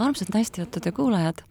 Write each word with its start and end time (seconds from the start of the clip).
armsad 0.00 0.32
naistejuttude 0.34 0.92
kuulajad, 0.92 1.42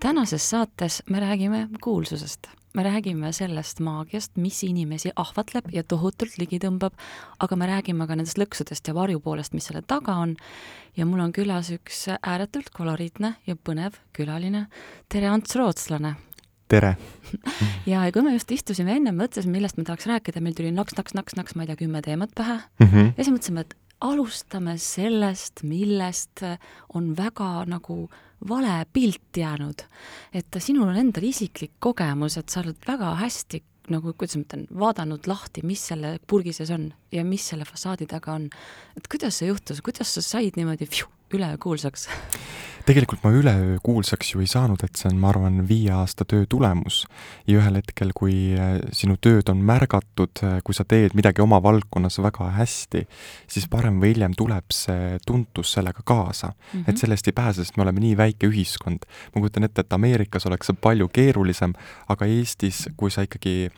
tänases 0.00 0.50
saates 0.50 1.02
me 1.10 1.20
räägime 1.20 1.68
kuulsusest. 1.80 2.46
me 2.74 2.82
räägime 2.82 3.32
sellest 3.32 3.80
maagiast, 3.80 4.36
mis 4.36 4.62
inimesi 4.64 5.10
ahvatleb 5.16 5.64
ja 5.72 5.82
tohutult 5.82 6.34
ligi 6.38 6.58
tõmbab, 6.60 6.92
aga 7.40 7.56
me 7.56 7.66
räägime 7.66 8.06
ka 8.06 8.16
nendest 8.16 8.36
lõksudest 8.38 8.88
ja 8.88 8.94
varjupoolest, 8.94 9.54
mis 9.54 9.64
selle 9.64 9.82
taga 9.82 10.14
on. 10.14 10.36
ja 10.96 11.06
mul 11.06 11.20
on 11.20 11.32
külas 11.32 11.70
üks 11.72 12.06
ääretult 12.22 12.68
koloriitne 12.70 13.34
ja 13.46 13.56
põnev 13.56 13.96
külaline, 14.12 14.66
tere, 15.08 15.28
Ants 15.28 15.56
Rootslane! 15.56 16.16
tere! 16.68 16.96
ja, 17.86 18.04
ja 18.06 18.12
kui 18.12 18.22
me 18.22 18.34
just 18.34 18.50
istusime 18.50 18.96
enne, 18.96 19.14
mõtlesime, 19.16 19.56
millest 19.56 19.80
me 19.80 19.84
tahaks 19.84 20.06
rääkida, 20.06 20.40
meil 20.44 20.54
tuli 20.54 20.72
naks, 20.74 20.98
naks, 20.98 21.14
naks, 21.14 21.36
naks, 21.36 21.56
ma 21.56 21.64
ei 21.64 21.72
tea, 21.72 21.80
kümme 21.86 22.02
teemat 22.02 22.30
pähe 22.34 22.58
mm. 22.58 22.86
-hmm. 22.86 23.12
ja 23.16 23.24
siis 23.24 23.34
mõtlesime, 23.34 23.60
et 23.64 23.76
alustame 24.00 24.76
sellest, 24.78 25.62
millest 25.64 26.42
on 26.94 27.14
väga 27.16 27.64
nagu 27.70 28.06
vale 28.48 28.84
pilt 28.92 29.36
jäänud. 29.36 29.86
et 30.32 30.56
sinul 30.58 30.88
on 30.88 30.96
endal 30.96 31.24
isiklik 31.24 31.72
kogemus, 31.78 32.36
et 32.36 32.48
sa 32.48 32.60
oled 32.60 32.76
väga 32.86 33.14
hästi 33.22 33.62
nagu, 33.88 34.12
kuidas 34.18 34.36
ma 34.36 34.44
ütlen, 34.44 34.66
vaadanud 34.74 35.26
lahti, 35.30 35.62
mis 35.66 35.82
selle 35.92 36.16
purgi 36.26 36.52
sees 36.52 36.72
on 36.74 36.88
ja 37.14 37.24
mis 37.24 37.44
selle 37.48 37.64
fassaadi 37.64 38.06
taga 38.10 38.34
on. 38.34 38.50
et 38.96 39.08
kuidas 39.08 39.38
see 39.38 39.48
juhtus, 39.48 39.82
kuidas 39.82 40.14
sa 40.14 40.22
said 40.22 40.58
niimoodi 40.58 40.88
pju, 40.90 41.08
ülekuulsaks 41.36 42.08
tegelikult 42.86 43.22
ma 43.24 43.32
üleöö 43.34 43.78
kuulsaks 43.82 44.32
ju 44.34 44.42
ei 44.42 44.48
saanud, 44.50 44.82
et 44.86 44.98
see 44.98 45.08
on, 45.10 45.18
ma 45.20 45.30
arvan, 45.32 45.58
viie 45.68 45.90
aasta 45.94 46.24
töö 46.28 46.46
tulemus. 46.48 47.04
ja 47.46 47.58
ühel 47.58 47.78
hetkel, 47.80 48.12
kui 48.14 48.54
äh, 48.54 48.76
sinu 48.94 49.16
tööd 49.22 49.50
on 49.50 49.62
märgatud, 49.66 50.42
äh, 50.46 50.58
kui 50.64 50.76
sa 50.76 50.86
teed 50.88 51.16
midagi 51.18 51.42
oma 51.42 51.58
valdkonnas 51.62 52.20
väga 52.22 52.50
hästi, 52.58 53.06
siis 53.50 53.66
varem 53.72 53.98
või 54.02 54.12
hiljem 54.14 54.36
tuleb 54.38 54.74
see 54.74 55.18
tuntus 55.26 55.72
sellega 55.76 56.04
kaasa 56.04 56.52
mm. 56.52 56.70
-hmm. 56.72 56.84
et 56.90 57.02
sellest 57.02 57.26
ei 57.26 57.36
pääse, 57.36 57.64
sest 57.64 57.76
me 57.76 57.86
oleme 57.86 58.00
nii 58.00 58.16
väike 58.16 58.46
ühiskond. 58.46 59.08
ma 59.34 59.40
kujutan 59.40 59.64
ette, 59.64 59.80
et 59.80 59.92
Ameerikas 59.92 60.46
oleks 60.46 60.70
see 60.70 60.78
palju 60.80 61.08
keerulisem, 61.08 61.74
aga 62.08 62.26
Eestis, 62.26 62.88
kui 62.96 63.10
sa 63.10 63.26
ikkagi 63.26 63.70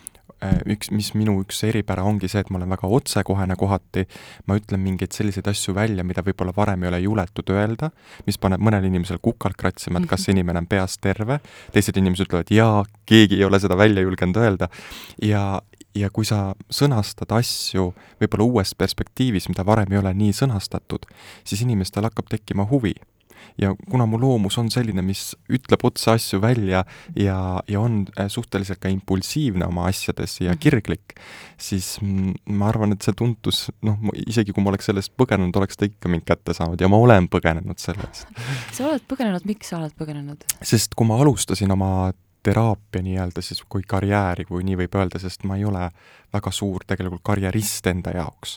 üks, 0.70 0.92
mis 0.94 1.10
minu 1.18 1.38
üks 1.42 1.62
eripära 1.66 2.04
ongi 2.06 2.28
see, 2.30 2.42
et 2.44 2.50
ma 2.52 2.60
olen 2.60 2.70
väga 2.70 2.90
otsekohene 2.98 3.56
kohati, 3.58 4.04
ma 4.46 4.58
ütlen 4.58 4.82
mingeid 4.84 5.14
selliseid 5.16 5.48
asju 5.50 5.74
välja, 5.76 6.04
mida 6.06 6.22
võib-olla 6.26 6.54
varem 6.56 6.84
ei 6.84 6.92
ole 6.92 7.00
juletud 7.02 7.50
öelda, 7.54 7.90
mis 8.26 8.38
paneb 8.38 8.62
mõnel 8.62 8.86
inimesel 8.86 9.20
kukalt 9.22 9.58
kratsima, 9.58 9.98
et 10.02 10.10
kas 10.10 10.26
see 10.26 10.34
inimene 10.36 10.62
on 10.62 10.70
peast 10.70 11.02
terve, 11.04 11.40
teised 11.74 11.98
inimesed 11.98 12.28
ütlevad 12.28 12.54
jaa, 12.54 12.84
keegi 13.08 13.40
ei 13.40 13.48
ole 13.48 13.60
seda 13.62 13.78
välja 13.78 14.04
julgenud 14.06 14.38
öelda. 14.38 14.70
Ja, 15.24 15.60
ja 15.98 16.10
kui 16.14 16.28
sa 16.28 16.52
sõnastad 16.70 17.34
asju 17.34 17.90
võib-olla 18.22 18.46
uues 18.46 18.74
perspektiivis, 18.78 19.50
mida 19.50 19.66
varem 19.66 19.92
ei 19.92 20.02
ole 20.02 20.14
nii 20.14 20.34
sõnastatud, 20.36 21.08
siis 21.44 21.66
inimestel 21.66 22.06
hakkab 22.06 22.30
tekkima 22.30 22.68
huvi 22.70 22.94
ja 23.58 23.72
kuna 23.90 24.06
mu 24.06 24.20
loomus 24.20 24.58
on 24.60 24.70
selline, 24.72 25.02
mis 25.04 25.32
ütleb 25.52 25.84
otse 25.88 26.12
asju 26.14 26.40
välja 26.42 26.84
ja, 27.16 27.38
ja 27.68 27.80
on 27.80 28.04
äh, 28.18 28.28
suhteliselt 28.32 28.80
ka 28.82 28.92
impulsiivne 28.92 29.66
oma 29.68 29.88
asjades 29.90 30.38
ja 30.40 30.52
mhm. 30.52 30.62
kirglik, 30.62 31.16
siis 31.60 31.96
ma 32.02 32.70
arvan, 32.70 32.94
et 32.96 33.04
see 33.06 33.16
tuntus, 33.18 33.66
noh, 33.86 33.98
isegi 34.26 34.54
kui 34.54 34.64
ma 34.64 34.72
oleks 34.72 34.90
sellest 34.90 35.14
põgenenud, 35.18 35.56
oleks 35.58 35.78
ta 35.78 35.88
ikka 35.88 36.12
mind 36.12 36.26
kätte 36.28 36.56
saanud 36.56 36.80
ja 36.80 36.90
ma 36.90 37.00
olen 37.02 37.28
põgenenud 37.32 37.80
selle 37.82 38.06
eest. 38.08 38.30
sa 38.76 38.88
oled 38.90 39.04
põgenenud, 39.10 39.44
miks 39.48 39.72
sa 39.72 39.80
oled 39.82 39.94
põgenenud? 39.98 40.46
sest 40.62 40.96
kui 40.98 41.08
ma 41.08 41.20
alustasin 41.22 41.74
oma 41.74 42.10
teraapia 42.42 43.02
nii-öelda 43.02 43.42
siis 43.42 43.62
kui 43.68 43.82
karjääri, 43.86 44.46
kui 44.48 44.64
nii 44.64 44.78
võib 44.84 44.94
öelda, 45.00 45.20
sest 45.20 45.44
ma 45.48 45.58
ei 45.58 45.66
ole 45.68 45.88
väga 46.32 46.52
suur 46.54 46.84
tegelikult 46.86 47.24
karjerist 47.26 47.86
enda 47.90 48.14
jaoks. 48.14 48.56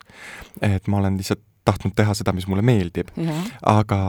et 0.62 0.88
ma 0.88 1.02
olen 1.02 1.18
lihtsalt 1.20 1.44
tahtnud 1.66 1.94
teha 1.96 2.14
seda, 2.18 2.34
mis 2.34 2.48
mulle 2.50 2.64
meeldib. 2.66 3.12
aga, 3.66 4.00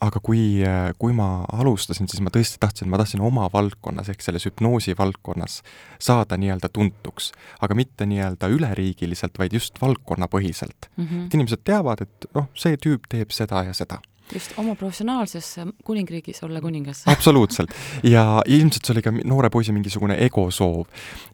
aga 0.00 0.22
kui, 0.22 0.62
kui 0.98 1.12
ma 1.16 1.44
alustasin, 1.52 2.08
siis 2.08 2.22
ma 2.24 2.32
tõesti 2.34 2.60
tahtsin, 2.62 2.90
ma 2.92 3.00
tahtsin 3.00 3.24
oma 3.24 3.48
valdkonnas 3.52 4.10
ehk 4.12 4.24
selles 4.24 4.48
hüpnoosi 4.48 4.96
valdkonnas 4.98 5.62
saada 5.98 6.38
nii-öelda 6.40 6.72
tuntuks, 6.72 7.32
aga 7.60 7.76
mitte 7.78 8.08
nii-öelda 8.08 8.50
üleriigiliselt, 8.52 9.38
vaid 9.38 9.56
just 9.56 9.80
valdkonnapõhiselt 9.82 10.90
mm. 10.96 11.04
-hmm. 11.04 11.26
et 11.26 11.34
inimesed 11.34 11.64
teavad, 11.64 12.04
et 12.06 12.30
noh, 12.34 12.50
see 12.54 12.76
tüüp 12.76 13.08
teeb 13.12 13.34
seda 13.34 13.64
ja 13.68 13.74
seda 13.76 14.00
just 14.32 14.56
oma 14.58 14.74
professionaalses 14.74 15.56
kuningriigis 15.84 16.42
olla 16.42 16.60
kuningas. 16.60 17.02
absoluutselt. 17.14 17.70
ja 18.02 18.42
ilmselt 18.46 18.84
see 18.84 18.94
oli 18.96 19.04
ka 19.04 19.12
noore 19.24 19.50
poisi 19.50 19.72
mingisugune 19.72 20.18
egosoov. 20.26 20.86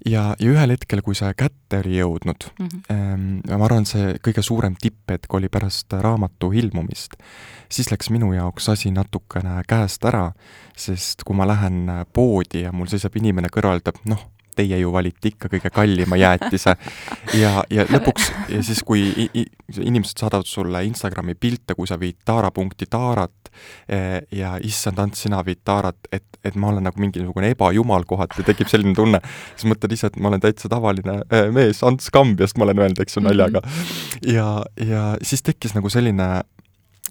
ja, 0.06 0.32
ja 0.38 0.50
ühel 0.50 0.75
hetkel, 0.76 1.02
kui 1.02 1.16
see 1.19 1.32
kätte 1.38 1.82
oli 1.82 1.97
jõudnud 1.98 2.48
mm, 2.58 2.66
-hmm. 2.66 2.82
ähm, 2.94 3.58
ma 3.58 3.64
arvan, 3.64 3.86
see 3.86 4.14
kõige 4.25 4.42
suurem 4.42 4.76
tipphetk 4.81 5.34
oli 5.34 5.48
pärast 5.48 5.92
raamatu 5.92 6.52
ilmumist, 6.52 7.16
siis 7.69 7.91
läks 7.91 8.10
minu 8.10 8.32
jaoks 8.32 8.69
asi 8.69 8.91
natukene 8.91 9.62
käest 9.69 10.04
ära, 10.04 10.32
sest 10.76 11.25
kui 11.25 11.36
ma 11.36 11.47
lähen 11.47 11.88
poodi 12.12 12.62
ja 12.66 12.72
mul 12.72 12.86
seisab 12.86 13.16
inimene 13.16 13.48
kõrval, 13.52 13.82
ütleb 13.82 14.00
noh, 14.04 14.28
teie 14.56 14.78
ju 14.80 14.92
valite 14.92 15.32
ikka 15.32 15.50
kõige 15.52 15.70
kallima 15.74 16.18
jäätise. 16.20 16.76
ja, 17.40 17.52
ja 17.70 17.86
lõpuks 17.90 18.30
ja 18.52 18.62
siis, 18.64 18.82
kui 18.86 19.04
inimesed 19.80 20.20
saadavad 20.20 20.48
sulle 20.48 20.84
Instagrami 20.86 21.34
pilte, 21.34 21.76
kui 21.78 21.88
sa 21.88 21.98
viid 22.00 22.20
taarapunkti 22.28 22.88
taarat 22.90 23.52
e, 23.88 23.98
ja 24.36 24.56
issand, 24.64 25.00
Ants, 25.02 25.24
sina 25.24 25.42
viid 25.46 25.62
taarat, 25.64 25.98
et, 26.12 26.26
et 26.44 26.56
ma 26.56 26.72
olen 26.72 26.84
nagu 26.86 27.00
mingisugune 27.02 27.52
ebajumal 27.54 28.06
kohati, 28.08 28.44
tekib 28.46 28.70
selline 28.70 28.94
tunne, 28.96 29.22
siis 29.56 29.68
mõtled 29.70 29.96
ise, 29.96 30.10
et 30.12 30.18
ma 30.20 30.32
olen 30.32 30.42
täitsa 30.42 30.70
tavaline 30.72 31.20
e, 31.28 31.44
mees, 31.54 31.82
Ants 31.86 32.10
Kambjast 32.14 32.58
ma 32.58 32.69
olen 32.69 32.84
öelnud, 32.84 33.04
eks 33.04 33.19
ju, 33.19 33.24
naljaga. 33.24 33.64
ja, 34.26 34.48
ja 34.80 35.12
siis 35.22 35.44
tekkis 35.46 35.76
nagu 35.78 35.92
selline 35.92 36.28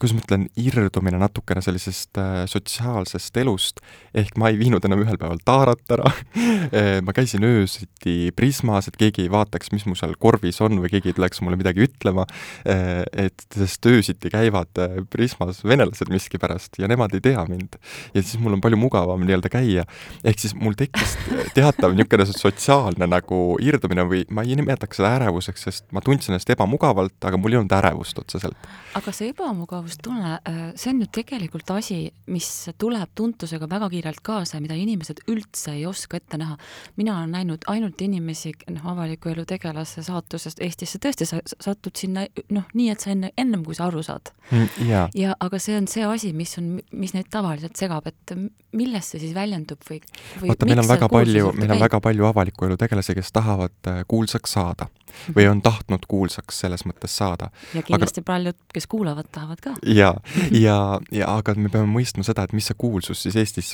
kuidas 0.02 0.16
ma 0.18 0.24
ütlen, 0.24 0.46
irdumine 0.58 1.20
natukene 1.22 1.62
sellisest 1.62 2.18
äh, 2.18 2.44
sotsiaalsest 2.50 3.36
elust, 3.38 3.82
ehk 4.18 4.34
ma 4.42 4.50
ei 4.50 4.58
viinud 4.58 4.82
enam 4.88 5.04
ühel 5.04 5.20
päeval 5.22 5.42
taarat 5.46 5.94
ära 5.94 6.10
äh, 6.78 6.98
ma 7.06 7.14
käisin 7.14 7.46
öösiti 7.46 8.32
Prismas, 8.36 8.90
et 8.90 8.98
keegi 8.98 9.28
ei 9.28 9.32
vaataks, 9.32 9.70
mis 9.76 9.86
mu 9.86 9.94
seal 10.00 10.16
korvis 10.22 10.58
on 10.66 10.80
või 10.82 10.90
keegi 10.94 11.12
ei 11.12 11.18
tuleks 11.18 11.44
mulle 11.46 11.60
midagi 11.60 11.86
ütlema 11.86 12.26
äh,, 12.66 13.04
et 13.28 13.46
sest 13.54 13.86
öösiti 13.92 14.32
käivad 14.34 14.82
äh, 14.82 14.98
Prismas 15.14 15.62
venelased 15.68 16.10
miskipärast 16.10 16.82
ja 16.82 16.90
nemad 16.90 17.14
ei 17.18 17.22
tea 17.22 17.46
mind. 17.50 17.78
ja 18.16 18.24
siis 18.24 18.42
mul 18.42 18.58
on 18.58 18.64
palju 18.64 18.82
mugavam 18.82 19.22
nii-öelda 19.22 19.54
käia. 19.54 19.86
ehk 20.24 20.42
siis 20.42 20.58
mul 20.58 20.74
tekkis 20.80 21.18
teatav 21.58 21.94
niisugune 21.94 22.26
sotsiaalne 22.32 23.06
nagu 23.06 23.42
irdumine 23.62 24.08
või 24.10 24.26
ma 24.34 24.46
ei 24.48 24.58
nimetaks 24.58 24.98
seda 24.98 25.14
ärevuseks, 25.20 25.70
sest 25.70 25.88
ma 25.94 26.02
tundsin 26.02 26.34
ennast 26.34 26.50
ebamugavalt, 26.50 27.20
aga 27.28 27.38
mul 27.38 27.54
ei 27.54 27.62
olnud 27.62 27.78
ärevust 27.78 28.18
otseselt. 28.24 28.70
aga 28.98 29.14
see 29.14 29.30
ebamugavus 29.36 29.91
tunne, 30.04 30.34
äh, 30.48 30.60
see 30.76 30.92
on 30.94 31.02
ju 31.04 31.08
tegelikult 31.14 31.70
asi, 31.76 32.00
mis 32.32 32.48
tuleb 32.80 33.12
tuntusega 33.16 33.70
väga 33.70 33.90
kiirelt 33.92 34.22
kaasa 34.26 34.58
ja 34.58 34.64
mida 34.64 34.78
inimesed 34.78 35.24
üldse 35.32 35.76
ei 35.76 35.86
oska 35.90 36.18
ette 36.18 36.38
näha. 36.38 36.58
mina 36.98 37.18
olen 37.18 37.32
näinud 37.32 37.68
ainult 37.68 38.02
inimesi, 38.02 38.54
noh, 38.70 38.88
avaliku 38.94 39.30
elu 39.30 39.46
tegelase 39.46 40.04
saatusest 40.04 40.62
Eestisse, 40.62 41.00
tõesti, 41.02 41.26
sa 41.26 41.42
satud 41.60 41.96
sinna 41.98 42.26
noh, 42.50 42.68
nii, 42.74 42.90
et 42.94 43.00
sa 43.00 43.12
enne, 43.16 43.32
ennem 43.38 43.64
kui 43.66 43.76
sa 43.76 43.88
aru 43.90 44.04
saad 44.04 44.32
mm,. 44.52 44.70
Yeah. 44.82 45.10
ja 45.16 45.36
aga 45.40 45.60
see 45.60 45.76
on 45.78 45.88
see 45.92 46.06
asi, 46.08 46.34
mis 46.34 46.58
on, 46.62 46.80
mis 46.92 47.14
neid 47.16 47.30
tavaliselt 47.34 47.76
segab, 47.80 48.08
et 48.08 48.36
milles 48.76 49.12
see 49.12 49.22
siis 49.22 49.36
väljendub 49.36 49.84
või, 49.90 50.00
või 50.42 50.54
vaata, 50.54 50.70
meil 50.70 50.84
on 50.84 50.90
väga 50.90 51.10
palju, 51.12 51.52
meil 51.58 51.76
on 51.76 51.84
väga 51.84 52.02
palju 52.04 52.28
avaliku 52.30 52.68
elu 52.70 52.80
tegelasi, 52.80 53.16
kes 53.18 53.32
tahavad 53.36 53.92
äh, 53.92 54.04
kuulsaks 54.08 54.58
saada 54.58 54.88
või 55.36 55.48
on 55.52 55.62
tahtnud 55.62 56.06
kuulsaks 56.08 56.60
selles 56.64 56.86
mõttes 56.88 57.16
saada. 57.18 57.50
ja 57.74 57.84
kindlasti 57.86 58.22
aga... 58.22 58.28
paljud, 58.32 58.60
kes 58.74 58.88
kuulavad, 58.92 59.28
tahavad 59.32 59.64
ka 59.64 59.76
ja, 59.86 60.16
ja, 60.66 60.78
ja 61.12 61.32
aga 61.38 61.56
me 61.58 61.72
peame 61.72 61.90
mõistma 61.92 62.26
seda, 62.28 62.46
et 62.46 62.54
mis 62.58 62.70
see 62.70 62.78
kuulsus 62.78 63.24
siis 63.26 63.38
Eestis 63.40 63.74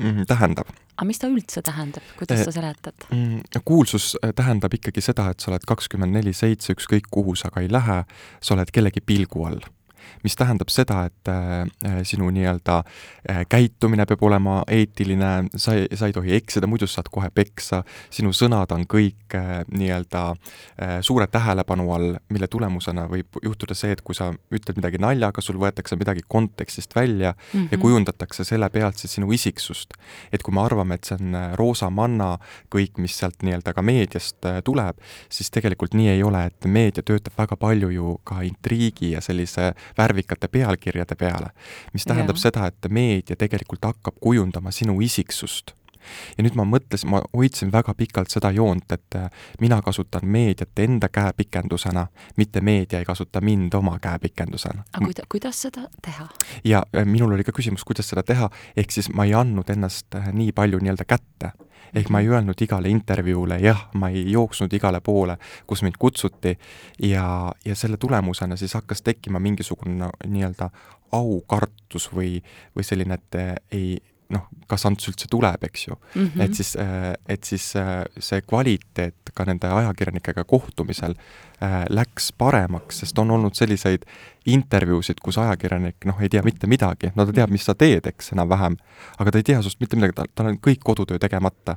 mm, 0.00 0.26
tähendab. 0.30 0.70
aga 0.96 1.08
mis 1.08 1.22
ta 1.22 1.30
üldse 1.30 1.62
tähendab, 1.66 2.04
kuidas 2.18 2.44
sa 2.46 2.54
seletad 2.54 3.08
mm,? 3.10 3.62
kuulsus 3.64 4.14
äh, 4.22 4.34
tähendab 4.36 4.74
ikkagi 4.74 5.04
seda, 5.04 5.30
et 5.32 5.40
sa 5.40 5.52
oled 5.52 5.66
kakskümmend 5.68 6.14
neli 6.18 6.34
seitse, 6.36 6.74
ükskõik 6.76 7.10
kuhu 7.10 7.36
sa 7.38 7.52
ka 7.54 7.64
ei 7.64 7.72
lähe, 7.72 8.02
sa 8.40 8.56
oled 8.56 8.72
kellegi 8.74 9.04
pilgu 9.04 9.46
all 9.48 9.62
mis 10.22 10.36
tähendab 10.36 10.70
seda, 10.72 11.04
et 11.08 11.30
äh, 11.30 12.00
sinu 12.06 12.30
nii-öelda 12.34 12.78
äh, 12.82 13.42
käitumine 13.48 14.06
peab 14.08 14.22
olema 14.26 14.60
eetiline, 14.70 15.48
sa 15.56 15.74
ei, 15.76 15.86
sa 15.96 16.08
ei 16.08 16.16
tohi 16.16 16.34
eksida, 16.36 16.68
muidu 16.70 16.88
sa 16.88 16.98
saad 16.98 17.10
kohe 17.14 17.30
peksa, 17.34 17.82
sinu 18.14 18.32
sõnad 18.36 18.72
on 18.74 18.86
kõik 18.90 19.36
äh, 19.36 19.62
nii-öelda 19.70 20.24
suure 21.04 21.26
tähelepanu 21.30 21.86
all, 21.94 22.16
mille 22.32 22.48
tulemusena 22.50 23.06
võib 23.10 23.38
juhtuda 23.42 23.74
see, 23.78 23.92
et 23.94 24.02
kui 24.04 24.16
sa 24.16 24.30
ütled 24.54 24.78
midagi 24.78 25.00
naljaga, 25.02 25.42
sul 25.44 25.58
võetakse 25.60 25.96
midagi 25.98 26.24
kontekstist 26.28 26.94
välja 26.96 27.32
mm 27.32 27.38
-hmm. 27.52 27.68
ja 27.70 27.76
mhm. 27.76 27.82
kujundatakse 27.82 28.44
selle 28.44 28.68
pealt 28.70 28.96
siis 28.98 29.14
sinu 29.14 29.32
isiksust. 29.32 29.94
et 30.32 30.42
kui 30.42 30.54
me 30.54 30.60
arvame, 30.60 30.94
et 30.94 31.04
see 31.04 31.16
on 31.20 31.36
roosa 31.54 31.90
manna 31.90 32.38
kõik, 32.74 32.98
mis 32.98 33.18
sealt 33.18 33.42
nii-öelda 33.42 33.72
ka 33.74 33.82
meediast 33.82 34.46
tuleb, 34.64 34.96
siis 35.28 35.50
tegelikult 35.50 35.94
nii 35.94 36.08
ei 36.08 36.22
ole, 36.22 36.46
et 36.46 36.64
meedia 36.64 37.02
töötab 37.02 37.32
väga 37.38 37.56
palju 37.56 37.90
ju 37.90 38.18
ka 38.24 38.42
intriigi 38.42 39.12
ja 39.12 39.20
sellise 39.20 39.72
värvikate 39.98 40.48
pealkirjade 40.48 41.14
peale. 41.18 41.50
mis 41.92 42.04
tähendab 42.04 42.36
ja. 42.36 42.48
seda, 42.48 42.66
et 42.66 42.90
meedia 42.90 43.36
tegelikult 43.36 43.84
hakkab 43.84 44.20
kujundama 44.20 44.70
sinu 44.70 45.00
isiksust 45.00 45.74
ja 46.38 46.44
nüüd 46.44 46.56
ma 46.58 46.66
mõtlesin, 46.68 47.10
ma 47.12 47.22
hoidsin 47.36 47.72
väga 47.72 47.94
pikalt 47.98 48.32
seda 48.32 48.50
joont, 48.54 48.92
et 48.92 49.18
äh, 49.18 49.28
mina 49.60 49.80
kasutan 49.82 50.26
meediat 50.26 50.78
enda 50.78 51.08
käepikendusena, 51.12 52.06
mitte 52.36 52.60
meedia 52.60 52.98
ei 52.98 53.08
kasuta 53.08 53.40
mind 53.40 53.74
oma 53.74 53.98
käepikendusena. 54.02 54.84
aga 54.92 55.04
kuida-, 55.04 55.28
kuidas 55.28 55.62
seda 55.62 55.88
teha? 56.02 56.28
ja 56.64 56.82
äh, 56.96 57.06
minul 57.06 57.32
oli 57.36 57.44
ka 57.44 57.52
küsimus, 57.52 57.84
kuidas 57.84 58.08
seda 58.08 58.22
teha, 58.22 58.50
ehk 58.76 58.90
siis 58.94 59.10
ma 59.14 59.28
ei 59.28 59.34
andnud 59.34 59.70
ennast 59.70 60.14
äh, 60.14 60.32
nii 60.32 60.52
palju 60.52 60.82
nii-öelda 60.82 61.08
kätte 61.08 61.52
ehk 61.94 62.10
ma 62.12 62.20
ei 62.20 62.28
öelnud 62.28 62.60
igale 62.60 62.90
intervjuule 62.92 63.58
jah, 63.62 63.86
ma 63.94 64.10
ei 64.12 64.24
jooksnud 64.32 64.72
igale 64.76 65.00
poole, 65.00 65.38
kus 65.66 65.82
mind 65.82 65.96
kutsuti 65.98 66.54
ja, 67.02 67.52
ja 67.64 67.74
selle 67.74 67.96
tulemusena 67.96 68.56
siis 68.56 68.74
hakkas 68.74 69.02
tekkima 69.02 69.40
mingisugune 69.40 70.10
nii-öelda 70.26 70.70
aukartus 71.12 72.10
või, 72.12 72.42
või 72.76 72.84
selline, 72.84 73.16
et 73.16 73.38
ei, 73.72 73.96
noh, 74.32 74.44
kas 74.68 74.84
Ants 74.88 75.08
üldse 75.08 75.28
tuleb, 75.30 75.62
eks 75.64 75.86
ju 75.86 75.94
mm. 75.96 76.24
-hmm. 76.26 76.42
et 76.44 76.54
siis, 76.54 76.76
äh, 76.76 77.14
et 77.28 77.44
siis 77.44 77.76
äh, 77.76 78.04
see 78.18 78.40
kvaliteet 78.40 79.32
ka 79.34 79.44
nende 79.48 79.68
ajakirjanikega 79.72 80.44
kohtumisel 80.44 81.14
äh, 81.62 81.84
läks 81.88 82.32
paremaks, 82.32 83.00
sest 83.00 83.18
on 83.18 83.30
olnud 83.30 83.54
selliseid 83.54 84.04
intervjuusid, 84.46 85.20
kus 85.24 85.38
ajakirjanik 85.38 86.04
noh, 86.04 86.20
ei 86.20 86.28
tea 86.28 86.42
mitte 86.44 86.66
midagi, 86.66 87.12
no 87.16 87.26
ta 87.26 87.32
teab, 87.32 87.50
mis 87.50 87.64
sa 87.64 87.74
teed, 87.74 88.06
eks, 88.06 88.32
enam-vähem, 88.36 88.76
aga 89.18 89.30
ta 89.30 89.40
ei 89.40 89.48
tea 89.48 89.62
sinust 89.62 89.80
mitte 89.80 89.96
midagi, 89.96 90.16
tal, 90.20 90.30
tal 90.34 90.52
on 90.52 90.60
kõik 90.68 90.84
kodutöö 90.84 91.18
tegemata. 91.18 91.76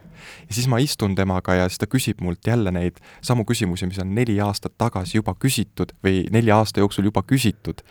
ja 0.50 0.54
siis 0.54 0.68
ma 0.68 0.80
istun 0.80 1.16
temaga 1.16 1.56
ja 1.56 1.70
siis 1.70 1.80
ta 1.80 1.88
küsib 1.88 2.22
mult 2.22 2.48
jälle 2.48 2.72
neid 2.72 3.00
samu 3.22 3.46
küsimusi, 3.46 3.88
mis 3.88 4.00
on 4.00 4.16
neli 4.16 4.40
aastat 4.42 4.76
tagasi 4.78 5.18
juba 5.18 5.36
küsitud 5.40 5.96
või 6.04 6.28
nelja 6.32 6.58
aasta 6.58 6.80
jooksul 6.80 7.06
juba 7.06 7.24
küsitud. 7.24 7.82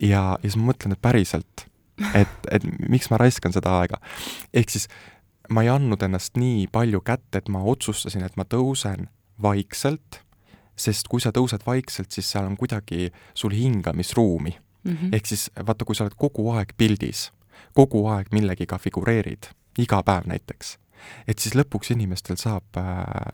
ja, 0.00 0.38
ja 0.42 0.50
siis 0.50 0.56
ma 0.56 0.72
mõtlen, 0.72 0.92
et 0.92 1.02
päriselt 1.02 1.69
et, 2.14 2.50
et 2.50 2.66
miks 2.88 3.10
ma 3.10 3.18
raiskan 3.20 3.52
seda 3.52 3.78
aega. 3.80 4.00
ehk 4.54 4.70
siis 4.70 4.88
ma 5.50 5.64
ei 5.66 5.70
andnud 5.72 6.02
ennast 6.02 6.38
nii 6.38 6.66
palju 6.72 7.02
kätte, 7.04 7.42
et 7.42 7.48
ma 7.48 7.62
otsustasin, 7.66 8.24
et 8.26 8.36
ma 8.38 8.46
tõusen 8.46 9.08
vaikselt, 9.42 10.20
sest 10.78 11.08
kui 11.10 11.20
sa 11.20 11.32
tõused 11.34 11.64
vaikselt, 11.66 12.12
siis 12.14 12.30
seal 12.30 12.46
on 12.48 12.56
kuidagi 12.60 13.10
sul 13.34 13.54
hingamisruumi 13.56 14.54
mm. 14.54 14.92
-hmm. 14.92 15.14
ehk 15.16 15.26
siis 15.26 15.50
vaata, 15.66 15.84
kui 15.84 15.94
sa 15.94 16.04
oled 16.04 16.16
kogu 16.16 16.50
aeg 16.54 16.72
pildis, 16.76 17.30
kogu 17.74 18.06
aeg 18.08 18.30
millegiga 18.32 18.78
figureerid, 18.78 19.50
iga 19.78 20.02
päev 20.02 20.26
näiteks, 20.26 20.78
et 21.28 21.38
siis 21.38 21.54
lõpuks 21.54 21.92
inimestel 21.92 22.36
saab 22.36 22.76
äh, 22.76 22.84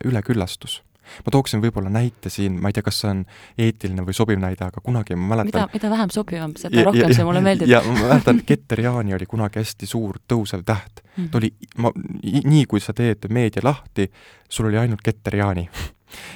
üleküllastus 0.04 0.82
ma 1.26 1.34
tooksin 1.34 1.62
võib-olla 1.64 1.92
näite 1.92 2.32
siin, 2.32 2.60
ma 2.62 2.70
ei 2.70 2.76
tea, 2.76 2.86
kas 2.86 3.00
see 3.02 3.12
on 3.12 3.24
eetiline 3.66 4.04
või 4.06 4.16
sobiv 4.16 4.40
näide, 4.42 4.68
aga 4.68 4.82
kunagi 4.84 5.18
ma 5.18 5.32
mäletan 5.34 5.52
mida, 5.52 5.66
mida 5.74 5.90
vähem 5.92 6.14
sobivam, 6.14 6.54
seda 6.60 6.80
ja, 6.80 6.86
rohkem 6.88 7.10
ja, 7.10 7.18
see 7.18 7.26
mulle 7.28 7.42
meeldib. 7.44 7.70
ja 7.72 7.82
ma 7.86 7.98
mäletan, 8.02 8.42
Keter 8.46 8.84
Jaani 8.86 9.16
oli 9.16 9.28
kunagi 9.30 9.62
hästi 9.62 9.90
suur 9.90 10.20
tõusev 10.28 10.64
täht 10.66 11.02
mm. 11.16 11.28
ta 11.32 11.40
oli, 11.40 11.52
ma, 11.82 11.92
nii 12.22 12.64
kui 12.70 12.82
sa 12.82 12.96
teed 12.96 13.28
meedia 13.32 13.64
lahti, 13.64 14.10
sul 14.48 14.70
oli 14.70 14.80
ainult 14.80 15.04
Keter 15.04 15.40
Jaani 15.42 15.68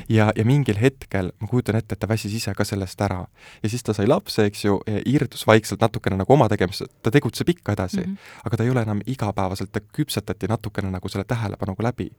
ja, 0.08 0.30
ja 0.36 0.44
mingil 0.44 0.78
hetkel 0.80 1.30
ma 1.40 1.48
kujutan 1.50 1.78
ette, 1.78 1.94
et 1.94 2.02
ta 2.02 2.08
väsis 2.10 2.34
ise 2.36 2.54
ka 2.56 2.64
sellest 2.66 3.00
ära. 3.00 3.24
ja 3.62 3.68
siis 3.68 3.82
ta 3.86 3.94
sai 3.96 4.06
lapse, 4.08 4.44
eks 4.46 4.64
ju, 4.64 4.78
irdus 5.06 5.46
vaikselt 5.46 5.80
natukene 5.80 6.18
nagu 6.20 6.32
oma 6.34 6.48
tegemist, 6.48 6.86
ta 7.02 7.12
tegutseb 7.14 7.48
ikka 7.54 7.72
edasi 7.76 8.00
mm, 8.00 8.14
-hmm. 8.14 8.44
aga 8.44 8.56
ta 8.56 8.64
ei 8.64 8.70
ole 8.70 8.82
enam 8.82 9.02
igapäevaselt, 9.06 9.72
ta 9.72 9.80
küpsetati 9.80 10.48
natukene 10.48 10.90
nagu 10.90 11.08
selle 11.08 11.24
tähelepanuga 11.24 11.82
läbi. 11.82 12.10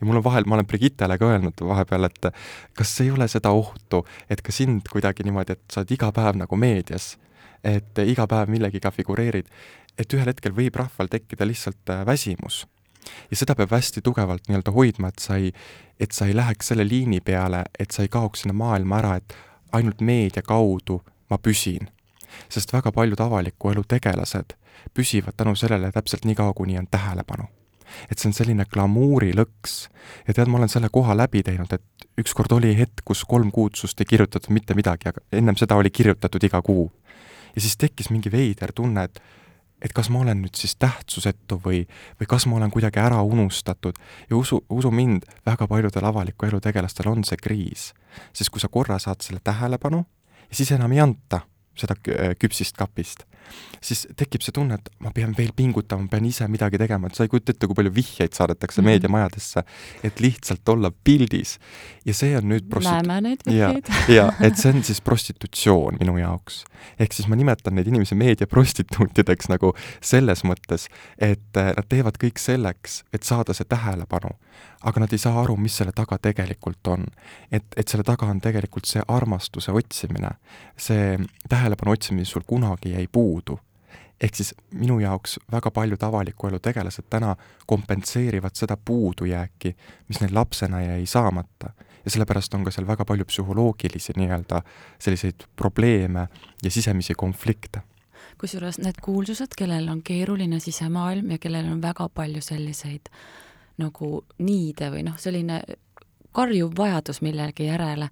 ja 0.00 0.06
mul 0.06 0.16
on 0.16 0.24
vahel, 0.24 0.44
ma 0.46 0.54
olen 0.54 0.66
Brigittele 0.66 1.18
ka 1.18 1.26
öelnud 1.26 1.60
vahepeal, 1.60 2.04
et 2.04 2.32
kas 2.74 3.00
ei 3.00 3.10
ole 3.10 3.28
seda 3.28 3.50
ohtu, 3.50 4.06
et 4.30 4.42
ka 4.42 4.52
sind 4.52 4.88
kuidagi 4.92 5.22
niimoodi, 5.22 5.52
et 5.52 5.62
sa 5.72 5.80
oled 5.80 5.90
iga 5.90 6.12
päev 6.12 6.36
nagu 6.36 6.56
meedias, 6.56 7.16
et 7.64 7.98
iga 7.98 8.26
päev 8.26 8.48
millegiga 8.48 8.90
figureerid, 8.90 9.46
et 9.98 10.14
ühel 10.14 10.28
hetkel 10.28 10.52
võib 10.56 10.76
rahval 10.76 11.08
tekkida 11.08 11.46
lihtsalt 11.46 11.90
äh, 11.90 12.06
väsimus 12.06 12.66
ja 13.30 13.36
seda 13.36 13.54
peab 13.54 13.74
hästi 13.76 14.02
tugevalt 14.04 14.48
nii-öelda 14.48 14.72
hoidma, 14.72 15.08
et 15.08 15.22
sa 15.22 15.36
ei, 15.36 15.52
et 16.00 16.12
sa 16.12 16.26
ei 16.26 16.36
läheks 16.36 16.72
selle 16.72 16.88
liini 16.88 17.20
peale, 17.20 17.64
et 17.78 17.90
sa 17.90 18.02
ei 18.02 18.08
kaoks 18.12 18.44
sinna 18.44 18.54
maailma 18.56 18.98
ära, 19.02 19.16
et 19.16 19.36
ainult 19.72 20.00
meedia 20.00 20.42
kaudu 20.42 21.02
ma 21.30 21.38
püsin. 21.38 21.88
sest 22.48 22.72
väga 22.72 22.92
paljud 22.92 23.20
avaliku 23.20 23.70
elu 23.70 23.84
tegelased 23.88 24.56
püsivad 24.94 25.36
tänu 25.36 25.54
sellele 25.54 25.92
täpselt 25.92 26.24
nii 26.24 26.34
kaua, 26.34 26.52
kuni 26.52 26.78
on 26.78 26.86
tähelepanu. 26.90 27.44
et 28.10 28.18
see 28.18 28.28
on 28.28 28.34
selline 28.34 28.64
glamuurilõks 28.66 29.74
ja 30.26 30.34
tead, 30.34 30.48
ma 30.50 30.58
olen 30.58 30.68
selle 30.68 30.88
koha 30.92 31.14
läbi 31.16 31.42
teinud, 31.46 31.70
et 31.72 32.06
ükskord 32.18 32.52
oli 32.52 32.72
hetk, 32.76 33.04
kus 33.04 33.22
kolm 33.24 33.52
kuud 33.54 33.78
sust 33.78 34.00
ei 34.00 34.08
kirjutatud 34.10 34.50
mitte 34.50 34.74
midagi, 34.74 35.08
aga 35.08 35.22
ennem 35.32 35.56
seda 35.56 35.76
oli 35.78 35.90
kirjutatud 35.90 36.42
iga 36.44 36.62
kuu. 36.62 36.90
ja 37.54 37.60
siis 37.60 37.76
tekkis 37.76 38.10
mingi 38.10 38.32
veider 38.32 38.72
tunne, 38.72 39.04
et 39.04 39.20
et 39.82 39.92
kas 39.92 40.08
ma 40.10 40.20
olen 40.24 40.40
nüüd 40.42 40.56
siis 40.56 40.76
tähtsusetu 40.80 41.60
või, 41.64 41.84
või 42.20 42.28
kas 42.28 42.46
ma 42.46 42.56
olen 42.56 42.70
kuidagi 42.72 43.00
ära 43.02 43.22
unustatud 43.22 43.98
ja 44.30 44.36
usu, 44.36 44.62
usu 44.70 44.90
mind, 44.90 45.28
väga 45.46 45.68
paljudel 45.68 46.04
avaliku 46.04 46.46
elu 46.46 46.60
tegelastel 46.60 47.10
on 47.12 47.24
see 47.24 47.36
kriis. 47.36 47.92
sest 48.32 48.50
kui 48.50 48.60
sa 48.60 48.68
korra 48.68 48.98
saad 48.98 49.20
selle 49.20 49.40
tähelepanu 49.44 50.04
siis 50.50 50.72
enam 50.72 50.92
ei 50.92 51.00
anta 51.00 51.40
seda 51.76 51.96
küpsist 52.40 52.76
kapist, 52.78 53.26
siis 53.82 54.06
tekib 54.18 54.44
see 54.44 54.54
tunne, 54.54 54.78
et 54.78 54.90
ma 55.04 55.12
pean 55.14 55.34
veel 55.36 55.52
pingutama, 55.56 56.08
pean 56.10 56.26
ise 56.28 56.46
midagi 56.50 56.80
tegema, 56.80 57.10
et 57.10 57.18
sa 57.18 57.26
ei 57.26 57.32
kujuta 57.32 57.54
ette, 57.54 57.68
kui 57.68 57.78
palju 57.78 57.92
vihjeid 57.94 58.36
saadetakse 58.36 58.80
mm 58.80 58.84
-hmm. 58.84 58.90
meediamajadesse, 58.90 59.64
et 60.04 60.20
lihtsalt 60.20 60.68
olla 60.68 60.90
pildis. 61.04 61.58
ja 62.04 62.14
see 62.14 62.36
on 62.36 62.48
nüüd 62.48 62.68
prostit-. 62.70 63.06
näeme 63.06 63.20
neid 63.20 63.40
vihjeid. 63.46 63.88
ja, 64.18 64.32
et 64.40 64.56
see 64.56 64.72
on 64.72 64.82
siis 64.82 65.00
prostitutsioon 65.00 65.96
minu 66.00 66.18
jaoks. 66.18 66.64
ehk 66.98 67.12
siis 67.12 67.28
ma 67.28 67.36
nimetan 67.36 67.74
neid 67.74 67.86
inimesi 67.86 68.14
meediaprostituutideks 68.14 69.48
nagu 69.48 69.74
selles 70.00 70.44
mõttes, 70.44 70.88
et 71.18 71.56
äh, 71.56 71.72
nad 71.76 71.86
teevad 71.88 72.18
kõik 72.22 72.38
selleks, 72.38 73.04
et 73.12 73.22
saada 73.22 73.54
see 73.54 73.64
tähelepanu. 73.68 74.30
Aga 74.82 75.00
nad 75.00 75.12
ei 75.12 75.18
saa 75.18 75.40
aru, 75.42 75.56
mis 75.56 75.76
selle 75.76 75.92
taga 75.96 76.18
tegelikult 76.18 76.86
on. 76.86 77.06
et, 77.52 77.64
et 77.76 77.88
selle 77.88 78.04
taga 78.04 78.26
on 78.26 78.40
tegelikult 78.40 78.84
see 78.84 79.02
armastuse 79.08 79.72
otsimine, 79.72 80.30
see 80.76 81.16
tähelepanu 81.48 81.92
otsimine, 81.92 82.22
mis 82.22 82.34
sul 82.36 82.44
kunagi 82.46 82.92
jäi 82.96 83.08
puudu 83.12 83.58
ehk 84.20 84.34
siis 84.34 84.54
minu 84.72 84.98
jaoks 85.00 85.38
väga 85.52 85.70
paljud 85.70 86.02
avaliku 86.02 86.48
elu 86.48 86.58
tegelased 86.64 87.04
täna 87.10 87.34
kompenseerivad 87.66 88.54
seda 88.56 88.76
puudujääki, 88.76 89.74
mis 90.08 90.20
neil 90.20 90.34
lapsena 90.34 90.80
jäi 90.82 91.06
saamata. 91.06 91.70
ja 92.04 92.10
sellepärast 92.10 92.54
on 92.54 92.64
ka 92.64 92.70
seal 92.70 92.86
väga 92.86 93.04
palju 93.04 93.24
psühholoogilisi 93.24 94.12
nii-öelda 94.16 94.62
selliseid 94.98 95.44
probleeme 95.56 96.28
ja 96.62 96.70
sisemisi 96.70 97.14
konflikte 97.14 97.82
kusjuures 98.38 98.78
need 98.78 99.00
kuulsused, 99.02 99.54
kellel 99.56 99.88
on 99.88 100.02
keeruline 100.02 100.60
sisemaailm 100.60 101.30
ja 101.30 101.38
kellel 101.38 101.72
on 101.72 101.82
väga 101.82 102.08
palju 102.08 102.40
selliseid 102.40 103.08
nagu 103.78 104.24
niide 104.38 104.90
või 104.92 105.04
noh, 105.06 105.18
selline 105.20 105.60
karjuv 106.36 106.74
vajadus 106.76 107.22
millegi 107.24 107.68
järele, 107.70 108.08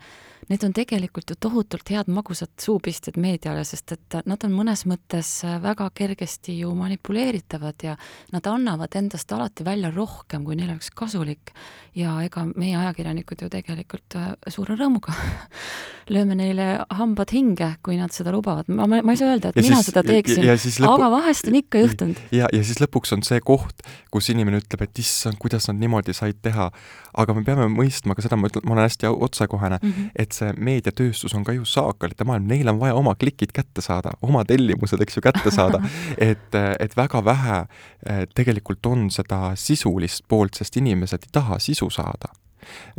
need 0.49 0.65
on 0.65 0.75
tegelikult 0.77 1.31
ju 1.31 1.37
tohutult 1.41 1.91
head 1.91 2.11
magusad 2.13 2.53
suupistjad 2.61 3.17
meediale, 3.21 3.65
sest 3.65 3.95
et 3.97 4.19
nad 4.29 4.45
on 4.47 4.53
mõnes 4.55 4.85
mõttes 4.89 5.31
väga 5.63 5.89
kergesti 5.95 6.59
ju 6.59 6.75
manipuleeritavad 6.79 7.87
ja 7.87 7.97
nad 8.33 8.47
annavad 8.51 8.97
endast 8.99 9.33
alati 9.33 9.65
välja 9.65 9.91
rohkem, 9.95 10.45
kui 10.45 10.57
neile 10.57 10.77
oleks 10.77 10.91
kasulik. 10.91 11.55
ja 11.95 12.17
ega 12.27 12.43
meie 12.57 12.77
ajakirjanikud 12.77 13.43
ju 13.43 13.49
tegelikult 13.49 14.17
äh, 14.19 14.33
suure 14.51 14.75
rõõmuga 14.75 15.15
lööme 16.15 16.35
neile 16.35 16.67
hambad 16.93 17.31
hinge, 17.33 17.69
kui 17.85 17.97
nad 17.97 18.13
seda 18.13 18.33
lubavad. 18.35 18.69
ma, 18.69 18.87
ma, 18.91 19.01
ma 19.03 19.15
ei 19.15 19.21
saa 19.21 19.31
öelda, 19.33 19.53
et 19.53 19.61
ja 19.61 19.65
mina 19.65 19.79
siis, 19.81 19.93
seda 19.93 20.03
teeksin, 20.07 20.45
lõpu... 20.45 20.91
aga 20.97 21.11
vahest 21.15 21.49
on 21.49 21.59
ikka 21.61 21.85
juhtunud. 21.85 22.21
ja, 22.35 22.51
ja 22.53 22.63
siis 22.67 22.81
lõpuks 22.83 23.15
on 23.17 23.25
see 23.27 23.41
koht, 23.45 23.85
kus 24.13 24.29
inimene 24.35 24.61
ütleb, 24.63 24.85
et 24.89 25.01
issand, 25.01 25.39
kuidas 25.41 25.69
nad 25.71 25.81
niimoodi 25.81 26.17
said 26.17 26.41
teha. 26.45 26.71
aga 27.15 27.37
me 27.37 27.45
peame 27.47 27.69
mõistma 27.71 28.17
ka 28.19 28.25
seda, 28.27 28.37
ma 28.41 28.51
ütlen, 28.51 28.67
ma 28.67 28.75
olen 28.75 28.89
hästi 28.89 29.11
otsekohene 29.13 29.79
mm, 29.81 29.91
-hmm. 29.93 30.11
et 30.19 30.34
see 30.35 30.53
meediatööstus 30.59 31.35
on 31.37 31.45
ka 31.47 31.55
ju 31.57 31.67
saakalite 31.69 32.27
maailm, 32.29 32.49
neil 32.51 32.71
on 32.73 32.81
vaja 32.83 32.95
oma 32.99 33.15
klikid 33.19 33.55
kätte 33.55 33.85
saada, 33.85 34.15
oma 34.23 34.45
tellimused, 34.49 35.01
eks 35.01 35.19
ju, 35.19 35.25
kätte 35.25 35.53
saada 35.55 35.81
et, 36.31 36.55
et 36.55 36.97
väga 36.97 37.25
vähe 37.25 37.61
eh, 37.65 38.25
tegelikult 38.35 38.87
on 38.91 39.11
seda 39.15 39.55
sisulist 39.61 40.27
poolt, 40.29 40.59
sest 40.61 40.81
inimesed 40.81 41.29
ei 41.29 41.35
taha 41.35 41.61
sisu 41.63 41.91
saada 41.95 42.33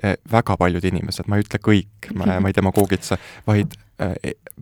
eh, 0.03 0.15
väga 0.31 0.57
paljud 0.61 0.85
inimesed, 0.91 1.27
ma 1.27 1.39
ei 1.39 1.45
ütle 1.45 1.61
kõik, 1.63 2.13
ma, 2.15 2.37
ma 2.39 2.51
ei 2.51 2.57
demagoogitse, 2.57 3.19
vaid 3.47 3.75
äh, 4.01 4.15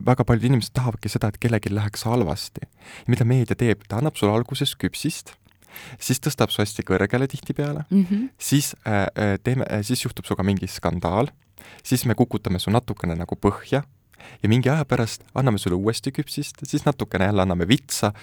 väga 0.05 0.25
paljud 0.27 0.49
inimesed 0.49 0.73
tahavadki 0.77 1.11
seda, 1.11 1.29
et 1.29 1.39
kellelgi 1.41 1.73
läheks 1.73 2.05
halvasti. 2.09 2.67
mida 3.07 3.25
meedia 3.25 3.55
teeb, 3.55 3.87
ta 3.87 4.01
annab 4.01 4.17
sulle 4.19 4.33
alguses 4.33 4.75
küpsist, 4.79 5.35
siis 6.01 6.21
tõstab 6.23 6.53
su 6.53 6.61
hästi 6.61 6.85
kõrgele 6.87 7.27
tihtipeale 7.29 7.85
mm, 7.89 8.05
-hmm. 8.09 8.27
siis 8.37 8.75
äh, 8.87 9.39
teeme 9.43 9.65
siis 9.81 10.05
juhtub 10.05 10.25
sinuga 10.25 10.43
mingi 10.43 10.67
skandaal, 10.67 11.31
siis 11.83 12.05
me 12.05 12.15
kukutame 12.15 12.59
su 12.59 12.71
natukene 12.71 13.15
nagu 13.19 13.35
põhja 13.35 13.83
ja 14.43 14.49
mingi 14.49 14.69
aja 14.69 14.85
pärast 14.85 15.23
anname 15.35 15.59
sulle 15.59 15.75
uuesti 15.75 16.11
küpsist, 16.15 16.63
siis 16.67 16.85
natukene 16.85 17.25
jälle 17.25 17.41
anname 17.41 17.67
vitsa 17.67 18.13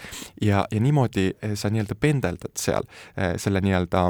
ja, 0.43 0.65
ja 0.71 0.81
niimoodi 0.81 1.31
eh, 1.43 1.55
sa 1.55 1.71
nii-öelda 1.71 1.97
pendeldad 2.01 2.57
seal 2.59 2.87
eh, 3.17 3.37
selle 3.37 3.61
nii-öelda 3.65 4.05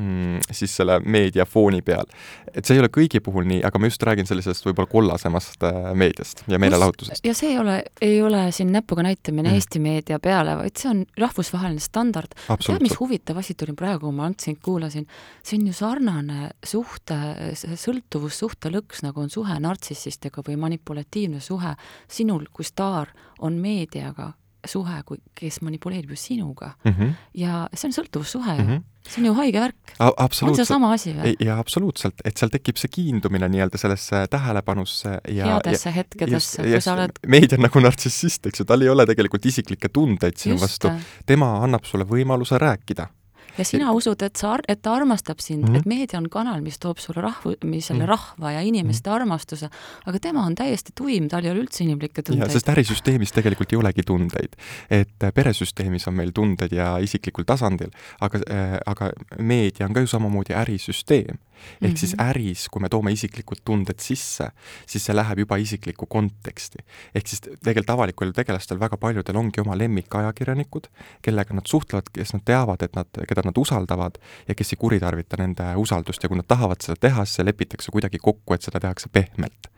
mm, 0.00 0.40
siis 0.50 0.76
selle 0.76 0.98
meedia 1.00 1.46
fooni 1.46 1.82
peal. 1.82 2.06
et 2.54 2.64
see 2.64 2.76
ei 2.76 2.82
ole 2.82 2.90
kõigi 2.92 3.20
puhul 3.24 3.46
nii, 3.48 3.62
aga 3.66 3.78
ma 3.78 3.88
just 3.90 4.02
räägin 4.06 4.28
sellisest 4.28 4.66
võib-olla 4.66 4.90
kollasemast 4.90 5.66
eh, 5.66 5.80
meediast 5.98 6.44
ja 6.50 6.58
meelelahutusest. 6.62 7.24
ja 7.26 7.34
see 7.34 7.52
ei 7.54 7.58
ole, 7.58 7.76
ei 8.02 8.20
ole 8.22 8.44
siin 8.52 8.72
näpuga 8.74 9.06
näitamine 9.06 9.48
mm. 9.48 9.54
Eesti 9.54 9.82
meedia 9.82 10.18
peale, 10.22 10.56
vaid 10.60 10.76
see 10.80 10.90
on 10.90 11.02
rahvusvaheline 11.20 11.82
standard. 11.82 12.36
tead, 12.48 12.82
mis 12.82 12.98
huvitav 13.00 13.40
asi 13.42 13.54
tuli 13.58 13.76
praegu, 13.78 14.08
kui 14.08 14.16
ma 14.16 14.30
sind 14.40 14.60
kuulasin, 14.64 15.06
see 15.42 15.58
on 15.60 15.66
ju 15.70 15.76
sarnane 15.76 16.50
suhte, 16.64 17.18
sõltuvussuhte 17.54 18.72
lõks, 18.74 19.04
nagu 19.06 19.22
on 19.22 19.30
suhe 19.30 19.58
nartsissistega 19.60 20.44
või 20.46 20.58
manipulatiivne 20.66 21.42
suhe 21.44 21.74
sinul 22.08 22.48
kui 22.52 22.66
staar 22.66 23.12
on 23.44 23.58
meediaga 23.60 24.32
suhe, 24.70 25.02
kui, 25.06 25.20
kes 25.34 25.60
manipuleerib 25.62 26.10
ju 26.10 26.16
sinuga 26.16 26.74
mm. 26.84 26.92
-hmm. 26.92 27.14
ja 27.34 27.68
see 27.74 27.88
on 27.88 27.96
sõltuvussuhe 28.00 28.58
mm. 28.58 28.68
-hmm 28.68 28.82
see 29.04 29.20
on 29.20 29.26
ju 29.26 29.34
haige 29.34 29.60
värk. 29.60 29.92
on 30.00 30.56
see 30.56 30.64
sama 30.64 30.92
asi 30.92 31.12
või? 31.12 31.34
jaa, 31.44 31.58
absoluutselt, 31.60 32.22
et 32.24 32.36
seal 32.40 32.52
tekib 32.52 32.80
see 32.80 32.88
kiindumine 32.88 33.48
nii-öelda 33.52 33.80
sellesse 33.80 34.22
tähelepanusse 34.32 35.18
ja 35.28 35.50
headesse 35.50 35.92
hetkedesse, 35.94 36.62
kui 36.62 36.80
sa 36.80 36.94
oled 36.96 37.20
meedia 37.26 37.58
on 37.58 37.66
nagu 37.66 37.82
nartsissist, 37.84 38.46
eks 38.46 38.62
ju, 38.62 38.64
tal 38.64 38.82
ei 38.82 38.88
ole 38.88 39.06
tegelikult 39.06 39.44
isiklikke 39.44 39.92
tundeid 39.92 40.40
sinu 40.40 40.56
just. 40.56 40.64
vastu, 40.64 40.94
tema 41.26 41.52
annab 41.66 41.84
sulle 41.84 42.08
võimaluse 42.08 42.58
rääkida 42.60 43.10
ja 43.58 43.64
sina 43.64 43.92
usud, 43.94 44.22
et 44.22 44.36
sa, 44.36 44.56
et 44.68 44.80
ta 44.82 44.94
armastab 44.94 45.40
sind 45.40 45.64
mm, 45.64 45.74
-hmm. 45.74 45.78
et 45.78 45.86
meedia 45.86 46.18
on 46.18 46.28
kanal, 46.30 46.60
mis 46.62 46.78
toob 46.78 46.98
sulle 46.98 47.22
rahvu, 47.22 47.54
selle 47.60 47.70
mm 47.70 47.82
-hmm. 47.82 48.06
rahva 48.06 48.52
ja 48.52 48.60
inimeste 48.60 49.10
mm 49.10 49.12
-hmm. 49.12 49.20
armastuse, 49.20 49.68
aga 50.06 50.18
tema 50.18 50.46
on 50.46 50.54
täiesti 50.54 50.92
tuim, 50.94 51.28
tal 51.28 51.44
ei 51.44 51.50
ole 51.50 51.60
üldse 51.60 51.84
inimlikke 51.84 52.22
tundeid. 52.22 52.50
sest 52.50 52.68
ärisüsteemis 52.68 53.32
tegelikult 53.32 53.72
ei 53.72 53.78
olegi 53.78 54.02
tundeid. 54.02 54.56
et 54.90 55.22
äh, 55.22 55.32
peresüsteemis 55.34 56.08
on 56.08 56.14
meil 56.14 56.30
tunded 56.32 56.72
ja 56.72 56.98
isiklikul 56.98 57.44
tasandil, 57.44 57.90
aga 58.20 58.38
äh,, 58.50 58.78
aga 58.86 59.10
meedia 59.38 59.86
on 59.86 59.92
ka 59.92 60.00
ju 60.00 60.06
samamoodi 60.06 60.54
ärisüsteem 60.54 61.38
ehk 61.54 61.80
mm 61.80 61.88
-hmm. 61.88 61.96
siis 61.96 62.14
mhm. 62.16 62.28
äris, 62.28 62.68
kui 62.68 62.82
me 62.82 62.88
toome 62.88 63.12
isiklikud 63.12 63.64
tunded 63.64 64.00
sisse, 64.00 64.50
siis 64.86 65.04
see 65.04 65.16
läheb 65.16 65.38
juba 65.38 65.56
isiklikku 65.56 66.06
konteksti. 66.06 66.78
ehk 67.14 67.26
siis 67.26 67.40
tegelikult 67.40 67.90
avaliku 67.90 68.24
elu 68.24 68.32
tegelastel 68.32 68.80
väga 68.80 68.96
paljudel 68.96 69.36
ongi 69.36 69.60
oma 69.60 69.78
lemmikajakirjanikud, 69.78 70.86
kellega 71.22 71.54
nad 71.54 71.66
suhtlevad, 71.66 72.10
kes 72.12 72.32
nad 72.32 72.42
teavad, 72.44 72.82
et 72.82 72.96
nad, 72.96 73.06
keda 73.28 73.42
nad 73.44 73.58
usaldavad 73.58 74.18
ja 74.48 74.54
kes 74.54 74.72
ei 74.72 74.76
kuritarvita 74.76 75.36
nende 75.36 75.74
usaldust 75.76 76.22
ja 76.22 76.28
kui 76.28 76.36
nad 76.36 76.48
tahavad 76.48 76.80
seda 76.80 76.96
teha, 77.00 77.24
siis 77.24 77.40
see 77.40 77.46
lepitakse 77.46 77.92
kuidagi 77.92 78.18
kokku, 78.18 78.54
et 78.54 78.62
seda 78.62 78.80
tehakse 78.80 79.08
pehmelt. 79.12 79.70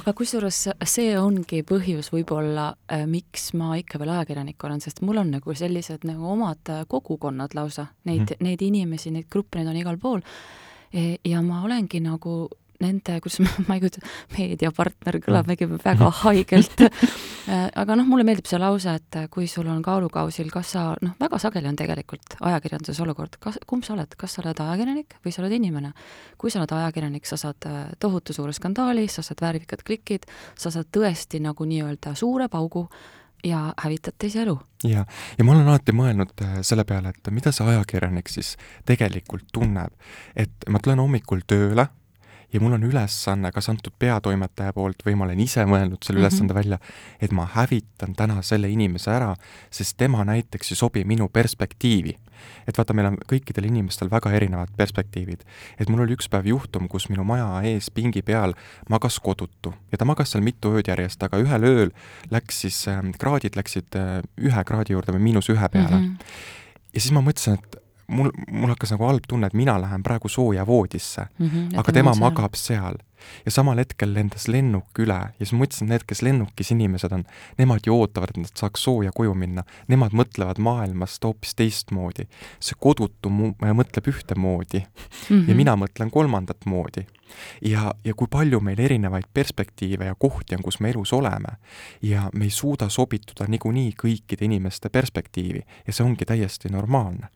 aga 0.00 0.12
kusjuures 0.12 0.68
see 0.84 1.14
ongi 1.18 1.62
põhjus 1.62 2.10
võib-olla, 2.12 2.74
äh, 2.92 3.06
miks 3.06 3.52
ma 3.54 3.76
ikka 3.80 3.98
veel 3.98 4.12
ajakirjanik 4.16 4.64
olen, 4.64 4.80
sest 4.80 5.00
mul 5.00 5.22
on 5.22 5.30
nagu 5.30 5.54
sellised 5.54 6.04
nagu 6.04 6.26
omad 6.34 6.74
kogukonnad 6.88 7.54
lausa, 7.54 7.86
neid 8.04 8.20
mm, 8.20 8.26
-hmm. 8.26 8.44
neid 8.44 8.62
inimesi, 8.62 9.10
neid 9.10 9.30
gruppe, 9.30 9.58
neid 9.58 9.68
on 9.68 9.76
igal 9.76 9.98
pool 9.98 10.20
ja 11.24 11.42
ma 11.42 11.62
olengi 11.66 12.00
nagu 12.04 12.44
nende, 12.82 13.18
kuidas 13.22 13.40
ma, 13.42 13.50
ma 13.68 13.76
ei 13.76 13.82
kujuta, 13.82 14.02
meediapartner 14.34 15.18
kõlab 15.24 15.48
mingi 15.48 15.68
väga 15.70 16.10
haigelt. 16.22 16.84
E, 17.44 17.58
aga 17.76 17.96
noh, 17.98 18.06
mulle 18.08 18.26
meeldib 18.26 18.48
see 18.48 18.60
lause, 18.60 18.94
et 18.98 19.18
kui 19.32 19.44
sul 19.50 19.68
on 19.70 19.82
kaalukausil, 19.84 20.50
kas 20.52 20.74
sa, 20.76 20.84
noh, 21.04 21.14
väga 21.20 21.40
sageli 21.42 21.68
on 21.70 21.78
tegelikult 21.78 22.38
ajakirjanduses 22.40 23.00
olukord, 23.04 23.38
kas, 23.42 23.58
kumb 23.68 23.86
sa 23.86 23.94
oled, 23.96 24.16
kas 24.20 24.36
sa 24.36 24.42
oled 24.44 24.62
ajakirjanik 24.64 25.18
või 25.24 25.34
sa 25.34 25.42
oled 25.44 25.56
inimene. 25.58 25.92
kui 26.40 26.52
sa 26.52 26.62
oled 26.62 26.72
ajakirjanik, 26.78 27.28
sa 27.28 27.38
saad 27.40 27.68
e, 27.68 27.74
tohutu 28.00 28.36
suure 28.36 28.54
skandaali, 28.56 29.06
sa 29.12 29.22
saad 29.26 29.44
värvikad 29.44 29.84
klikid, 29.86 30.24
sa 30.56 30.72
saad 30.74 30.88
tõesti 30.94 31.42
nagu 31.44 31.68
nii-öelda 31.68 32.14
suure 32.18 32.48
paugu 32.48 32.88
ja 33.44 33.74
hävitad 33.78 34.16
teise 34.18 34.42
elu. 34.42 34.58
ja, 34.84 35.04
ja 35.38 35.44
ma 35.44 35.52
olen 35.52 35.68
alati 35.68 35.92
mõelnud 35.96 36.32
äh, 36.42 36.56
selle 36.62 36.84
peale, 36.88 37.14
et 37.14 37.32
mida 37.34 37.52
see 37.52 37.66
ajakirjanik 37.74 38.30
siis 38.32 38.54
tegelikult 38.86 39.46
tunneb. 39.52 39.92
et 40.36 40.68
ma 40.68 40.80
tulen 40.82 41.02
hommikul 41.02 41.44
tööle 41.46 41.88
ja 42.54 42.60
mul 42.60 42.72
on 42.72 42.84
ülesanne, 42.86 43.50
kas 43.52 43.68
antud 43.68 43.94
peatoimetaja 43.98 44.72
poolt 44.72 45.02
või 45.06 45.16
ma 45.18 45.26
olen 45.26 45.40
ise 45.42 45.64
mõelnud 45.66 46.04
selle 46.06 46.20
mm 46.20 46.24
-hmm. 46.24 46.34
ülesande 46.34 46.54
välja, 46.54 46.78
et 47.20 47.32
ma 47.32 47.48
hävitan 47.50 48.14
täna 48.14 48.42
selle 48.42 48.68
inimese 48.70 49.10
ära, 49.10 49.34
sest 49.70 49.96
tema 49.96 50.24
näiteks 50.24 50.70
ei 50.70 50.76
sobi 50.76 51.04
minu 51.04 51.28
perspektiivi. 51.28 52.18
et 52.68 52.78
vaata, 52.78 52.92
meil 52.92 53.06
on 53.06 53.16
kõikidel 53.32 53.64
inimestel 53.66 54.10
väga 54.10 54.30
erinevad 54.32 54.68
perspektiivid. 54.76 55.44
et 55.78 55.88
mul 55.88 56.00
oli 56.00 56.14
üks 56.14 56.28
päev 56.30 56.46
juhtum, 56.46 56.88
kus 56.88 57.08
minu 57.08 57.24
maja 57.24 57.62
ees 57.62 57.90
pingi 57.90 58.22
peal 58.22 58.54
magas 58.88 59.20
kodutu 59.20 59.74
ja 59.92 59.98
ta 59.98 60.04
magas 60.04 60.30
seal 60.30 60.44
mitu 60.44 60.68
ööd 60.68 60.88
järjest, 60.88 61.22
aga 61.22 61.38
ühel 61.38 61.64
ööl 61.64 61.90
läks 62.30 62.60
siis 62.60 62.88
äh,, 62.88 63.02
kraadid 63.18 63.56
läksid 63.56 63.96
äh, 63.96 64.22
ühe 64.38 64.64
kraadi 64.64 64.92
juurde 64.92 65.12
või 65.12 65.18
miinus 65.20 65.48
ühe 65.48 65.68
peale 65.68 65.96
mm. 65.96 66.04
-hmm. 66.04 66.16
ja 66.94 67.00
siis 67.00 67.12
ma 67.12 67.20
mõtlesin, 67.20 67.54
et 67.54 67.83
mul, 68.06 68.30
mul 68.50 68.72
hakkas 68.74 68.94
nagu 68.94 69.06
halb 69.08 69.26
tunne, 69.28 69.48
et 69.48 69.56
mina 69.56 69.76
lähen 69.80 70.02
praegu 70.02 70.28
sooja 70.28 70.66
voodisse 70.66 71.26
mm, 71.38 71.48
-hmm, 71.48 71.78
aga 71.78 71.92
tema 71.92 72.14
magab 72.14 72.54
seal. 72.54 72.96
ja 73.46 73.50
samal 73.50 73.78
hetkel 73.80 74.14
lendas 74.14 74.48
lennuk 74.48 74.98
üle 74.98 75.16
ja 75.16 75.46
siis 75.46 75.54
mõtlesin, 75.56 75.86
et 75.86 75.88
need, 75.88 76.02
kes 76.06 76.22
lennukis 76.22 76.70
inimesed 76.70 77.12
on, 77.12 77.24
nemad 77.58 77.86
ju 77.86 77.94
ootavad, 77.96 78.34
et 78.34 78.36
nad 78.36 78.52
saaks 78.60 78.82
sooja 78.84 79.12
koju 79.16 79.34
minna. 79.34 79.64
Nemad 79.88 80.12
mõtlevad 80.12 80.60
maailmast 80.60 81.24
hoopis 81.24 81.54
teistmoodi. 81.54 82.28
see 82.60 82.76
kodutu 82.80 83.30
mu-, 83.30 83.54
mõtleb 83.60 84.08
ühtemoodi 84.12 84.80
mm 84.80 85.36
-hmm. 85.36 85.48
ja 85.48 85.54
mina 85.54 85.76
mõtlen 85.76 86.10
kolmandat 86.10 86.66
moodi 86.66 87.06
ja, 87.62 87.94
ja 88.04 88.14
kui 88.14 88.28
palju 88.30 88.60
meil 88.60 88.80
erinevaid 88.80 89.28
perspektiive 89.34 90.08
ja 90.10 90.14
kohti 90.18 90.56
on, 90.56 90.62
kus 90.62 90.80
me 90.80 90.90
elus 90.90 91.12
oleme 91.12 91.56
ja 92.02 92.28
me 92.34 92.48
ei 92.48 92.50
suuda 92.50 92.88
sobituda 92.88 93.48
niikuinii 93.48 93.94
kõikide 94.02 94.48
inimeste 94.48 94.88
perspektiivi 94.88 95.62
ja 95.86 95.92
see 95.92 96.06
ongi 96.06 96.28
täiesti 96.28 96.72
normaalne 96.72 97.30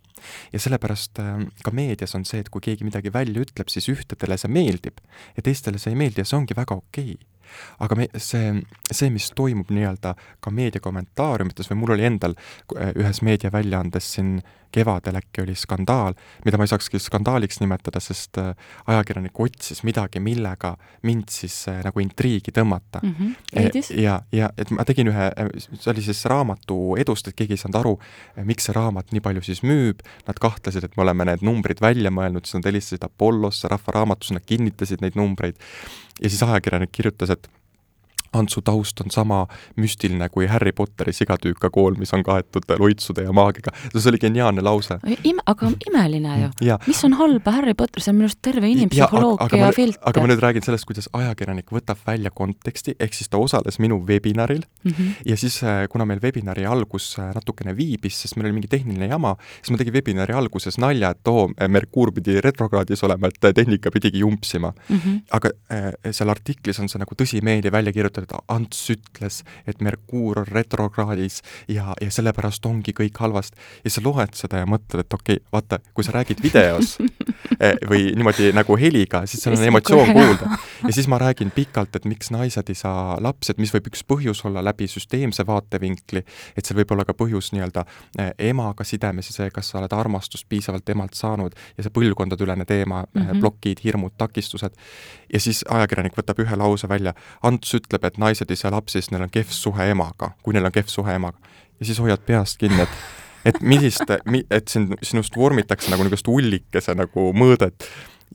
ja 0.52 0.62
sellepärast 0.62 1.22
ähm, 1.22 1.48
ka 1.64 1.72
meedias 1.74 2.14
on 2.18 2.26
see, 2.28 2.42
et 2.44 2.52
kui 2.52 2.64
keegi 2.64 2.86
midagi 2.86 3.12
välja 3.14 3.44
ütleb, 3.44 3.72
siis 3.72 3.88
ühtedele 3.92 4.38
see 4.40 4.52
meeldib 4.52 5.02
ja 5.36 5.44
teistele 5.44 5.80
see 5.80 5.94
ei 5.94 6.00
meeldi 6.04 6.24
ja 6.24 6.28
see 6.28 6.40
ongi 6.40 6.56
väga 6.58 6.78
okei. 6.78 7.16
okay 7.16 7.37
aga 7.78 7.98
me, 7.98 8.08
see, 8.16 8.52
see, 8.90 9.10
mis 9.14 9.30
toimub 9.36 9.72
nii-öelda 9.74 10.14
ka 10.44 10.52
meedia 10.54 10.82
kommentaariumites 10.84 11.70
või 11.72 11.82
mul 11.82 11.96
oli 11.96 12.08
endal 12.08 12.36
äh, 12.38 12.92
ühes 12.96 13.22
meediaväljaandes 13.26 14.14
siin 14.16 14.38
kevadel 14.72 15.16
äkki 15.16 15.42
oli 15.42 15.54
skandaal, 15.56 16.14
mida 16.44 16.58
ma 16.58 16.66
ei 16.66 16.70
saakski 16.72 17.00
skandaaliks 17.00 17.60
nimetada, 17.62 18.00
sest 18.04 18.38
äh, 18.40 18.50
ajakirjanik 18.86 19.40
otsis 19.40 19.82
midagi, 19.86 20.20
millega 20.20 20.74
mind 21.08 21.32
siis 21.32 21.56
äh, 21.72 21.80
nagu 21.84 22.02
intriigi 22.04 22.52
tõmmata 22.54 23.00
mm. 23.02 23.14
-hmm. 23.18 24.00
ja, 24.02 24.20
ja 24.32 24.50
et 24.58 24.70
ma 24.70 24.84
tegin 24.88 25.08
ühe, 25.12 25.30
see 25.72 25.90
oli 25.92 26.04
siis 26.04 26.24
raamatu 26.28 26.96
edust, 27.00 27.28
et 27.28 27.38
keegi 27.38 27.56
ei 27.56 27.62
saanud 27.62 27.80
aru, 27.80 27.94
miks 28.48 28.68
see 28.68 28.76
raamat 28.76 29.12
nii 29.12 29.24
palju 29.24 29.44
siis 29.48 29.62
müüb, 29.62 30.04
nad 30.28 30.40
kahtlesid, 30.40 30.84
et 30.84 30.96
me 30.96 31.06
oleme 31.06 31.24
need 31.30 31.44
numbrid 31.46 31.80
välja 31.80 32.12
mõelnud, 32.12 32.44
siis 32.44 32.60
nad 32.60 32.68
helistasid 32.68 33.04
Apollosse, 33.04 33.68
Rahva 33.68 33.96
Raamatusse, 34.00 34.36
nad 34.36 34.44
kinnitasid 34.46 35.00
neid 35.04 35.16
numbreid 35.16 35.56
ja 36.22 36.30
siis 36.30 36.42
ajakirjanik 36.42 36.92
kirjutas, 36.92 37.30
et 37.30 37.50
Antsu 38.32 38.62
taust 38.62 39.00
on 39.00 39.10
sama 39.10 39.46
müstiline 39.76 40.28
kui 40.28 40.46
Harry 40.46 40.72
Potteri 40.72 41.12
sigatüükakool, 41.12 41.98
mis 41.98 42.12
on 42.14 42.22
kaetud 42.26 42.68
loitsude 42.78 43.22
ja 43.22 43.32
maagiga. 43.32 43.72
see 43.94 44.10
oli 44.10 44.18
geniaalne 44.22 44.62
lause. 44.62 44.98
Ime, 45.24 45.42
aga 45.46 45.70
imeline 45.88 46.34
ju. 46.42 46.78
mis 46.86 47.04
on 47.04 47.16
halba 47.18 47.52
Harry 47.58 47.74
Potter, 47.74 48.02
see 48.02 48.12
on 48.12 48.18
minu 48.20 48.28
arust 48.28 48.40
terve 48.42 48.68
inimpsühholoogia 48.68 49.72
filter. 49.76 50.02
aga 50.10 50.22
ma 50.24 50.30
nüüd 50.30 50.42
räägin 50.42 50.64
sellest, 50.66 50.86
kuidas 50.88 51.08
ajakirjanik 51.16 51.72
võtab 51.74 52.00
välja 52.06 52.32
konteksti, 52.34 52.96
ehk 53.00 53.16
siis 53.16 53.30
ta 53.32 53.40
osales 53.42 53.78
minu 53.82 54.00
webinaril 54.08 54.62
mm 54.84 54.92
-hmm. 54.92 55.12
ja 55.26 55.36
siis, 55.36 55.62
äh, 55.62 55.86
kuna 55.90 56.04
meil 56.04 56.20
webinari 56.22 56.66
algus 56.66 57.16
äh, 57.18 57.32
natukene 57.34 57.76
viibis, 57.76 58.22
sest 58.22 58.36
meil 58.36 58.46
oli 58.46 58.58
mingi 58.60 58.68
tehniline 58.68 59.06
jama, 59.06 59.36
siis 59.62 59.70
ma 59.70 59.78
tegin 59.78 59.94
webinari 59.94 60.34
alguses 60.34 60.78
nalja, 60.78 61.10
et 61.10 61.28
oo, 61.28 61.48
Merkuur 61.68 62.12
pidi 62.12 62.40
retrokraadis 62.40 63.02
olema, 63.04 63.28
et 63.28 63.54
tehnika 63.54 63.90
pidigi 63.90 64.18
jumpsima 64.18 64.72
mm. 64.88 64.96
-hmm. 64.96 65.20
aga 65.30 65.50
äh, 65.72 65.92
seal 66.10 66.28
artiklis 66.28 66.80
on 66.80 66.88
see 66.88 66.98
nagu 66.98 67.14
tõsimeeli 67.14 67.72
välja 67.72 67.92
kirjutatud, 67.92 68.17
et 68.26 68.34
Ants 68.48 68.90
ütles, 68.94 69.42
et 69.66 69.82
Merkuur 69.84 70.42
on 70.42 70.48
retrokraadis 70.48 71.42
ja, 71.68 71.92
ja 72.00 72.10
sellepärast 72.10 72.66
ongi 72.66 72.94
kõik 72.96 73.18
halvasti. 73.20 73.58
ja 73.84 73.90
sa 73.90 74.02
loed 74.04 74.34
seda 74.38 74.62
ja 74.62 74.68
mõtled, 74.68 75.04
et 75.04 75.14
okei 75.14 75.38
okay,, 75.38 75.46
vaata, 75.52 75.78
kui 75.94 76.06
sa 76.06 76.14
räägid 76.16 76.42
videos 76.42 76.96
eh, 77.62 77.76
või 77.88 78.12
niimoodi 78.16 78.52
nagu 78.56 78.76
heliga, 78.80 79.24
siis 79.26 79.44
seal 79.44 79.56
on 79.56 79.64
emotsioon 79.70 80.12
kuulda. 80.12 80.58
ja 80.86 80.94
siis 80.94 81.08
ma 81.10 81.20
räägin 81.20 81.52
pikalt, 81.54 81.96
et 81.96 82.08
miks 82.08 82.32
naised 82.34 82.70
ei 82.70 82.78
saa 82.78 83.18
lapsi, 83.22 83.52
et 83.52 83.62
mis 83.62 83.72
võib 83.74 83.90
üks 83.92 84.04
põhjus 84.08 84.44
olla 84.48 84.62
läbi 84.64 84.88
süsteemse 84.90 85.46
vaatevinkli, 85.46 86.24
et 86.56 86.64
seal 86.64 86.78
võib 86.80 86.96
olla 86.96 87.06
ka 87.08 87.16
põhjus 87.18 87.52
nii-öelda 87.54 87.84
eh, 88.18 88.32
emaga 88.50 88.86
sidemes 88.86 89.30
ja 89.32 89.38
see, 89.38 89.50
kas 89.54 89.72
sa 89.72 89.82
oled 89.82 89.94
armastust 89.94 90.48
piisavalt 90.48 90.88
emalt 90.94 91.18
saanud 91.18 91.56
ja 91.76 91.84
see 91.84 91.94
põlvkondadeülene 91.94 92.66
teema 92.68 93.02
mm, 93.04 93.22
-hmm. 93.22 93.40
plokid, 93.40 93.82
hirmud, 93.84 94.14
takistused. 94.18 94.74
Ja 95.32 95.40
siis 95.40 95.64
ajakirjanik 95.68 96.16
võtab 96.18 96.40
ühe 96.44 96.56
lause 96.56 96.88
välja, 96.88 97.14
Ants 97.42 97.74
ütleb, 97.74 98.04
et 98.04 98.18
naised 98.18 98.50
ei 98.50 98.56
saa 98.56 98.72
lapsi, 98.74 98.98
sest 98.98 99.12
neil 99.12 99.26
on 99.26 99.32
kehv 99.32 99.52
suhe 99.54 99.90
emaga, 99.90 100.32
kui 100.42 100.56
neil 100.56 100.68
on 100.68 100.74
kehv 100.74 100.90
suhe 100.92 101.14
emaga. 101.14 101.38
ja 101.80 101.86
siis 101.86 102.00
hoiad 102.00 102.24
peast 102.26 102.58
kinni, 102.58 102.82
et 102.82 102.98
et 103.44 103.60
millist, 103.62 104.10
et 104.50 104.68
sind, 104.68 104.96
sinust 105.02 105.36
vormitakse 105.36 105.90
nagu 105.92 106.02
niisugust 106.04 106.28
ullikese 106.28 106.94
nagu 106.98 107.30
mõõdet. 107.32 107.86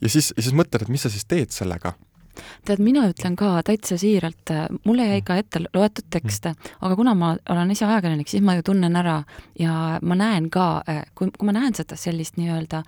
ja 0.02 0.08
siis, 0.08 0.32
siis 0.38 0.54
mõtled, 0.54 0.82
et 0.82 0.88
mis 0.88 1.02
sa 1.02 1.12
siis 1.12 1.24
teed 1.24 1.50
sellega 1.54 1.94
tead, 2.66 2.80
mina 2.82 3.04
ütlen 3.06 3.36
ka 3.38 3.62
täitsa 3.66 3.98
siiralt, 4.00 4.50
mulle 4.84 5.06
jäi 5.06 5.22
ka 5.26 5.36
ette 5.38 5.60
loetud 5.66 6.08
tekste, 6.10 6.54
aga 6.80 6.96
kuna 6.96 7.14
ma 7.14 7.34
olen 7.50 7.70
ise 7.70 7.86
ajakirjanik, 7.86 8.30
siis 8.30 8.42
ma 8.42 8.56
ju 8.56 8.64
tunnen 8.66 8.96
ära 8.98 9.20
ja 9.58 10.00
ma 10.02 10.16
näen 10.18 10.48
ka, 10.50 10.82
kui, 11.14 11.30
kui 11.30 11.46
ma 11.46 11.54
näen 11.54 11.76
seda 11.78 11.98
sellist 12.00 12.40
nii-öelda 12.40 12.82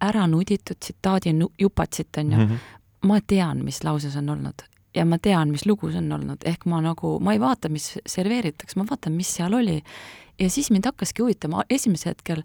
ära 0.00 0.26
nuditud 0.26 0.80
tsitaadi 0.80 1.34
jupatsit, 1.60 2.16
on 2.18 2.32
ju 2.32 2.38
mm, 2.38 2.46
-hmm. 2.46 2.58
Ma 3.06 3.20
tean, 3.22 3.64
mis 3.64 3.82
lause 3.86 4.10
see 4.10 4.22
on 4.22 4.34
olnud 4.36 4.66
ja 4.96 5.04
ma 5.04 5.18
tean, 5.22 5.52
mis 5.52 5.66
lugu 5.68 5.90
see 5.92 6.00
on 6.00 6.12
olnud, 6.18 6.44
ehk 6.48 6.64
ma 6.70 6.80
nagu, 6.84 7.16
ma 7.20 7.34
ei 7.36 7.40
vaata, 7.42 7.70
mis 7.72 7.92
serveeritakse, 8.08 8.78
ma 8.80 8.86
vaatan, 8.88 9.16
mis 9.16 9.32
seal 9.38 9.54
oli. 9.56 9.82
ja 10.40 10.50
siis 10.50 10.70
mind 10.70 10.88
hakkaski 10.88 11.22
huvitama, 11.22 11.64
esimesel 11.70 12.14
hetkel 12.14 12.42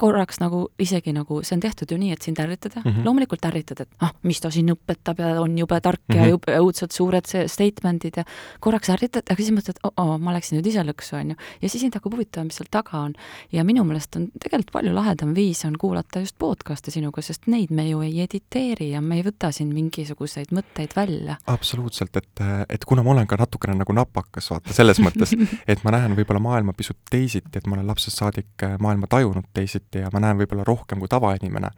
korraks 0.00 0.40
nagu 0.40 0.64
isegi 0.82 1.12
nagu 1.14 1.40
see 1.46 1.56
on 1.56 1.62
tehtud 1.62 1.90
ju 1.92 1.98
nii, 2.00 2.12
et 2.14 2.22
sind 2.22 2.38
ärritada 2.42 2.80
mm, 2.82 2.90
-hmm. 2.90 3.04
loomulikult 3.04 3.44
ärritad, 3.46 3.80
et 3.80 3.88
ah, 4.00 4.12
mis 4.22 4.40
ta 4.40 4.50
siin 4.50 4.72
õpetab 4.74 5.20
ja 5.22 5.40
on 5.40 5.58
jube 5.58 5.80
tark 5.80 6.00
mm 6.00 6.14
-hmm. 6.14 6.16
ja 6.16 6.22
mhm. 6.22 6.30
jube 6.30 6.58
õudselt 6.58 6.92
suured 6.92 7.26
statement'id 7.26 8.16
ja 8.16 8.24
korraks 8.60 8.90
ärritad, 8.90 9.22
aga 9.30 9.36
siis 9.36 9.52
mõtled, 9.54 9.78
oo 9.96 10.18
ma 10.18 10.32
läksin 10.34 10.58
nüüd 10.58 10.66
ise 10.66 10.82
lõksu, 10.82 11.16
on 11.20 11.30
ju. 11.30 11.36
ja 11.62 11.68
siis 11.68 11.80
sind 11.80 11.94
hakkab 11.94 12.12
huvitama, 12.12 12.44
mis 12.44 12.56
seal 12.56 12.68
taga 12.70 12.98
on. 12.98 13.12
ja 13.52 13.64
minu 13.64 13.84
meelest 13.84 14.16
on 14.16 14.28
tegelikult 14.40 14.72
palju 14.72 14.94
lahedam 14.94 15.34
viis 15.34 15.64
on 15.64 15.78
kuulata 15.78 16.20
just 16.20 16.38
podcast'e 16.38 16.90
sinuga, 16.90 17.22
sest 17.22 17.46
neid 17.46 17.70
me 17.70 17.88
ju 17.88 18.00
ei 18.00 18.20
editeeri 18.20 18.90
ja 18.90 19.00
me 19.00 19.16
ei 19.16 19.22
võta 19.22 19.52
siin 19.52 19.74
mingisuguseid 19.74 20.52
mõtteid 20.52 20.96
välja. 20.96 21.36
absoluutselt, 21.46 22.16
et, 22.16 22.44
et 22.68 22.84
kuna 22.84 23.02
ma 23.02 23.10
olen 23.10 23.26
ka 23.26 23.36
natukene 23.36 23.74
nagu 23.78 23.92
napakas, 23.92 24.50
vaata, 24.50 24.72
selles 24.72 24.98
mõttes, 24.98 25.34
et 25.72 25.84
ma 25.84 25.90
näen 25.90 26.16
võib-olla 26.16 26.40
maailma 26.40 26.72
pisut 26.72 26.98
teisiti, 27.10 27.58
et 27.58 27.66
ma 27.66 27.76
olen 27.76 27.86
lapsest 27.86 28.18
saadik 28.18 28.66
maailma 28.78 29.06
tajunud, 29.06 29.19
tajunud 29.20 29.48
teisiti 29.54 30.02
ja 30.02 30.10
ma 30.12 30.22
näen 30.24 30.38
võib-olla 30.40 30.64
rohkem 30.66 31.00
kui 31.00 31.08
tavainimene, 31.10 31.70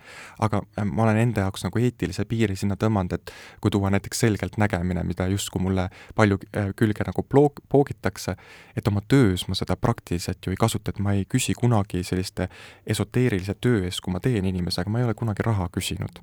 aga 0.46 0.62
äh, 0.78 0.86
ma 0.88 1.06
olen 1.06 1.20
enda 1.26 1.46
jaoks 1.46 1.66
nagu 1.66 1.82
eetilise 1.82 2.24
piiri 2.30 2.56
sinna 2.58 2.78
tõmmanud, 2.80 3.16
et 3.18 3.34
kui 3.60 3.72
tuua 3.74 3.90
näiteks 3.92 4.24
selgelt 4.24 4.58
nägemine, 4.62 5.04
mida 5.06 5.26
justkui 5.32 5.62
mulle 5.62 5.88
palju 6.18 6.38
äh, 6.50 6.72
külge 6.78 7.06
nagu 7.08 7.26
ploog-, 7.26 7.62
poogitakse, 7.72 8.36
et 8.76 8.88
oma 8.88 9.02
töös 9.08 9.46
ma 9.48 9.58
seda 9.58 9.76
praktiliselt 9.76 10.46
ju 10.46 10.54
ei 10.54 10.60
kasuta, 10.60 10.94
et 10.94 11.02
ma 11.02 11.16
ei 11.18 11.26
küsi 11.28 11.56
kunagi 11.58 12.04
selliste 12.06 12.48
esoteerilise 12.86 13.58
töö 13.60 13.82
eest, 13.86 14.02
kui 14.04 14.14
ma 14.14 14.22
teen 14.22 14.46
inimesega, 14.48 14.90
ma 14.90 15.02
ei 15.02 15.10
ole 15.10 15.18
kunagi 15.18 15.44
raha 15.46 15.68
küsinud 15.72 16.22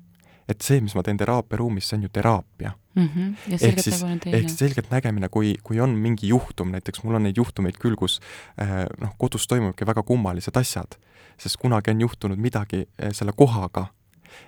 et 0.50 0.64
see, 0.64 0.80
mis 0.80 0.94
ma 0.96 1.04
teen 1.06 1.20
teraapiaruumis, 1.20 1.88
see 1.88 1.98
on 1.98 2.06
ju 2.06 2.12
teraapia 2.12 2.72
mm. 2.94 3.08
-hmm. 3.08 3.52
ja 3.52 3.58
selgelt 3.58 3.86
nägemine 3.86 4.18
teine. 4.24 4.38
ehk 4.38 4.50
selgelt 4.50 4.90
nägemine, 4.90 5.28
kui, 5.28 5.54
kui 5.62 5.80
on 5.80 5.90
mingi 5.90 6.28
juhtum, 6.28 6.70
näiteks 6.70 7.02
mul 7.04 7.14
on 7.14 7.22
neid 7.22 7.36
juhtumeid 7.36 7.78
küll, 7.78 7.96
kus 7.96 8.20
äh, 8.62 8.86
noh, 9.00 9.14
kodus 9.18 9.46
toimuvadki 9.46 9.86
väga 9.86 10.02
kummalised 10.02 10.56
asjad, 10.56 10.98
sest 11.38 11.56
kunagi 11.56 11.90
on 11.90 12.00
juhtunud 12.00 12.38
midagi 12.38 12.86
äh, 13.02 13.12
selle 13.12 13.32
kohaga 13.36 13.86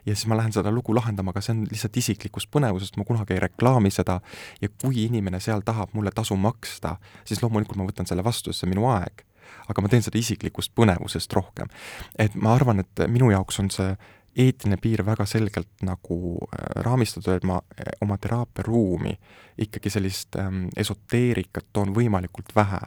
ja 0.07 0.15
siis 0.15 0.27
ma 0.27 0.37
lähen 0.37 0.53
seda 0.53 0.71
lugu 0.71 0.95
lahendama, 0.95 1.31
aga 1.31 1.41
see 1.41 1.55
on 1.57 1.67
lihtsalt 1.71 1.97
isiklikust 1.97 2.51
põnevusest, 2.55 2.97
ma 2.97 3.05
kunagi 3.05 3.35
ei 3.35 3.43
reklaami 3.43 3.91
seda 3.91 4.21
ja 4.63 4.71
kui 4.83 5.05
inimene 5.05 5.41
seal 5.41 5.65
tahab 5.67 5.93
mulle 5.93 6.11
tasu 6.15 6.37
maksta, 6.37 6.97
siis 7.25 7.43
loomulikult 7.43 7.81
ma 7.81 7.87
võtan 7.89 8.09
selle 8.09 8.25
vastu, 8.25 8.53
sest 8.53 8.63
see 8.63 8.71
on 8.71 8.75
minu 8.77 8.89
aeg. 8.93 9.27
aga 9.69 9.83
ma 9.83 9.89
teen 9.89 10.03
seda 10.03 10.19
isiklikust 10.19 10.73
põnevusest 10.75 11.33
rohkem. 11.33 11.69
et 12.19 12.35
ma 12.35 12.55
arvan, 12.55 12.81
et 12.81 13.07
minu 13.09 13.31
jaoks 13.31 13.61
on 13.61 13.71
see 13.71 13.97
eetiline 14.37 14.79
piir 14.81 15.05
väga 15.07 15.27
selgelt 15.29 15.85
nagu 15.85 16.19
äh, 16.47 16.83
raamistatud, 16.87 17.35
et 17.37 17.45
ma 17.45 17.61
äh, 17.77 17.93
oma 18.01 18.19
teraapiaruumi 18.19 19.15
ikkagi 19.67 19.93
sellist 19.93 20.37
ähm, 20.41 20.67
esoteerikat 20.77 21.69
toon 21.73 21.95
võimalikult 21.97 22.55
vähe. 22.57 22.81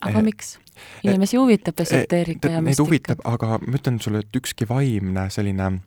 aga 0.00 0.18
eh, 0.18 0.22
miks? 0.22 0.58
inimesi 1.02 1.36
huvitab 1.36 1.80
esoteerika 1.82 2.48
ja 2.48 2.62
müstika? 2.62 2.70
Neid 2.70 2.84
huvitab, 2.86 3.22
aga 3.24 3.58
ma 3.58 3.78
ütlen 3.80 3.98
sulle, 4.00 4.22
et 4.22 4.36
ükski 4.36 4.68
vaimne 4.68 5.26
selline 5.34 5.80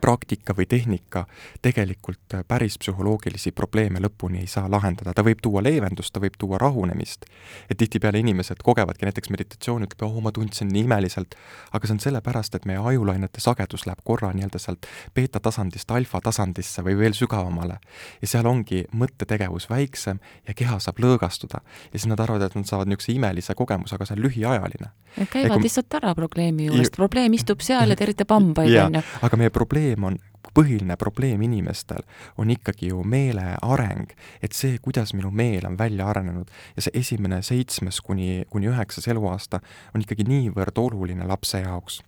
praktika 0.00 0.54
või 0.56 0.66
tehnika 0.68 1.26
tegelikult 1.62 2.36
päris 2.48 2.78
psühholoogilisi 2.78 3.52
probleeme 3.52 4.00
lõpuni 4.00 4.40
ei 4.40 4.46
saa 4.46 4.70
lahendada, 4.70 5.14
ta 5.14 5.24
võib 5.24 5.42
tuua 5.42 5.62
leevendust, 5.62 6.12
ta 6.12 6.20
võib 6.20 6.36
tuua 6.38 6.58
rahunemist. 6.58 7.26
et 7.70 7.76
tihtipeale 7.78 8.18
inimesed 8.18 8.62
kogevadki 8.64 9.06
näiteks 9.06 9.30
meditatsiooni, 9.30 9.86
ütleb, 9.88 10.06
oo, 10.06 10.20
ma 10.20 10.32
tundsin 10.32 10.68
nii 10.72 10.84
imeliselt, 10.86 11.34
aga 11.72 11.86
see 11.86 11.96
on 11.96 12.00
sellepärast, 12.00 12.54
et 12.54 12.64
meie 12.68 12.78
ajulainete 12.78 13.40
sagedus 13.40 13.86
läheb 13.86 14.00
korra 14.04 14.32
nii-öelda 14.32 14.58
sealt 14.58 14.86
beeta 15.14 15.40
tasandist 15.40 15.90
alfa 15.90 16.20
tasandisse 16.20 16.82
või 16.82 16.96
veel 16.98 17.16
sügavamale. 17.16 17.78
ja 18.22 18.28
seal 18.28 18.46
ongi 18.46 18.84
mõttetegevus 18.92 19.68
väiksem 19.70 20.20
ja 20.48 20.54
keha 20.54 20.78
saab 20.78 20.98
lõõgastuda. 20.98 21.60
ja 21.92 21.98
siis 21.98 22.06
nad 22.06 22.20
arvavad, 22.20 22.42
et 22.42 22.54
nad 22.54 22.66
saavad 22.66 22.88
niisuguse 22.88 23.12
imelise 23.12 23.54
kogemuse, 23.54 23.94
aga 23.94 24.06
see 24.06 24.16
on 24.16 24.22
lühiajaline. 24.26 24.90
käivad 25.30 25.56
kui... 25.56 25.62
lihtsalt 25.68 25.94
ära 26.00 26.14
probleemi 26.14 26.66
juurest, 26.66 26.96
probleem 26.96 27.32
istub 27.32 27.60
seal 27.60 27.90
ja 27.90 27.96
teritab 27.96 28.30
hambaid, 28.32 28.76
on 28.86 29.00
ju. 29.00 29.02
aga 29.22 29.36
meie 29.36 29.50
probleem 29.50 29.81
probleem 29.82 30.04
on, 30.04 30.18
põhiline 30.54 30.96
probleem 30.96 31.42
inimestel 31.42 32.02
on 32.38 32.50
ikkagi 32.50 32.90
ju 32.90 33.02
meele 33.04 33.56
areng, 33.62 34.10
et 34.42 34.52
see, 34.52 34.78
kuidas 34.82 35.14
minu 35.14 35.30
meel 35.30 35.66
on 35.66 35.78
välja 35.78 36.08
arenenud. 36.10 36.50
Ja 36.76 36.82
see 36.82 36.98
esimene 37.00 37.42
seitsmes 37.42 38.00
kuni, 38.00 38.44
kuni 38.50 38.70
üheksas 38.70 39.08
eluaasta 39.08 39.60
on 39.94 40.02
ikkagi 40.02 40.26
niivõrd 40.28 40.78
oluline 40.78 41.26
lapse 41.26 41.62
jaoks 41.62 42.02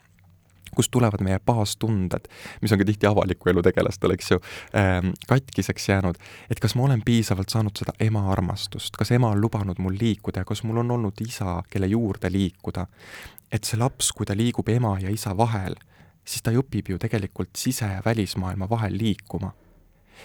kust 0.75 0.91
tulevad 0.91 1.23
meie 1.23 1.39
baastunded, 1.39 2.25
mis 2.59 2.73
on 2.75 2.81
ka 2.81 2.85
tihti 2.89 3.07
avaliku 3.07 3.53
elu 3.53 3.63
tegelastel, 3.63 4.11
eks 4.11 4.33
ju 4.33 4.41
ähm,, 4.75 5.13
katkiseks 5.31 5.87
jäänud, 5.89 6.19
et 6.51 6.59
kas 6.59 6.75
ma 6.75 6.89
olen 6.89 7.05
piisavalt 7.07 7.55
saanud 7.55 7.79
seda 7.79 7.95
ema 8.03 8.25
armastust, 8.33 8.97
kas 8.99 9.13
ema 9.15 9.31
on 9.31 9.39
lubanud 9.39 9.79
mul 9.79 9.95
liikuda 10.01 10.43
ja 10.43 10.49
kas 10.49 10.65
mul 10.67 10.83
on 10.83 10.91
olnud 10.97 11.23
isa, 11.23 11.61
kelle 11.71 11.87
juurde 11.87 12.33
liikuda. 12.33 12.89
et 13.55 13.63
see 13.63 13.79
laps, 13.79 14.11
kui 14.11 14.27
ta 14.27 14.35
liigub 14.35 14.67
ema 14.69 14.97
ja 14.99 15.13
isa 15.15 15.37
vahel, 15.39 15.79
siis 16.25 16.43
ta 16.43 16.55
õpib 16.55 16.89
ju 16.95 16.99
tegelikult 16.99 17.57
sise- 17.57 17.93
ja 17.93 18.03
välismaailma 18.05 18.69
vahel 18.71 18.99
liikuma. 18.99 19.53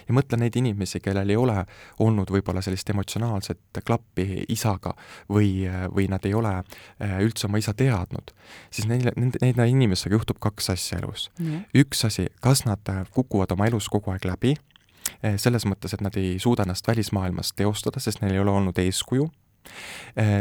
ja 0.08 0.14
mõtle 0.14 0.38
neid 0.38 0.54
inimesi, 0.56 1.00
kellel 1.02 1.28
ei 1.30 1.36
ole 1.36 1.64
olnud 1.98 2.30
võib-olla 2.30 2.62
sellist 2.62 2.88
emotsionaalset 2.92 3.80
klappi 3.84 4.44
isaga 4.48 4.94
või, 5.28 5.66
või 5.90 6.06
nad 6.08 6.24
ei 6.24 6.34
ole 6.34 6.52
äh, 6.54 7.18
üldse 7.20 7.48
oma 7.48 7.58
isa 7.58 7.74
teadnud, 7.74 8.30
siis 8.70 8.86
neile, 8.86 9.12
nende, 9.16 9.42
nende 9.42 9.66
inimestega 9.68 10.14
juhtub 10.14 10.38
kaks 10.40 10.70
asja 10.70 11.00
elus 11.02 11.26
mm.. 11.40 11.66
üks 11.82 12.04
asi, 12.06 12.28
kas 12.40 12.64
nad 12.70 12.86
kukuvad 13.10 13.52
oma 13.52 13.66
elus 13.66 13.90
kogu 13.90 14.14
aeg 14.14 14.24
läbi, 14.30 14.54
äh, 15.24 15.36
selles 15.36 15.66
mõttes, 15.66 15.92
et 15.92 16.06
nad 16.06 16.16
ei 16.16 16.38
suuda 16.38 16.62
ennast 16.62 16.86
välismaailmas 16.86 17.52
teostada, 17.58 18.00
sest 18.00 18.22
neil 18.22 18.38
ei 18.38 18.44
ole 18.46 18.54
olnud 18.54 18.78
eeskuju 18.78 19.26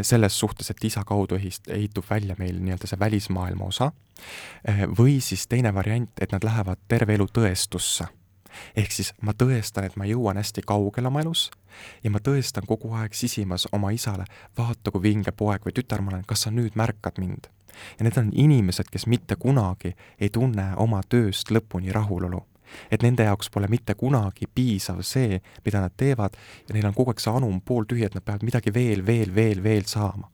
selles 0.01 0.39
suhtes, 0.39 0.69
et 0.71 0.84
isa 0.84 1.03
kaudu 1.05 1.38
ehist-, 1.38 1.69
ehitub 1.69 2.05
välja 2.10 2.36
meil 2.39 2.58
nii-öelda 2.60 2.88
see 2.89 2.99
välismaailma 2.99 3.65
osa, 3.69 3.91
äh, 4.69 4.86
või 4.99 5.19
siis 5.21 5.47
teine 5.47 5.73
variant, 5.73 6.12
et 6.21 6.32
nad 6.32 6.43
lähevad 6.43 6.77
terve 6.88 7.13
elu 7.13 7.27
tõestusse. 7.34 8.08
ehk 8.75 8.91
siis 8.91 9.13
ma 9.21 9.32
tõestan, 9.38 9.86
et 9.86 9.95
ma 9.95 10.08
jõuan 10.10 10.38
hästi 10.38 10.63
kaugele 10.65 11.08
oma 11.08 11.21
elus 11.21 11.51
ja 12.03 12.10
ma 12.10 12.19
tõestan 12.19 12.65
kogu 12.67 12.89
aeg 12.97 13.13
sisimas 13.13 13.67
oma 13.71 13.91
isale, 13.91 14.25
vaata 14.58 14.91
kui 14.91 15.01
vinge 15.01 15.32
poeg 15.32 15.62
või 15.65 15.75
tütar 15.77 16.01
ma 16.01 16.12
olen, 16.12 16.25
kas 16.25 16.41
sa 16.41 16.51
nüüd 16.51 16.75
märkad 16.75 17.19
mind? 17.19 17.47
ja 17.99 18.03
need 18.03 18.17
on 18.17 18.32
inimesed, 18.34 18.89
kes 18.91 19.05
mitte 19.08 19.36
kunagi 19.36 19.93
ei 20.19 20.29
tunne 20.29 20.73
oma 20.75 21.01
tööst 21.10 21.51
lõpuni 21.51 21.93
rahulolu 21.93 22.41
et 22.91 23.03
nende 23.05 23.23
jaoks 23.23 23.49
pole 23.53 23.67
mitte 23.71 23.95
kunagi 23.99 24.47
piisav 24.55 25.01
see, 25.03 25.41
mida 25.65 25.82
nad 25.86 25.95
teevad 25.97 26.36
ja 26.67 26.75
neil 26.75 26.89
on 26.89 26.97
kogu 26.97 27.13
aeg 27.13 27.23
see 27.23 27.34
anum 27.34 27.62
pooltühi, 27.62 28.05
et 28.05 28.17
nad 28.17 28.25
peavad 28.25 28.45
midagi 28.47 28.73
veel, 28.73 29.05
veel, 29.05 29.34
veel, 29.36 29.63
veel 29.63 29.88
saama 29.89 30.29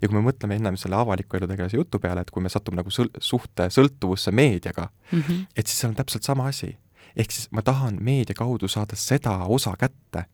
ja 0.00 0.08
kui 0.08 0.16
me 0.18 0.24
mõtleme 0.26 0.58
ennem 0.58 0.76
selle 0.80 0.98
avaliku 0.98 1.38
elu 1.38 1.48
tegelase 1.50 1.78
jutu 1.78 2.00
peale, 2.02 2.24
et 2.24 2.30
kui 2.30 2.44
me 2.44 2.52
satume 2.52 2.80
nagu 2.80 2.92
sõl-, 2.92 3.12
suhte 3.20 3.68
sõltuvusse 3.72 4.32
meediaga 4.34 4.88
mm, 4.88 5.20
-hmm. 5.20 5.46
et 5.56 5.66
siis 5.66 5.80
seal 5.80 5.92
on 5.92 5.98
täpselt 6.00 6.28
sama 6.28 6.48
asi. 6.48 6.76
ehk 7.16 7.30
siis 7.32 7.48
ma 7.52 7.62
tahan 7.62 7.98
meedia 8.00 8.34
kaudu 8.34 8.68
saada 8.68 8.96
seda 8.96 9.38
osa 9.44 9.74
kätte, 9.78 10.24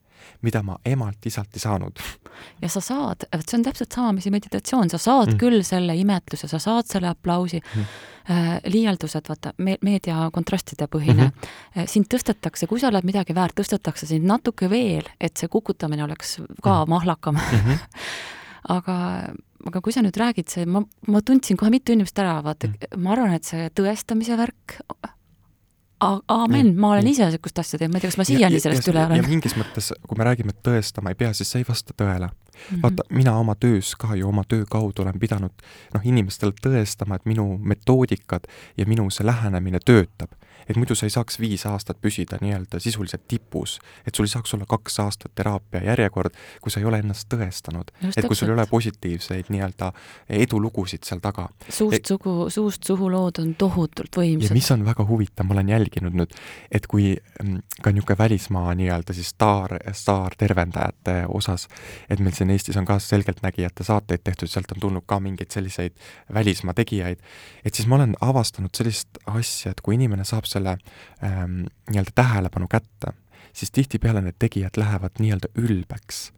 mida 0.42 0.62
ma 0.62 0.78
emalt-isalt 0.84 1.56
ei 1.56 1.62
saanud. 1.62 2.02
ja 2.62 2.70
sa 2.72 2.82
saad, 2.84 3.26
vot 3.32 3.48
see 3.48 3.58
on 3.58 3.66
täpselt 3.66 3.96
sama, 3.96 4.12
mis 4.18 4.28
meditatsioon, 4.32 4.90
sa 4.92 5.00
saad 5.02 5.34
mm. 5.34 5.40
küll 5.40 5.64
selle 5.66 5.96
imetluse, 5.98 6.50
sa 6.50 6.60
saad 6.62 6.88
selle 6.90 7.10
aplausi 7.12 7.60
mm., 7.62 8.06
liialdused, 8.68 9.24
vaata, 9.24 9.54
me-, 9.64 9.78
meedia 9.80 10.26
kontrastide 10.32 10.84
põhine 10.92 11.30
mm, 11.30 11.30
-hmm. 11.32 11.86
sind 11.88 12.10
tõstetakse, 12.12 12.66
kui 12.68 12.80
sa 12.80 12.90
oled 12.90 13.06
midagi 13.08 13.32
väärt, 13.32 13.56
tõstetakse 13.56 14.06
sind 14.06 14.28
natuke 14.28 14.68
veel, 14.68 15.08
et 15.20 15.36
see 15.40 15.48
kukutamine 15.48 16.04
oleks 16.04 16.36
ka 16.62 16.84
mm. 16.84 16.90
mahlakam 16.92 17.40
mm. 17.40 17.62
-hmm. 17.64 17.78
aga 18.76 18.96
aga 19.66 19.80
kui 19.80 19.92
sa 19.92 20.02
nüüd 20.04 20.16
räägid, 20.18 20.48
see, 20.52 20.66
ma, 20.66 20.82
ma 21.08 21.20
tundsin 21.24 21.56
kohe 21.56 21.70
mitu 21.70 21.92
inimest 21.92 22.18
ära, 22.18 22.38
vaata 22.44 22.68
mm., 22.68 23.00
ma 23.02 23.14
arvan, 23.14 23.34
et 23.34 23.48
see 23.48 23.70
tõestamise 23.74 24.36
värk 24.38 24.78
aamen, 26.00 26.74
ma 26.78 26.92
olen 26.94 27.06
ise 27.10 27.26
niisugust 27.26 27.58
asja 27.58 27.78
teinud, 27.80 27.94
ma 27.94 27.98
ei 27.98 28.04
tea, 28.04 28.12
kas 28.12 28.20
ma 28.20 28.26
siiani 28.28 28.60
sellest 28.62 28.86
ja, 28.86 28.92
üle 28.92 29.04
olen. 29.04 29.22
ja 29.22 29.26
mingis 29.26 29.56
mõttes, 29.58 29.90
kui 30.06 30.18
me 30.18 30.26
räägime, 30.28 30.54
tõestama 30.66 31.14
ei 31.14 31.18
pea, 31.18 31.32
siis 31.36 31.50
see 31.50 31.64
ei 31.64 31.68
vasta 31.68 31.96
tõele. 31.98 32.30
Mm. 32.58 32.76
-hmm. 32.76 32.82
vaata, 32.82 33.02
mina 33.10 33.36
oma 33.38 33.54
töös 33.54 33.94
ka 33.96 34.14
ju 34.14 34.28
oma 34.28 34.44
töö 34.44 34.64
kaudu 34.70 35.02
olen 35.02 35.18
pidanud 35.20 35.52
noh, 35.94 36.02
inimestele 36.04 36.52
tõestama, 36.66 37.16
et 37.16 37.26
minu 37.26 37.58
metoodikad 37.58 38.50
ja 38.76 38.86
minu 38.86 39.10
see 39.10 39.26
lähenemine 39.26 39.80
töötab 39.84 40.34
et 40.68 40.76
muidu 40.76 40.94
sa 40.96 41.06
ei 41.08 41.12
saaks 41.12 41.38
viis 41.40 41.64
aastat 41.68 42.00
püsida 42.02 42.38
nii-öelda 42.42 42.80
sisuliselt 42.82 43.24
tipus. 43.28 43.78
et 44.06 44.14
sul 44.14 44.26
ei 44.28 44.32
saaks 44.32 44.54
olla 44.54 44.66
kaks 44.68 44.98
aastat 45.00 45.32
teraapia 45.34 45.82
järjekord, 45.84 46.36
kui 46.62 46.72
sa 46.72 46.80
ei 46.80 46.86
ole 46.88 47.00
ennast 47.02 47.28
tõestanud. 47.32 47.92
et 48.08 48.26
kui 48.26 48.36
sul 48.36 48.52
ei 48.52 48.54
ole 48.54 48.66
positiivseid 48.70 49.52
nii-öelda 49.54 49.92
edulugusid 50.28 51.08
seal 51.08 51.22
taga. 51.24 51.48
suust 51.68 51.96
et, 51.96 52.06
sugu, 52.06 52.50
suust 52.52 52.84
suhu 52.84 53.10
lood 53.12 53.40
on 53.42 53.54
tohutult 53.54 54.20
võimsad. 54.20 54.50
ja 54.50 54.58
mis 54.58 54.70
on 54.74 54.84
väga 54.84 55.06
huvitav, 55.08 55.48
ma 55.48 55.56
olen 55.56 55.72
jälginud 55.74 56.18
nüüd, 56.20 56.36
et 56.70 56.86
kui 56.86 57.14
mm, 57.16 57.64
ka 57.82 57.92
niisugune 57.92 58.18
välismaa 58.18 58.74
nii-öelda 58.78 59.16
siis 59.16 59.32
staar, 59.34 59.78
staartervendajate 59.92 61.24
osas, 61.28 61.68
et 62.10 62.20
meil 62.20 62.36
siin 62.36 62.47
Eestis 62.54 62.76
on 62.76 62.86
ka 62.88 62.98
selgeltnägijate 63.02 63.84
saateid 63.84 64.22
tehtud, 64.24 64.50
sealt 64.52 64.72
on 64.76 64.80
tulnud 64.80 65.06
ka 65.06 65.20
mingeid 65.20 65.50
selliseid 65.54 65.96
välismaa 66.34 66.74
tegijaid, 66.76 67.24
et 67.64 67.74
siis 67.74 67.88
ma 67.88 67.96
olen 67.98 68.14
avastanud 68.20 68.74
sellist 68.76 69.20
asja, 69.26 69.72
et 69.72 69.80
kui 69.84 69.96
inimene 69.98 70.24
saab 70.28 70.46
selle 70.46 70.58
selle 70.58 70.78
ähm, 71.22 71.66
nii-öelda 71.90 72.10
tähelepanu 72.14 72.66
kätte, 72.70 73.12
siis 73.52 73.70
tihtipeale 73.70 74.22
need 74.22 74.38
tegijad 74.38 74.76
lähevad 74.76 75.18
nii-öelda 75.18 75.48
ülbeks. 75.58 76.32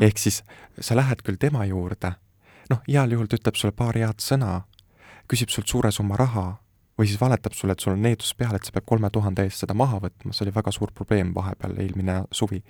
ehk 0.00 0.18
siis 0.18 0.42
sa 0.80 0.96
lähed 0.96 1.22
küll 1.26 1.36
tema 1.38 1.64
juurde, 1.64 2.12
noh, 2.70 2.80
heal 2.88 3.10
juhul 3.10 3.26
ta 3.26 3.36
ütleb 3.36 3.58
sulle 3.58 3.74
paar 3.74 3.98
head 3.98 4.22
sõna, 4.22 4.62
küsib 5.28 5.50
sult 5.50 5.68
suure 5.68 5.90
summa 5.90 6.16
raha 6.16 6.56
või 6.98 7.08
siis 7.10 7.20
valetab 7.20 7.52
sulle, 7.52 7.72
et 7.72 7.80
sul 7.80 7.92
on 7.92 8.02
needus 8.02 8.32
peal, 8.34 8.54
et 8.56 8.64
sa 8.64 8.72
pead 8.72 8.86
kolme 8.86 9.10
tuhande 9.10 9.44
eest 9.44 9.64
seda 9.64 9.74
maha 9.74 9.98
võtma, 10.00 10.32
see 10.32 10.46
oli 10.46 10.54
väga 10.54 10.72
suur 10.72 10.92
probleem 10.94 11.34
vahepeal, 11.34 11.76
eelmine 11.82 12.22
suvi. 12.32 12.62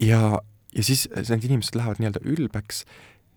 ja, 0.00 0.40
ja 0.76 0.84
siis 0.86 1.06
need 1.16 1.46
inimesed 1.48 1.78
lähevad 1.78 2.02
nii-öelda 2.02 2.22
ülbeks 2.30 2.84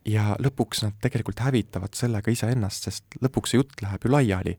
ja 0.07 0.33
lõpuks 0.41 0.83
nad 0.83 0.95
tegelikult 1.03 1.39
hävitavad 1.43 1.95
sellega 1.95 2.31
iseennast, 2.31 2.89
sest 2.89 3.17
lõpuks 3.23 3.53
see 3.53 3.61
jutt 3.61 3.83
läheb 3.83 4.03
ju 4.03 4.11
laiali. 4.11 4.57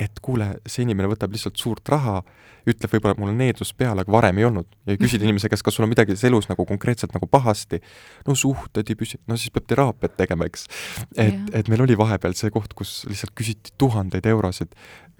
et 0.00 0.20
kuule, 0.24 0.46
see 0.66 0.86
inimene 0.86 1.08
võtab 1.10 1.34
lihtsalt 1.34 1.58
suurt 1.60 1.88
raha, 1.92 2.22
ütleb 2.66 2.90
võib-olla, 2.94 3.12
et 3.12 3.20
mul 3.20 3.30
on 3.30 3.36
needus 3.38 3.74
peal, 3.76 3.98
aga 4.00 4.12
varem 4.12 4.38
ei 4.40 4.46
olnud, 4.48 4.66
ja 4.88 4.96
küsid 4.98 5.22
inimese 5.26 5.50
käest, 5.52 5.62
kas 5.62 5.76
sul 5.76 5.84
on 5.84 5.92
midagi 5.92 6.16
elus 6.26 6.48
nagu 6.48 6.64
konkreetselt 6.66 7.12
nagu 7.14 7.28
pahasti, 7.30 7.82
no 8.26 8.34
suhted 8.34 8.88
ei 8.88 8.96
püsi, 8.98 9.20
no 9.28 9.36
siis 9.36 9.52
peab 9.52 9.68
teraapiat 9.68 10.16
tegema, 10.16 10.48
eks. 10.48 10.64
et, 11.12 11.44
et 11.60 11.70
meil 11.70 11.84
oli 11.84 11.98
vahepeal 12.00 12.34
see 12.38 12.50
koht, 12.50 12.72
kus 12.74 13.02
lihtsalt 13.10 13.36
küsiti 13.36 13.76
tuhandeid 13.78 14.26
eurosid, 14.32 14.72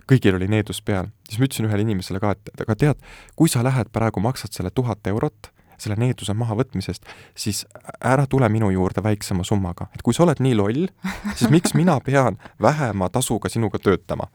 kõigil 0.09 0.41
oli 0.41 0.49
needus 0.51 0.81
peal, 0.83 1.13
siis 1.29 1.39
ma 1.39 1.47
ütlesin 1.47 1.69
ühele 1.69 1.85
inimesele 1.85 2.21
ka, 2.25 2.33
et 2.33 2.65
aga 2.65 2.79
tead, 2.87 3.09
kui 3.37 3.53
sa 3.53 3.63
lähed 3.65 3.93
praegu, 3.93 4.25
maksad 4.25 4.57
selle 4.57 4.73
tuhat 4.75 5.13
eurot 5.13 5.53
selle 5.83 5.99
needuse 6.01 6.35
mahavõtmisest, 6.39 7.07
siis 7.35 7.65
ära 7.99 8.27
tule 8.31 8.49
minu 8.53 8.71
juurde 8.73 9.03
väiksema 9.05 9.45
summaga. 9.45 9.89
et 9.95 10.03
kui 10.03 10.15
sa 10.15 10.25
oled 10.27 10.41
nii 10.43 10.55
loll, 10.59 10.87
siis 11.35 11.51
miks 11.51 11.75
mina 11.79 11.99
pean 12.05 12.39
vähema 12.63 13.09
tasuga 13.13 13.51
sinuga 13.53 13.79
töötama? 13.83 14.29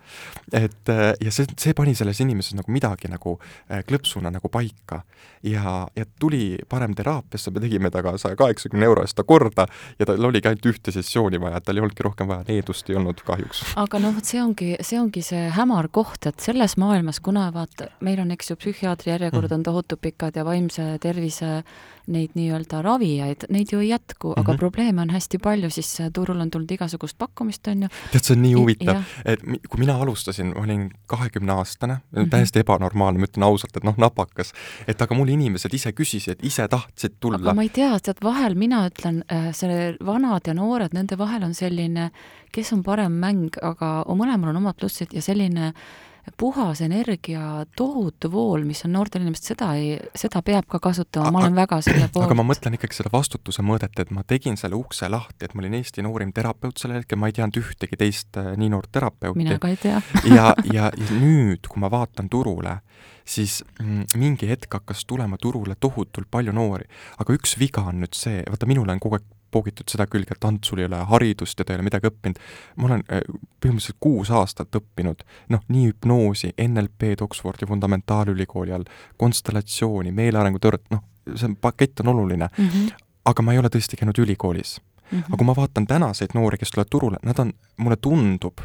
et 0.54 0.94
ja 1.22 1.32
see, 1.32 1.48
see 1.60 1.74
pani 1.78 1.96
selles 1.96 2.22
inimeses 2.24 2.58
nagu 2.58 2.72
midagi 2.72 3.10
nagu 3.12 3.38
äh, 3.72 3.84
klõpsuna 3.88 4.32
nagu 4.34 4.50
paika. 4.52 5.04
ja, 5.44 5.88
ja 5.96 6.06
tuli 6.20 6.58
parem 6.70 6.96
teraapiasse, 6.98 7.52
me 7.54 7.62
tegime 7.62 7.92
temaga 7.94 8.18
saja 8.18 8.36
kaheksakümne 8.36 8.86
euro 8.86 9.04
eest 9.06 9.16
ta 9.18 9.24
korda 9.24 9.68
ja 10.00 10.08
tal 10.10 10.26
oligi 10.26 10.50
ainult 10.50 10.66
ühte 10.66 10.92
sessiooni 10.92 11.40
vaja, 11.42 11.62
tal 11.62 11.78
ei 11.78 11.84
olnudki 11.86 12.04
rohkem 12.04 12.28
vaja, 12.28 12.46
needust 12.48 12.90
ei 12.90 12.98
olnud 12.98 13.22
kahjuks. 13.26 13.64
aga 13.78 14.02
noh, 14.02 14.16
vot 14.18 14.26
see 14.26 14.42
ongi, 14.42 14.72
see 14.82 15.00
ongi 15.00 15.22
see 15.26 15.48
hämar 15.54 15.90
koht, 15.94 16.26
et 16.30 16.42
selles 16.44 16.78
maailmas, 16.82 17.22
kuna 17.24 17.48
vaata, 17.54 17.92
meil 18.02 18.22
on, 18.24 18.34
eks 18.34 18.52
ju, 18.52 18.58
psühhiaatri 18.64 19.14
järjekorrad 19.14 19.54
mm. 19.54 19.62
on 19.62 19.68
tohutu 19.70 20.00
pikad 20.02 20.36
ja 20.36 20.46
vaimse 20.48 20.88
tervise 21.04 21.37
siis 21.40 21.96
neid 22.08 22.36
nii-öelda 22.38 22.80
ravijaid, 22.82 23.48
neid 23.52 23.72
ju 23.72 23.80
ei 23.84 23.90
jätku 23.90 24.30
mm, 24.30 24.34
-hmm. 24.34 24.40
aga 24.40 24.52
mhm. 24.52 24.60
probleeme 24.60 25.02
on 25.02 25.10
hästi 25.10 25.38
palju, 25.38 25.70
siis 25.70 25.98
turul 26.14 26.40
on 26.42 26.52
tulnud 26.52 26.72
igasugust 26.72 27.18
pakkumist, 27.18 27.68
on 27.68 27.82
ju. 27.82 27.90
tead, 28.12 28.24
see 28.24 28.36
on 28.36 28.42
nii 28.42 28.54
huvitav, 28.54 29.02
et 29.26 29.44
kui 29.70 29.80
mina 29.80 29.98
alustasin, 30.02 30.54
ma 30.56 30.64
olin 30.64 30.90
kahekümneaastane 31.08 31.94
mm, 31.94 32.24
-hmm. 32.24 32.30
täiesti 32.30 32.60
ebanormaalne, 32.60 33.20
ma 33.20 33.26
ütlen 33.26 33.44
ausalt, 33.44 33.78
et 33.78 33.84
noh, 33.84 33.98
napakas, 33.98 34.54
et 34.88 35.02
aga 35.02 35.16
mul 35.16 35.28
inimesed 35.28 35.74
ise 35.74 35.92
küsisid, 35.92 36.40
ise 36.44 36.68
tahtsid 36.68 37.20
tulla. 37.20 37.38
aga 37.38 37.54
ma 37.54 37.62
ei 37.62 37.70
tea, 37.70 38.00
tead, 38.00 38.24
vahel 38.24 38.56
mina 38.56 38.88
ütlen, 38.88 39.24
äh, 39.32 39.52
see 39.52 39.96
vanad 40.06 40.48
ja 40.48 40.54
noored, 40.54 40.94
nende 40.94 41.18
vahel 41.18 41.44
on 41.44 41.54
selline, 41.54 42.12
kes 42.52 42.74
on 42.74 42.84
parem 42.84 43.12
mäng, 43.12 43.52
aga 43.62 44.04
mõlemal 44.08 44.50
on 44.50 44.64
omad 44.64 44.76
plussid 44.80 45.14
ja 45.14 45.22
selline 45.22 45.68
äh, 45.68 46.07
puhas 46.38 46.82
energia 46.82 47.66
tohutu 47.78 48.32
vool, 48.32 48.64
mis 48.68 48.84
on 48.86 48.94
noortel 48.96 49.24
inimestel, 49.24 49.54
seda 49.56 49.70
ei, 49.80 49.96
seda 50.18 50.42
peab 50.46 50.68
ka 50.70 50.80
kasutama, 50.84 51.32
ma 51.32 51.44
olen 51.46 51.56
väga 51.56 51.80
selle 51.86 52.10
poolt. 52.14 52.28
aga 52.28 52.38
ma 52.38 52.46
mõtlen 52.50 52.78
ikkagi 52.78 53.00
seda 53.00 53.12
vastutuse 53.14 53.64
mõõdet, 53.66 53.96
et 54.02 54.12
ma 54.14 54.26
tegin 54.28 54.60
selle 54.60 54.80
ukse 54.80 55.10
lahti, 55.12 55.46
et 55.46 55.56
ma 55.56 55.64
olin 55.64 55.78
Eesti 55.80 56.06
noorim 56.06 56.34
terapeut 56.36 56.82
sellel 56.82 57.02
hetkel, 57.02 57.20
ma 57.22 57.32
ei 57.32 57.38
teadnud 57.38 57.62
ühtegi 57.62 58.00
teist 58.00 58.40
äh, 58.42 58.52
nii 58.60 58.72
noort 58.74 58.92
terapeuti. 58.92 59.38
mina 59.40 59.60
ka 59.62 59.72
ei 59.72 59.80
tea 59.80 60.02
ja, 60.38 60.52
ja, 60.74 60.92
ja 60.92 61.22
nüüd, 61.22 61.70
kui 61.70 61.84
ma 61.84 61.92
vaatan 61.94 62.30
turule, 62.34 62.80
siis 63.28 63.62
mm, 63.80 64.20
mingi 64.20 64.50
hetk 64.50 64.80
hakkas 64.80 65.06
tulema 65.08 65.40
turule 65.42 65.78
tohutult 65.80 66.28
palju 66.32 66.56
noori. 66.56 66.90
aga 67.18 67.40
üks 67.40 67.58
viga 67.60 67.88
on 67.88 68.04
nüüd 68.04 68.18
see, 68.18 68.44
vaata 68.50 68.70
minule 68.70 68.96
on 68.96 69.04
kogu 69.04 69.20
aeg 69.20 69.34
poogitud 69.52 69.90
seda 69.92 70.08
külge, 70.08 70.36
et 70.36 70.48
Ant, 70.48 70.64
sul 70.64 70.82
ei 70.82 70.88
ole 70.90 71.00
haridust 71.12 71.60
ja 71.60 71.66
ta 71.66 71.74
ei 71.74 71.80
ole 71.80 71.88
midagi 71.88 72.10
õppinud. 72.10 72.40
ma 72.76 72.90
olen 72.90 73.04
äh, 73.12 73.22
põhimõtteliselt 73.64 74.00
kuus 74.00 74.32
aastat 74.32 74.76
õppinud, 74.80 75.24
noh, 75.54 75.64
nii 75.68 75.92
hüpnoosi, 75.92 76.54
NLP-d 76.68 77.26
Oxfordi 77.26 77.70
fundamentaalülikooli 77.70 78.76
all, 78.76 78.88
konstellatsiooni, 79.18 80.12
meelearengu 80.12 80.60
teooriat, 80.60 80.86
noh, 80.94 81.04
see 81.36 81.56
pakett 81.62 82.00
on 82.04 82.14
oluline 82.14 82.50
mm. 82.58 82.68
-hmm. 82.68 83.06
aga 83.26 83.42
ma 83.44 83.54
ei 83.54 83.60
ole 83.60 83.70
tõesti 83.74 84.00
käinud 84.00 84.20
ülikoolis 84.24 84.80
mm. 84.80 85.20
-hmm. 85.20 85.28
aga 85.28 85.38
kui 85.38 85.46
ma 85.46 85.56
vaatan 85.56 85.88
tänaseid 85.88 86.34
noori, 86.34 86.58
kes 86.58 86.72
tulevad 86.72 86.90
turule, 86.92 87.18
nad 87.24 87.40
on, 87.40 87.54
mulle 87.78 87.96
tundub, 87.96 88.64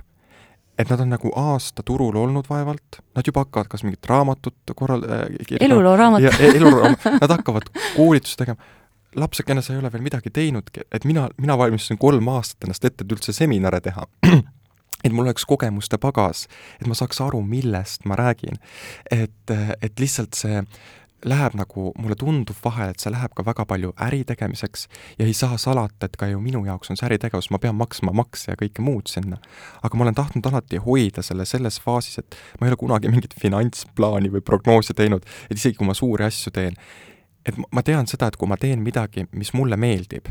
et 0.79 0.91
nad 0.91 1.01
on 1.01 1.11
nagu 1.11 1.33
aasta 1.37 1.83
turul 1.83 2.17
olnud 2.17 2.49
vaevalt, 2.51 3.01
nad 3.15 3.27
juba 3.27 3.45
hakkavad 3.45 3.69
kas 3.69 3.85
mingit 3.85 4.07
raamatut 4.07 4.75
korral- 4.81 5.05
äh,. 5.05 5.59
eluloo 5.61 5.97
raamat. 5.97 6.23
eluloo 6.41 6.81
raamat, 6.81 7.05
nad 7.21 7.31
hakkavad 7.31 7.69
koolitusi 7.97 8.37
tegema 8.37 8.63
lapsekene, 9.17 9.63
sa 9.63 9.75
ei 9.75 9.83
ole 9.83 9.93
veel 9.93 10.05
midagi 10.05 10.31
teinudki, 10.31 10.87
et 10.93 11.05
mina, 11.09 11.29
mina 11.41 11.59
valmistasin 11.59 12.01
kolm 12.01 12.29
aastat 12.33 12.67
ennast 12.67 12.85
ette, 12.85 13.05
et 13.05 13.13
üldse 13.13 13.35
seminare 13.37 13.81
teha 13.85 14.07
et 15.05 15.13
mul 15.13 15.27
oleks 15.27 15.45
kogemuste 15.49 15.99
pagas, 15.99 16.47
et 16.81 16.89
ma 16.89 16.97
saaks 16.99 17.21
aru, 17.25 17.43
millest 17.43 18.07
ma 18.07 18.17
räägin. 18.19 18.59
et, 19.11 19.55
et 19.83 20.01
lihtsalt 20.01 20.39
see 20.39 20.63
läheb 21.25 21.55
nagu, 21.55 21.93
mulle 21.99 22.17
tundub 22.19 22.57
vahel, 22.65 22.93
et 22.93 23.03
see 23.03 23.13
läheb 23.15 23.35
ka 23.37 23.45
väga 23.47 23.67
palju 23.69 23.93
äri 24.03 24.23
tegemiseks 24.27 24.89
ja 25.21 25.27
ei 25.27 25.35
saa 25.37 25.59
salata, 25.61 26.07
et 26.07 26.17
ka 26.19 26.27
ju 26.31 26.41
minu 26.43 26.65
jaoks 26.67 26.91
on 26.91 26.99
see 26.99 27.07
äritegevus, 27.07 27.51
ma 27.55 27.61
pean 27.63 27.77
maksma 27.79 28.15
makse 28.17 28.51
ja 28.53 28.59
kõike 28.59 28.83
muud 28.83 29.11
sinna. 29.11 29.39
aga 29.83 29.99
ma 29.99 30.07
olen 30.07 30.19
tahtnud 30.19 30.47
alati 30.51 30.83
hoida 30.83 31.23
selle 31.23 31.47
selles 31.47 31.79
faasis, 31.81 32.19
et 32.19 32.39
ma 32.61 32.67
ei 32.67 32.75
ole 32.75 32.81
kunagi 32.81 33.13
mingit 33.13 33.39
finantsplaani 33.39 34.33
või 34.35 34.43
prognoosi 34.43 34.99
teinud, 34.99 35.27
et 35.51 35.59
isegi 35.59 35.79
kui 35.79 35.87
ma 35.87 35.95
suuri 35.95 36.27
asju 36.27 36.55
teen, 36.55 36.79
et 37.47 37.59
ma 37.73 37.83
tean 37.83 38.07
seda, 38.07 38.29
et 38.29 38.37
kui 38.37 38.49
ma 38.49 38.57
teen 38.57 38.83
midagi, 38.83 39.27
mis 39.33 39.53
mulle 39.55 39.77
meeldib, 39.77 40.29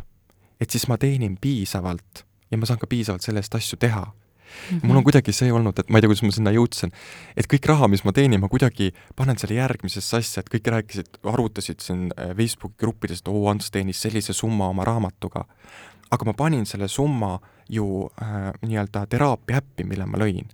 et 0.59 0.69
siis 0.69 0.87
ma 0.87 0.97
teenin 0.97 1.37
piisavalt 1.41 2.25
ja 2.51 2.57
ma 2.57 2.65
saan 2.65 2.79
ka 2.79 2.87
piisavalt 2.87 3.25
selle 3.25 3.43
eest 3.43 3.55
asju 3.55 3.79
teha 3.81 4.07
Mm 4.51 4.77
-hmm. 4.77 4.87
mul 4.87 4.95
on 4.95 5.03
kuidagi 5.03 5.31
see 5.31 5.51
olnud, 5.53 5.79
et 5.79 5.89
ma 5.89 5.97
ei 5.97 6.01
tea, 6.01 6.09
kuidas 6.09 6.23
ma 6.23 6.31
sinna 6.31 6.51
jõudsin, 6.51 6.91
et 7.37 7.47
kõik 7.53 7.67
raha, 7.67 7.87
mis 7.87 8.03
ma 8.03 8.11
teenin, 8.11 8.39
ma 8.39 8.47
kuidagi 8.47 8.91
panen 9.15 9.37
selle 9.37 9.55
järgmisesse 9.55 10.17
asja, 10.17 10.39
et 10.39 10.49
kõik 10.49 10.71
rääkisid, 10.71 11.07
arvutasid 11.23 11.79
siin 11.79 12.11
äh, 12.19 12.35
Facebooki 12.35 12.75
gruppides, 12.77 13.19
et 13.19 13.27
oo, 13.27 13.49
Ants 13.49 13.71
teenis 13.71 14.01
sellise 14.01 14.33
summa 14.33 14.67
oma 14.67 14.83
raamatuga. 14.83 15.45
aga 16.11 16.25
ma 16.25 16.33
panin 16.33 16.65
selle 16.65 16.87
summa 16.87 17.39
ju 17.69 18.09
äh, 18.21 18.51
nii-öelda 18.61 19.05
teraapia 19.07 19.57
äppi, 19.57 19.83
mille 19.83 20.05
ma 20.05 20.17
lõin. 20.17 20.47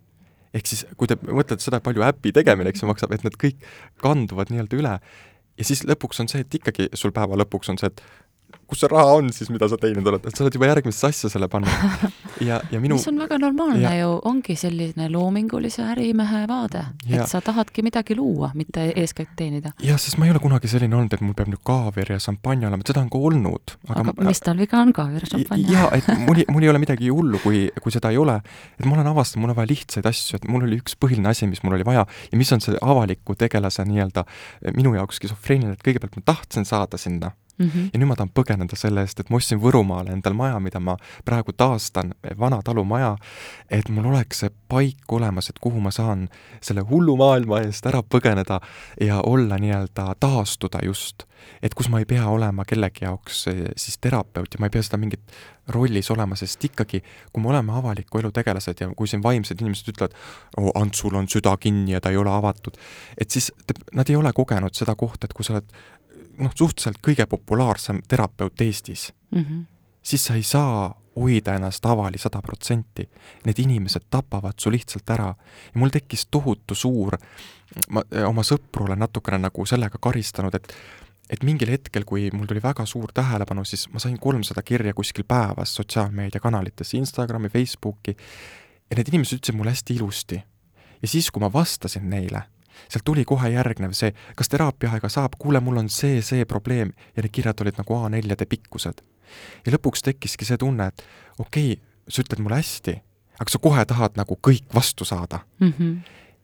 ehk 0.54 0.66
siis, 0.66 0.86
kui 0.98 1.08
te 1.08 1.16
mõtlete 1.16 1.60
seda, 1.60 1.80
palju 1.80 2.02
äpi 2.02 2.32
tegemine, 2.32 2.70
eks 2.70 2.82
ju, 2.82 2.88
maksab, 2.88 3.12
et 3.12 3.24
need 3.24 3.38
kõik 3.38 3.58
kanduvad 4.02 4.50
nii-öelda 4.50 4.78
üle 4.78 5.00
ja 5.58 5.66
siis 5.66 5.84
lõpuks 5.88 6.22
on 6.24 6.32
see, 6.32 6.46
et 6.46 6.60
ikkagi 6.60 6.90
sul 6.94 7.14
päeva 7.16 7.40
lõpuks 7.40 7.72
on 7.74 7.80
see, 7.82 7.92
et 7.92 8.04
kus 8.68 8.82
see 8.84 8.90
raha 8.92 9.14
on 9.16 9.30
siis, 9.34 9.50
mida 9.52 9.68
sa 9.72 9.78
teinud 9.80 10.08
oled, 10.12 10.26
et 10.28 10.36
sa 10.36 10.44
oled 10.44 10.56
juba 10.58 10.68
järgmisse 10.68 11.08
asja 11.08 11.30
selle 11.32 11.48
pannud. 11.52 11.72
ja, 12.50 12.60
ja 12.72 12.82
minu 12.84 12.98
mis 12.98 13.08
on 13.10 13.20
väga 13.22 13.40
normaalne 13.40 13.84
ja... 13.84 13.94
ju, 14.02 14.18
ongi 14.28 14.58
selline 14.60 15.08
loomingulise 15.12 15.86
ärimehe 15.94 16.44
vaade, 16.50 16.84
et 17.08 17.24
sa 17.32 17.40
tahadki 17.44 17.86
midagi 17.88 18.18
luua, 18.18 18.52
mitte 18.60 18.90
eeskätt 18.92 19.36
teenida. 19.40 19.72
jah, 19.84 20.00
sest 20.02 20.20
ma 20.20 20.28
ei 20.28 20.34
ole 20.36 20.44
kunagi 20.44 20.72
selline 20.72 21.00
olnud, 21.00 21.16
et 21.16 21.24
mul 21.24 21.38
peab 21.38 21.52
nüüd 21.54 21.64
kaaviar 21.68 22.12
ja 22.16 22.20
šampanja 22.28 22.68
olema, 22.72 22.88
seda 22.88 23.04
on 23.06 23.10
ka 23.14 23.24
olnud. 23.30 23.76
aga, 23.88 24.02
aga 24.04 24.08
ma... 24.12 24.28
mis 24.30 24.44
tal 24.44 24.60
viga 24.60 24.84
on, 24.84 24.94
kaaviar 25.00 25.28
ja 25.28 25.32
šampanja? 25.38 25.72
jaa, 25.78 25.88
et 25.96 26.12
mul, 26.28 26.44
mul 26.52 26.68
ei 26.68 26.74
ole 26.74 26.84
midagi 26.84 27.12
hullu, 27.14 27.42
kui, 27.44 27.64
kui 27.84 27.96
seda 27.96 28.12
ei 28.12 28.20
ole. 28.20 28.40
et 28.76 28.86
ma 28.86 29.00
olen 29.00 29.12
avastanud, 29.14 29.46
mul 29.46 29.56
on 29.56 29.62
vaja 29.62 29.72
lihtsaid 29.72 30.12
asju, 30.12 30.42
et 30.42 30.52
mul 30.52 30.68
oli 30.68 30.82
üks 30.84 31.00
põhiline 31.00 31.32
asi, 31.32 31.48
mis 31.48 31.64
mul 31.64 31.80
oli 31.80 31.88
vaja 31.88 32.04
ja 32.04 32.40
mis 32.40 32.52
on 32.52 32.64
see 32.64 32.76
avaliku 32.84 33.38
tegelase 33.40 33.88
nii-öelda 33.88 34.28
minu 34.76 34.98
jaoks 35.00 35.22
skisofreeniline, 35.22 35.80
et 35.80 35.88
kõigepealt 35.88 36.20
ma 36.20 36.28
tahtsin 36.34 36.68
saada 36.68 37.00
sinna 37.00 37.32
mm. 37.58 37.66
-hmm. 37.66 37.90
ja 37.94 38.00
nüüd 38.00 38.08
ma 38.08 38.16
tahan 38.16 38.32
põgeneda 38.34 38.76
selle 38.80 39.02
eest, 39.02 39.20
et 39.20 39.30
ma 39.30 39.38
ostsin 39.38 39.62
Võrumaale 39.62 40.14
endal 40.14 40.34
maja, 40.38 40.60
mida 40.60 40.80
ma 40.80 40.98
praegu 41.26 41.54
taastan, 41.54 42.14
vana 42.40 42.62
talumaja, 42.64 43.16
et 43.70 43.90
mul 43.90 44.06
oleks 44.14 44.44
see 44.44 44.52
paik 44.68 45.12
olemas, 45.12 45.50
et 45.50 45.60
kuhu 45.62 45.80
ma 45.80 45.92
saan 45.92 46.28
selle 46.62 46.82
hullu 46.82 47.18
maailma 47.18 47.62
eest 47.66 47.86
ära 47.86 48.04
põgeneda 48.04 48.60
ja 49.02 49.22
olla 49.22 49.58
nii-öelda, 49.58 50.14
taastuda 50.20 50.80
just. 50.84 51.24
et 51.62 51.74
kus 51.74 51.88
ma 51.90 52.00
ei 52.00 52.06
pea 52.06 52.26
olema 52.28 52.66
kellegi 52.66 53.06
jaoks 53.06 53.48
eh, 53.48 53.70
siis 53.78 53.98
terapeut 54.02 54.54
ja 54.54 54.60
ma 54.60 54.66
ei 54.66 54.70
pea 54.70 54.82
seda 54.84 54.98
mingit 54.98 55.22
rollis 55.68 56.12
olema, 56.12 56.36
sest 56.36 56.64
ikkagi, 56.64 57.02
kui 57.34 57.44
me 57.44 57.50
oleme 57.50 57.74
avaliku 57.78 58.20
elu 58.20 58.32
tegelased 58.32 58.82
ja 58.82 58.88
kui 58.96 59.08
siin 59.08 59.24
vaimsed 59.24 59.62
inimesed 59.62 59.92
ütlevad, 59.94 60.16
oo, 60.58 60.72
Antsul 60.76 61.16
on 61.16 61.28
süda 61.28 61.58
kinni 61.58 61.92
ja 61.92 62.02
ta 62.02 62.10
ei 62.10 62.18
ole 62.18 62.32
avatud, 62.32 62.78
et 63.18 63.32
siis 63.32 63.52
nad 63.94 64.10
ei 64.10 64.16
ole 64.16 64.34
kogenud 64.34 64.74
seda 64.74 64.96
kohta, 64.96 65.28
et 65.28 65.34
kui 65.34 65.46
sa 65.46 65.58
oled 65.58 65.72
noh, 66.38 66.54
suhteliselt 66.56 67.02
kõige 67.04 67.26
populaarsem 67.30 68.02
terapeut 68.08 68.62
Eestis 68.62 69.14
mm, 69.32 69.42
-hmm. 69.42 69.66
siis 70.02 70.26
sa 70.26 70.36
ei 70.36 70.44
saa 70.44 70.96
hoida 71.18 71.56
ennast 71.58 71.86
avali 71.86 72.18
sada 72.18 72.42
protsenti. 72.42 73.10
Need 73.46 73.60
inimesed 73.60 74.08
tapavad 74.10 74.54
su 74.60 74.72
lihtsalt 74.72 75.10
ära. 75.10 75.34
ja 75.74 75.80
mul 75.80 75.90
tekkis 75.90 76.28
tohutu 76.32 76.76
suur, 76.76 77.18
ma 77.90 78.04
oma 78.28 78.44
sõpru 78.44 78.86
olen 78.86 79.00
natukene 79.00 79.38
nagu 79.38 79.66
sellega 79.66 79.98
karistanud, 80.02 80.56
et 80.56 80.74
et 81.30 81.44
mingil 81.44 81.68
hetkel, 81.68 82.06
kui 82.08 82.30
mul 82.32 82.46
tuli 82.48 82.62
väga 82.64 82.86
suur 82.86 83.12
tähelepanu, 83.14 83.66
siis 83.66 83.90
ma 83.92 84.00
sain 84.00 84.20
kolmsada 84.20 84.62
kirja 84.64 84.94
kuskil 84.94 85.26
päevas 85.28 85.76
sotsiaalmeediakanalites, 85.76 86.94
Instagrami, 86.94 87.50
Facebooki, 87.50 88.16
ja 88.90 88.96
need 88.96 89.10
inimesed 89.12 89.42
ütlesid 89.42 89.58
mulle 89.58 89.74
hästi 89.76 89.96
ilusti. 89.96 90.44
ja 91.02 91.08
siis, 91.08 91.32
kui 91.32 91.42
ma 91.42 91.54
vastasin 91.54 92.10
neile 92.10 92.44
sealt 92.90 93.06
tuli 93.06 93.26
kohe 93.26 93.50
järgnev 93.54 93.96
see, 93.98 94.14
kas 94.36 94.52
teraapiaaega 94.54 95.10
saab, 95.12 95.38
kuule, 95.40 95.62
mul 95.64 95.82
on 95.84 95.90
see, 95.94 96.22
see 96.26 96.46
probleem 96.46 96.94
ja 97.16 97.24
need 97.24 97.34
kirjad 97.34 97.62
olid 97.64 97.80
nagu 97.80 98.00
A4-de 98.00 98.46
pikkused. 98.46 99.02
ja 99.66 99.74
lõpuks 99.74 100.06
tekkiski 100.06 100.46
see 100.48 100.58
tunne, 100.58 100.88
et 100.88 101.04
okei 101.40 101.74
okay,, 101.74 101.84
sa 102.08 102.24
ütled 102.24 102.44
mulle 102.44 102.62
hästi, 102.62 102.96
aga 103.38 103.52
sa 103.52 103.60
kohe 103.62 103.84
tahad 103.86 104.16
nagu 104.20 104.38
kõik 104.48 104.70
vastu 104.74 105.06
saada 105.06 105.40
mm. 105.60 105.74
-hmm. 105.80 105.98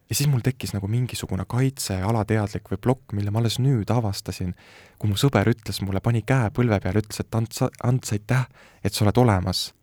ja 0.09 0.15
siis 0.15 0.29
mul 0.29 0.43
tekkis 0.43 0.73
nagu 0.73 0.87
mingisugune 0.87 1.45
kaitse, 1.47 2.01
alateadlik 2.01 2.69
või 2.71 2.77
plokk, 2.77 3.13
mille 3.13 3.31
ma 3.31 3.39
alles 3.39 3.59
nüüd 3.59 3.91
avastasin, 3.91 4.55
kui 4.99 5.09
mu 5.09 5.15
sõber 5.15 5.49
ütles 5.49 5.81
mulle, 5.81 5.99
pani 5.99 6.21
käe 6.21 6.49
põlve 6.49 6.79
peale, 6.79 6.99
ütles, 6.99 7.19
et 7.19 7.35
Ants, 7.35 7.63
Ants, 7.83 8.11
aitäh, 8.11 8.47
et 8.83 8.93
sa 8.93 9.05
oled 9.05 9.17
olemas. 9.17 9.73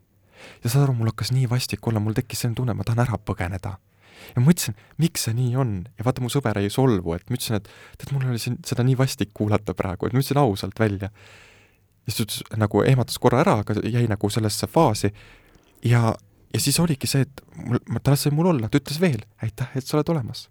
ja 0.65 0.71
saad 0.71 0.83
aru, 0.83 0.93
mul 0.95 1.13
hakkas 1.13 1.33
nii 1.33 1.51
vastik 1.51 1.87
olla, 1.87 2.01
mul 2.01 2.13
tekkis 2.13 2.41
selline 2.41 2.57
tunne, 2.57 2.75
ma 2.75 2.85
tahan 2.85 3.07
ära 3.07 3.19
põgeneda 3.19 3.79
ja 4.35 4.41
ma 4.41 4.47
mõtlesin, 4.49 4.79
miks 5.03 5.27
see 5.27 5.37
nii 5.37 5.55
on 5.61 5.75
ja 5.99 6.07
vaata, 6.07 6.23
mu 6.25 6.31
sõber 6.33 6.61
ei 6.61 6.71
solvu, 6.73 7.15
et 7.17 7.29
ma 7.29 7.39
ütlesin, 7.39 7.61
et 7.61 7.69
tead, 8.01 8.15
mul 8.15 8.29
oli 8.31 8.43
siin 8.43 8.59
seda 8.67 8.87
nii 8.87 8.99
vastik 8.99 9.33
kuulata 9.37 9.75
praegu, 9.79 10.07
et 10.07 10.17
ma 10.17 10.23
ütlesin 10.23 10.41
ausalt 10.43 10.81
välja. 10.81 11.11
ja 11.11 12.13
siis 12.13 12.21
ta 12.21 12.27
ütles, 12.27 12.59
nagu 12.65 12.83
ehmatas 12.87 13.21
korra 13.23 13.45
ära, 13.45 13.61
aga 13.65 13.81
jäi 13.85 14.07
nagu 14.11 14.31
sellesse 14.31 14.69
faasi 14.71 15.13
ja, 15.85 16.15
ja 16.55 16.61
siis 16.61 16.79
oligi 16.81 17.11
see, 17.11 17.27
et 17.27 17.43
mul, 17.57 17.81
ta 18.03 18.15
lasi 18.15 18.33
mul 18.35 18.53
olla, 18.53 18.69
ta 18.69 18.81
ütles 18.81 19.01
veel, 19.03 19.23
aitäh, 19.43 19.75
et 19.77 19.87
sa 19.87 19.99
oled 19.99 20.15
olemas. 20.15 20.49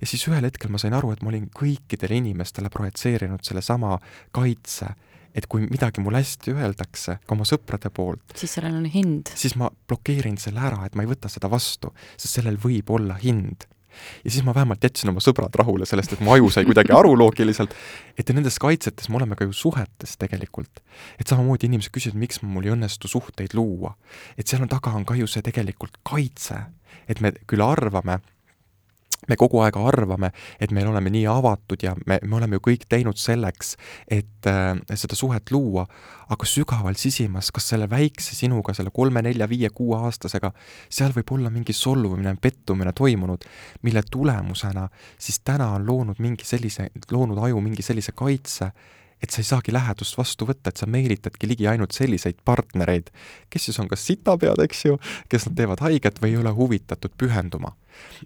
ja 0.00 0.06
siis 0.08 0.26
ühel 0.28 0.44
hetkel 0.46 0.72
ma 0.72 0.80
sain 0.80 0.96
aru, 0.96 1.12
et 1.12 1.22
ma 1.22 1.32
olin 1.32 1.48
kõikidele 1.56 2.20
inimestele 2.20 2.70
projitseerinud 2.72 3.44
sellesama 3.46 3.98
kaitse 4.36 4.94
et 5.34 5.46
kui 5.50 5.66
midagi 5.70 6.02
mulle 6.04 6.22
hästi 6.22 6.54
öeldakse 6.56 7.18
ka 7.24 7.34
oma 7.36 7.46
sõprade 7.48 7.92
poolt, 7.94 8.36
siis 8.38 8.56
sellel 8.58 8.78
on 8.80 8.88
hind. 8.90 9.32
siis 9.34 9.56
ma 9.60 9.70
blokeerin 9.88 10.38
selle 10.40 10.62
ära, 10.70 10.84
et 10.86 10.96
ma 10.98 11.06
ei 11.06 11.10
võta 11.10 11.30
seda 11.32 11.50
vastu, 11.50 11.94
sest 12.16 12.40
sellel 12.40 12.58
võib 12.60 12.90
olla 12.94 13.18
hind 13.20 13.68
ja 14.24 14.30
siis 14.30 14.44
ma 14.44 14.54
vähemalt 14.54 14.84
jätsin 14.84 15.10
oma 15.10 15.22
sõbrad 15.24 15.54
rahule 15.58 15.86
sellest, 15.88 16.14
et 16.14 16.22
mu 16.24 16.32
aju 16.34 16.50
sai 16.52 16.66
kuidagi 16.68 16.94
aru 16.94 17.12
loogiliselt, 17.18 17.74
et 18.18 18.32
nendes 18.34 18.58
kaitsetes 18.62 19.10
me 19.10 19.18
oleme 19.20 19.38
ka 19.38 19.46
ju 19.48 19.54
suhetes 19.56 20.16
tegelikult. 20.20 20.82
et 21.18 21.26
samamoodi 21.26 21.66
inimesed 21.66 21.92
küsivad, 21.94 22.18
miks 22.18 22.42
mul 22.42 22.66
ei 22.66 22.74
õnnestu 22.74 23.08
suhteid 23.10 23.54
luua. 23.54 23.96
et 24.38 24.46
seal 24.46 24.62
on 24.62 24.68
taga 24.68 24.94
on 24.94 25.04
ka 25.04 25.14
ju 25.14 25.26
see 25.26 25.42
tegelikult 25.42 25.98
kaitse, 26.02 26.62
et 27.08 27.20
me 27.20 27.32
küll 27.46 27.64
arvame, 27.64 28.20
me 29.28 29.36
kogu 29.36 29.60
aeg 29.64 29.76
arvame, 29.76 30.30
et 30.60 30.72
me 30.72 30.84
oleme 30.86 31.10
nii 31.12 31.26
avatud 31.28 31.82
ja 31.84 31.94
me, 32.06 32.18
me 32.22 32.36
oleme 32.38 32.58
ju 32.58 32.64
kõik 32.70 32.86
teinud 32.90 33.18
selleks, 33.20 33.74
et 34.08 34.48
äh, 34.48 34.72
seda 34.94 35.18
suhet 35.18 35.52
luua, 35.52 35.86
aga 36.30 36.46
sügaval 36.48 36.96
sisimas, 36.98 37.50
kas 37.54 37.68
selle 37.72 37.88
väikse 37.90 38.36
sinuga, 38.38 38.74
selle 38.76 38.92
kolme, 38.94 39.22
nelja, 39.26 39.48
viie, 39.50 39.70
kuueaastasega, 39.74 40.52
seal 40.88 41.12
võib 41.16 41.34
olla 41.36 41.52
mingi 41.52 41.76
solvumine, 41.76 42.36
pettumine 42.40 42.94
toimunud, 42.96 43.44
mille 43.86 44.04
tulemusena 44.10 44.88
siis 45.18 45.42
täna 45.44 45.72
on 45.76 45.86
loonud 45.86 46.22
mingi 46.22 46.46
sellise, 46.46 46.88
loonud 47.10 47.42
aju 47.44 47.60
mingi 47.64 47.84
sellise 47.84 48.14
kaitse, 48.16 48.70
et 49.20 49.28
sa 49.28 49.42
ei 49.42 49.48
saagi 49.50 49.72
lähedust 49.74 50.16
vastu 50.16 50.46
võtta, 50.48 50.72
et 50.72 50.80
sa 50.80 50.88
meelitadki 50.88 51.48
ligi 51.48 51.66
ainult 51.68 51.92
selliseid 51.92 52.40
partnereid, 52.44 53.10
kes 53.52 53.68
siis 53.68 53.80
on 53.82 53.90
kas 53.90 54.06
sitapead, 54.08 54.62
eks 54.64 54.86
ju, 54.86 54.96
kes 55.28 55.50
nad 55.50 55.58
teevad 55.58 55.84
haiget 55.84 56.22
või 56.22 56.32
ei 56.32 56.40
ole 56.40 56.54
huvitatud 56.56 57.12
pühenduma 57.20 57.74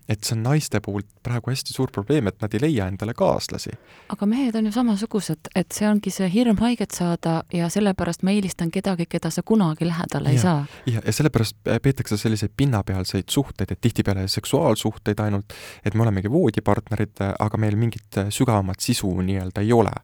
et 0.08 0.24
see 0.24 0.36
on 0.36 0.42
naiste 0.42 0.80
puhul 0.84 1.04
praegu 1.24 1.50
hästi 1.50 1.74
suur 1.74 1.90
probleem, 1.92 2.28
et 2.28 2.40
nad 2.42 2.54
ei 2.54 2.60
leia 2.62 2.88
endale 2.90 3.14
kaaslasi. 3.16 3.70
aga 4.08 4.26
mehed 4.26 4.56
on 4.58 4.66
ju 4.68 4.72
samasugused, 4.72 5.50
et 5.56 5.72
see 5.72 5.88
ongi 5.88 6.10
see 6.14 6.28
hirm 6.32 6.58
haiget 6.60 6.96
saada 6.96 7.42
ja 7.52 7.68
sellepärast 7.72 8.22
ma 8.22 8.34
eelistan 8.34 8.70
kedagi, 8.70 9.06
keda 9.10 9.30
sa 9.30 9.42
kunagi 9.42 9.88
lähedale 9.88 10.28
ja, 10.28 10.32
ei 10.32 10.38
saa. 10.38 10.66
ja, 10.86 11.00
ja 11.06 11.12
sellepärast 11.12 11.56
peetakse 11.82 12.16
selliseid 12.20 12.52
pinnapealseid 12.56 13.28
suhteid, 13.30 13.72
et 13.72 13.80
tihtipeale 13.80 14.28
seksuaalsuhteid 14.28 15.20
ainult, 15.24 15.56
et 15.84 15.94
me 15.94 16.02
olemegi 16.06 16.30
voodipartnerid, 16.30 17.24
aga 17.38 17.60
meil 17.60 17.76
mingit 17.80 18.20
sügavamat 18.34 18.80
sisu 18.80 19.10
nii-öelda 19.20 19.64
ei 19.64 19.72
ole. 19.72 19.94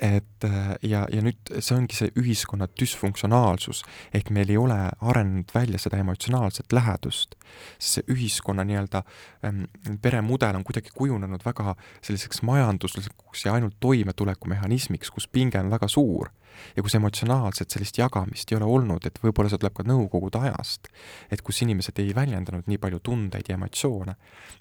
et 0.00 0.46
ja, 0.82 1.06
ja 1.12 1.22
nüüd 1.24 1.52
see 1.58 1.76
ongi 1.76 1.96
see 1.96 2.12
ühiskonna 2.18 2.68
düsfunktsionaalsus, 2.80 3.82
ehk 4.14 4.30
meil 4.34 4.50
ei 4.52 4.60
ole 4.60 4.78
arenenud 5.00 5.52
välja 5.54 5.80
seda 5.82 6.00
emotsionaalset 6.02 6.72
lähedust. 6.72 7.34
see 7.78 8.02
ühiskonna 8.12 8.64
nii-öelda 8.64 8.97
Ähm, 9.44 9.64
peremudel 10.02 10.58
on 10.58 10.64
kuidagi 10.66 10.92
kujunenud 10.94 11.44
väga 11.44 11.74
selliseks 12.02 12.42
majanduslikuks 12.46 13.46
ja 13.46 13.54
ainult 13.56 13.76
toimetulekumehhanismiks, 13.80 15.10
kus 15.14 15.28
pinge 15.28 15.60
on 15.60 15.70
väga 15.70 15.88
suur 15.88 16.30
ja 16.76 16.82
kus 16.82 16.96
emotsionaalset 16.98 17.70
sellist 17.70 17.98
jagamist 17.98 18.52
ei 18.52 18.58
ole 18.58 18.66
olnud, 18.66 19.06
et 19.06 19.18
võib-olla 19.22 19.50
see 19.52 19.60
tuleb 19.60 19.76
ka 19.76 19.86
nõukogude 19.86 20.40
ajast, 20.48 20.88
et 21.30 21.42
kus 21.44 21.62
inimesed 21.62 22.00
ei 22.02 22.14
väljendanud 22.16 22.66
nii 22.66 22.80
palju 22.82 23.02
tundeid 23.04 23.50
ja 23.50 23.58
emotsioone 23.58 24.16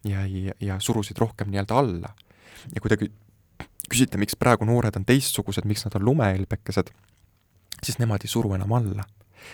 ja 0.07 0.25
ei, 0.25 0.47
ja 0.61 0.79
surusid 0.83 1.17
rohkem 1.21 1.51
nii-öelda 1.53 1.79
alla. 1.79 2.13
ja 2.73 2.81
kui 2.81 2.93
te 2.93 2.99
küsite, 3.89 4.19
miks 4.19 4.35
praegu 4.35 4.65
noored 4.67 4.95
on 4.99 5.05
teistsugused, 5.07 5.65
miks 5.65 5.85
nad 5.87 5.95
on 5.99 6.05
lumehelbekesed, 6.05 6.91
siis 7.83 7.99
nemad 8.01 8.25
ei 8.25 8.31
suru 8.31 8.53
enam 8.57 8.73
alla 8.77 9.07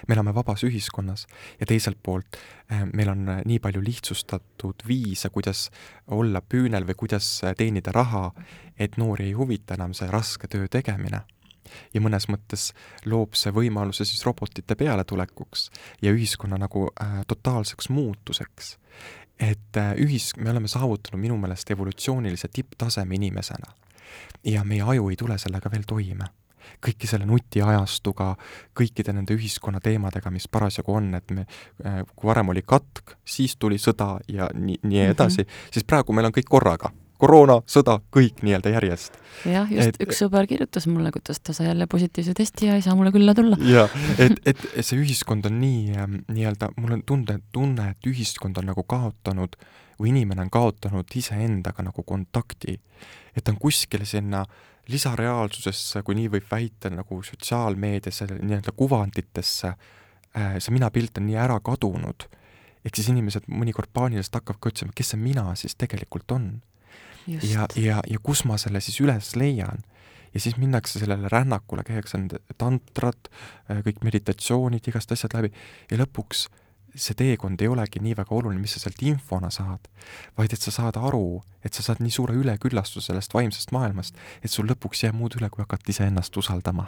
me 0.08 0.16
elame 0.16 0.34
vabas 0.36 0.64
ühiskonnas 0.68 1.28
ja 1.60 1.68
teiselt 1.70 2.00
poolt 2.04 2.38
eh, 2.70 2.86
meil 2.94 3.14
on 3.14 3.28
eh, 3.30 3.44
nii 3.46 3.60
palju 3.64 3.84
lihtsustatud 3.84 4.88
viise, 4.88 5.30
kuidas 5.30 5.70
olla 6.08 6.42
püünel 6.42 6.88
või 6.90 7.00
kuidas 7.06 7.36
eh, 7.44 7.56
teenida 7.58 7.92
raha, 7.96 8.32
et 8.80 8.98
noori 8.98 9.32
ei 9.32 9.38
huvita 9.38 9.78
enam 9.78 9.94
see 9.98 10.10
raske 10.12 10.48
töö 10.48 10.68
tegemine 10.72 11.24
ja 11.94 12.02
mõnes 12.04 12.28
mõttes 12.32 12.72
loob 13.10 13.38
see 13.40 13.54
võimaluse 13.56 14.06
siis 14.08 14.24
robotite 14.28 14.76
pealetulekuks 14.80 15.70
ja 16.02 16.14
ühiskonna 16.14 16.60
nagu 16.62 16.88
äh, 16.92 17.22
totaalseks 17.28 17.90
muutuseks. 17.90 18.78
et 19.40 19.78
äh, 19.78 19.94
ühis-, 19.98 20.36
me 20.38 20.52
oleme 20.52 20.68
saavutanud 20.68 21.22
minu 21.22 21.38
meelest 21.38 21.72
evolutsioonilise 21.72 22.48
tipptaseme 22.48 23.16
inimesena 23.16 23.74
ja 24.44 24.64
meie 24.64 24.82
aju 24.82 25.10
ei 25.10 25.16
tule 25.16 25.38
sellega 25.38 25.72
veel 25.72 25.88
toime 25.88 26.30
kõiki 26.84 27.10
selle 27.10 27.28
nutiajastuga, 27.30 28.34
kõikide 28.78 29.14
nende 29.14 29.36
ühiskonna 29.38 29.82
teemadega, 29.84 30.32
mis 30.34 30.48
parasjagu 30.48 30.94
on, 30.94 31.14
et 31.20 31.32
me, 31.32 31.48
äh, 31.86 32.02
kui 32.16 32.30
varem 32.30 32.54
oli 32.54 32.66
katk, 32.66 33.18
siis 33.26 33.56
tuli 33.60 33.80
sõda 33.82 34.18
ja 34.28 34.50
nii, 34.54 34.80
nii 34.84 35.08
edasi 35.10 35.44
mm, 35.44 35.50
-hmm. 35.50 35.72
siis 35.74 35.88
praegu 35.88 36.14
meil 36.14 36.32
on 36.32 36.36
kõik 36.36 36.50
korraga 36.50 36.92
koroona, 37.24 37.60
sõda, 37.70 37.98
kõik 38.14 38.42
nii-öelda 38.46 38.74
järjest. 38.76 39.20
jah, 39.50 39.70
just 39.72 39.96
et, 39.96 40.02
üks 40.06 40.20
sõber 40.24 40.48
kirjutas 40.50 40.88
mulle, 40.92 41.12
kuidas 41.16 41.40
ta 41.40 41.56
sai 41.56 41.70
jälle 41.70 41.88
positiivse 41.92 42.36
testi 42.38 42.68
ja 42.70 42.76
ei 42.80 42.84
saa 42.86 42.98
mulle 43.00 43.14
külla 43.16 43.36
tulla. 43.38 43.60
jaa, 43.76 43.88
et, 44.20 44.42
et 44.46 44.66
see 44.82 45.00
ühiskond 45.00 45.48
on 45.50 45.58
nii 45.62 45.96
ähm, 45.96 46.20
nii-öelda, 46.32 46.74
mul 46.78 46.98
on 46.98 47.06
tunde, 47.08 47.40
tunne, 47.56 47.94
et 47.96 48.12
ühiskond 48.12 48.60
on 48.60 48.70
nagu 48.74 48.84
kaotanud 48.84 49.56
või 50.00 50.12
inimene 50.12 50.44
on 50.46 50.52
kaotanud 50.54 51.16
iseendaga 51.16 51.86
nagu 51.86 52.04
kontakti. 52.04 52.80
et 53.36 53.44
ta 53.44 53.52
on 53.52 53.58
kuskile 53.62 54.06
sinna 54.06 54.44
lisareaalsusesse, 54.92 56.04
kui 56.04 56.16
nii 56.18 56.30
võib 56.36 56.48
väita, 56.52 56.92
nagu 56.92 57.22
sotsiaalmeediasse, 57.24 58.28
nii-öelda 58.36 58.74
kuvanditesse, 58.76 59.74
äh, 60.36 60.58
see 60.60 60.76
minapilt 60.76 61.18
on 61.22 61.28
nii 61.30 61.40
ära 61.40 61.60
kadunud, 61.64 62.28
ehk 62.84 63.00
siis 63.00 63.10
inimesed 63.14 63.48
mõnikord 63.48 63.94
paaniliselt 63.96 64.42
hakkavadki 64.42 64.74
otsima, 64.74 64.96
kes 64.96 65.14
see 65.14 65.22
mina 65.22 65.48
siis 65.60 65.78
tegelikult 65.80 66.36
on. 66.36 66.50
Ja, 67.28 67.68
ja, 67.76 68.02
ja 68.08 68.20
kus 68.24 68.44
ma 68.50 68.58
selle 68.62 68.82
siis 68.82 69.00
üles 69.04 69.36
leian. 69.36 69.84
ja 70.34 70.40
siis 70.40 70.58
minnakse 70.58 71.00
sellele 71.00 71.30
rännakule, 71.30 71.84
käiakse 71.86 72.18
need 72.18 72.40
tantrad, 72.58 73.30
äh, 73.70 73.84
kõik 73.86 74.02
meditatsioonid, 74.04 74.88
igast 74.90 75.12
asjad 75.14 75.36
läbi 75.38 75.54
ja 75.92 76.00
lõpuks 76.02 76.48
see 76.96 77.16
teekond 77.18 77.62
ei 77.62 77.70
olegi 77.70 78.02
nii 78.04 78.16
väga 78.18 78.36
oluline, 78.36 78.62
mis 78.62 78.76
sa 78.76 78.84
sealt 78.84 79.02
infona 79.06 79.50
saad, 79.54 79.88
vaid 80.38 80.54
et 80.54 80.62
sa 80.62 80.74
saad 80.74 80.98
aru, 81.02 81.42
et 81.66 81.74
sa 81.74 81.86
saad 81.86 82.04
nii 82.04 82.14
suure 82.14 82.36
üleküllastuse 82.38 83.10
sellest 83.10 83.34
vaimsest 83.34 83.74
maailmast, 83.74 84.18
et 84.44 84.54
sul 84.54 84.70
lõpuks 84.70 85.06
jääb 85.06 85.18
muud 85.18 85.38
üle, 85.40 85.50
kui 85.50 85.64
hakata 85.66 85.90
iseennast 85.94 86.38
usaldama. 86.38 86.86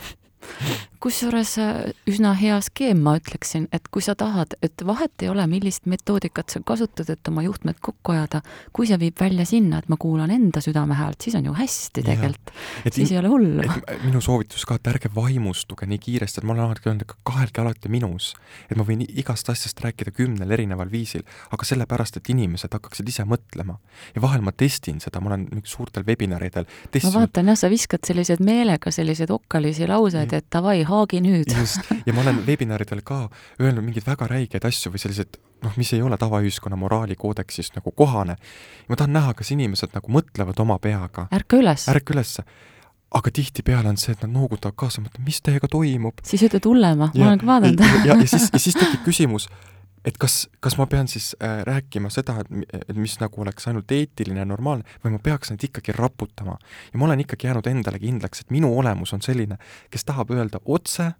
Kusjuures 1.05 1.51
äh, 1.61 1.73
üsna 2.09 2.31
hea 2.37 2.55
skeem, 2.65 3.01
ma 3.05 3.15
ütleksin, 3.19 3.67
et 3.75 3.89
kui 3.93 4.01
sa 4.01 4.15
tahad, 4.17 4.55
et 4.65 4.81
vahet 4.87 5.21
ei 5.21 5.29
ole, 5.29 5.43
millist 5.49 5.85
metoodikat 5.89 6.53
sa 6.53 6.61
kasutad, 6.65 7.09
et 7.13 7.29
oma 7.29 7.43
juhtmed 7.45 7.77
kokku 7.83 8.15
ajada, 8.15 8.41
kui 8.73 8.89
see 8.89 8.97
viib 9.01 9.19
välja 9.21 9.45
sinna, 9.45 9.81
et 9.81 9.91
ma 9.91 9.99
kuulan 10.01 10.33
enda 10.33 10.63
südame 10.65 10.97
häält, 10.97 11.19
siis 11.21 11.37
on 11.37 11.45
ju 11.45 11.53
hästi 11.57 12.05
tegelikult. 12.05 12.53
siis 12.89 13.11
ei 13.13 13.19
ole 13.21 13.29
hullu. 13.29 13.67
minu 14.05 14.21
soovitus 14.23 14.65
ka, 14.65 14.79
et 14.79 14.89
ärge 14.95 15.11
vaimustuge 15.15 15.85
nii 15.89 16.01
kiiresti, 16.07 16.41
et 16.41 16.47
ma 16.47 16.55
olen 16.55 16.65
alati 16.69 16.89
öelnud, 16.89 17.05
et 17.05 17.13
kahelge 17.27 17.61
alati 17.61 17.91
minus. 17.91 18.33
et 18.69 18.77
ma 18.77 18.87
võin 18.87 19.05
igast 19.05 19.49
asjast 19.53 19.81
rääkida 19.85 20.13
kümnel 20.15 20.51
erineval 20.57 20.89
viisil, 20.91 21.25
aga 21.53 21.69
sellepärast, 21.69 22.17
et 22.17 22.33
inimesed 22.33 22.73
hakkaksid 22.79 23.13
ise 23.13 23.27
mõtlema. 23.29 23.77
ja 24.15 24.25
vahel 24.25 24.41
ma 24.41 24.55
testin 24.55 24.99
seda, 25.03 25.21
ma 25.21 25.33
olen 25.33 25.61
suurtel 25.63 26.07
webinaridel 26.07 26.65
testinud. 26.65 27.13
ma 27.13 27.25
vaatan 27.27 27.53
jah, 27.53 27.61
sa 27.61 27.69
viskad 27.69 28.01
sellised 28.07 28.41
meelega 28.41 28.91
selliseid 28.91 29.29
okkalisi 29.29 29.85
lauseid, 29.87 30.24
et 30.33 30.47
davai, 30.51 30.83
haagi 30.83 31.21
nüüd. 31.21 31.51
just, 31.59 31.91
ja 32.05 32.13
ma 32.13 32.21
olen 32.21 32.43
webinaridel 32.47 33.01
ka 33.05 33.29
öelnud 33.61 33.85
mingeid 33.85 34.07
väga 34.07 34.27
räigeid 34.31 34.65
asju 34.65 34.93
või 34.93 35.01
selliseid 35.01 35.39
noh, 35.63 35.73
mis 35.77 35.93
ei 35.93 36.01
ole 36.05 36.17
tavaühiskonna 36.17 36.77
moraalikoodeksist 36.79 37.75
nagu 37.75 37.91
kohane. 37.91 38.37
ma 38.89 38.95
tahan 38.95 39.13
näha, 39.13 39.33
kas 39.33 39.51
inimesed 39.51 39.93
nagu 39.95 40.11
mõtlevad 40.11 40.59
oma 40.61 40.79
peaga. 40.79 41.27
ärka 41.31 41.61
üles. 41.61 41.89
ärka 41.89 42.13
ülesse 42.13 42.45
aga 43.15 43.31
tihtipeale 43.31 43.89
on 43.89 43.97
see, 43.97 44.11
et 44.15 44.23
nad 44.25 44.33
noogutavad 44.33 44.75
kaasa, 44.75 45.03
mõtlevad, 45.03 45.23
mis 45.27 45.39
teiega 45.45 45.69
toimub. 45.71 46.19
siis 46.25 46.43
ütled 46.47 46.65
hullema, 46.67 47.11
ma 47.15 47.29
olen 47.29 47.39
ka 47.39 47.47
vaadanud. 47.47 47.79
ja, 47.79 48.01
ja, 48.11 48.19
ja 48.19 48.27
siis, 48.27 48.49
ja 48.51 48.59
siis 48.59 48.75
tekib 48.75 49.05
küsimus, 49.05 49.47
et 50.05 50.17
kas, 50.21 50.45
kas 50.63 50.77
ma 50.77 50.87
pean 50.89 51.09
siis 51.11 51.33
äh, 51.43 51.61
rääkima 51.67 52.11
seda, 52.13 52.37
et, 52.43 52.73
et 52.89 52.97
mis 52.97 53.17
nagu 53.21 53.41
oleks 53.41 53.67
ainult 53.69 53.91
eetiline 53.91 54.43
ja 54.43 54.47
normaalne, 54.47 54.85
või 55.03 55.15
ma 55.15 55.21
peaks 55.23 55.51
neid 55.51 55.65
ikkagi 55.69 55.95
raputama. 55.97 56.57
ja 56.93 56.99
ma 56.99 57.07
olen 57.09 57.23
ikkagi 57.25 57.49
jäänud 57.49 57.67
endale 57.71 57.99
kindlaks, 57.99 58.45
et 58.45 58.53
minu 58.53 58.71
olemus 58.77 59.13
on 59.17 59.23
selline, 59.25 59.57
kes 59.89 60.05
tahab 60.05 60.33
öelda 60.35 60.61
otse 60.65 61.11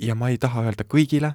ja 0.00 0.14
ma 0.14 0.30
ei 0.32 0.38
taha 0.38 0.66
öelda 0.68 0.86
kõigile, 0.86 1.34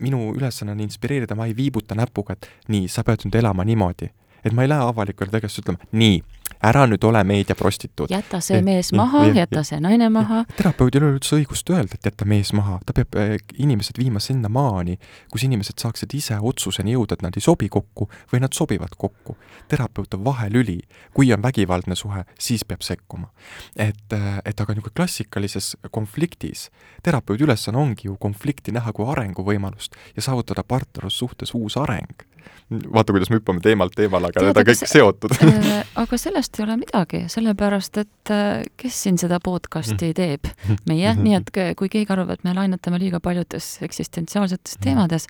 minu 0.00 0.32
ülesanne 0.34 0.74
on 0.74 0.82
inspireerida, 0.82 1.36
ma 1.38 1.46
ei 1.46 1.56
viibuta 1.56 1.94
näpuga, 1.98 2.36
et 2.36 2.48
nii, 2.72 2.88
sa 2.90 3.04
pead 3.06 3.26
nüüd 3.26 3.38
elama 3.42 3.64
niimoodi. 3.66 4.10
et 4.44 4.52
ma 4.52 4.64
ei 4.64 4.68
lähe 4.68 4.82
avalikule 4.82 5.30
tegevusele 5.30 5.62
ütlema, 5.62 5.90
nii 5.92 6.22
ära 6.62 6.84
nüüd 6.86 7.04
ole 7.04 7.22
meediaprostituut. 7.26 8.10
jäta 8.10 8.40
see 8.40 8.62
mees 8.62 8.92
maha, 8.96 9.24
jäta 9.34 9.62
see 9.66 9.80
naine 9.82 10.08
maha. 10.12 10.44
terapeudil 10.56 11.02
ei 11.02 11.08
ole 11.08 11.18
üldse 11.18 11.36
õigust 11.38 11.72
öelda, 11.74 11.98
et 11.98 12.06
jäta 12.10 12.26
mees 12.28 12.52
maha, 12.56 12.78
ta 12.86 12.94
peab 12.96 13.18
äh, 13.18 13.34
inimesed 13.58 13.98
viima 13.98 14.22
sinnamaani, 14.22 14.98
kus 15.32 15.46
inimesed 15.48 15.82
saaksid 15.82 16.14
ise 16.16 16.38
otsuseni 16.38 16.94
jõuda, 16.94 17.18
et 17.18 17.26
nad 17.26 17.38
ei 17.38 17.44
sobi 17.44 17.68
kokku 17.72 18.08
või 18.32 18.42
nad 18.44 18.54
sobivad 18.54 18.96
kokku. 18.96 19.36
terapeut 19.68 20.14
on 20.14 20.24
vahelüli, 20.24 20.80
kui 21.14 21.32
on 21.32 21.42
vägivaldne 21.42 21.96
suhe, 21.96 22.24
siis 22.38 22.64
peab 22.64 22.82
sekkuma. 22.82 23.30
et, 23.76 24.12
äh, 24.12 24.38
et 24.44 24.60
aga 24.60 24.74
niisugune 24.74 24.96
klassikalises 24.96 25.76
konfliktis, 25.90 26.70
terapeudi 27.02 27.44
ülesanne 27.44 27.78
ongi 27.78 28.08
ju 28.08 28.16
konflikti 28.16 28.72
näha 28.72 28.92
kui 28.92 29.06
arenguvõimalust 29.06 29.96
ja 30.16 30.22
saavutada 30.22 30.62
partnerlussuhtes 30.64 31.54
uus 31.54 31.76
areng 31.76 32.31
vaata, 32.70 33.12
kuidas 33.12 33.30
me 33.30 33.38
hüppame 33.40 33.62
teemalt 33.64 33.94
teemale, 33.96 34.30
aga 34.32 34.46
need 34.46 34.60
on 34.62 34.68
kõik 34.68 34.84
seotud 34.88 35.36
äh, 35.48 35.70
aga 36.02 36.18
sellest 36.20 36.58
ei 36.58 36.66
ole 36.66 36.78
midagi, 36.80 37.24
sellepärast 37.32 38.02
et 38.02 38.34
äh, 38.34 38.64
kes 38.80 39.02
siin 39.06 39.20
seda 39.20 39.40
podcast'i 39.44 40.12
mm. 40.12 40.18
teeb? 40.18 40.50
meie, 40.88 41.14
nii 41.18 41.38
et 41.38 41.54
kui 41.78 41.90
keegi 41.92 42.12
arvab, 42.14 42.34
et 42.36 42.44
me 42.46 42.56
lainetame 42.56 43.00
liiga 43.02 43.20
paljudes 43.24 43.74
eksistentsiaalsetes 43.86 44.78
mm. 44.78 44.84
teemades, 44.86 45.28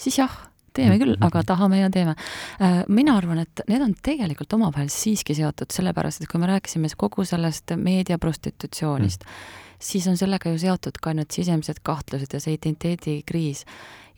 siis 0.00 0.18
jah, 0.20 0.34
teeme 0.74 0.98
küll, 1.00 1.16
aga 1.22 1.42
tahame 1.46 1.80
ja 1.80 1.90
teeme. 1.92 2.16
Äh, 2.62 2.80
mina 2.88 3.16
arvan, 3.18 3.42
et 3.44 3.64
need 3.70 3.82
on 3.84 3.94
tegelikult 4.04 4.56
omavahel 4.56 4.90
siiski 4.92 5.36
seotud, 5.38 5.70
sellepärast 5.74 6.24
et 6.24 6.30
kui 6.30 6.42
me 6.42 6.50
rääkisime 6.50 6.90
kogu 6.98 7.26
sellest 7.28 7.76
meediaprostitutsioonist 7.78 9.26
mm., 9.26 9.62
siis 9.78 10.06
on 10.10 10.16
sellega 10.20 10.52
ju 10.52 10.60
seotud 10.62 10.98
ka 11.02 11.14
need 11.16 11.34
sisemised 11.34 11.82
kahtlused 11.82 12.32
ja 12.32 12.40
see 12.40 12.56
identiteedikriis. 12.58 13.64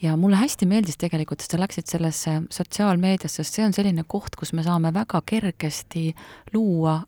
Ja 0.02 0.16
mulle 0.20 0.36
hästi 0.36 0.68
meeldis 0.68 0.98
tegelikult, 1.00 1.40
et 1.40 1.52
sa 1.52 1.60
läksid 1.60 1.88
sellesse 1.88 2.38
sotsiaalmeediasse, 2.52 3.40
sest 3.40 3.56
see 3.56 3.64
on 3.64 3.72
selline 3.76 4.04
koht, 4.04 4.36
kus 4.36 4.52
me 4.52 4.64
saame 4.66 4.92
väga 4.94 5.22
kergesti 5.24 6.10
luua 6.52 7.00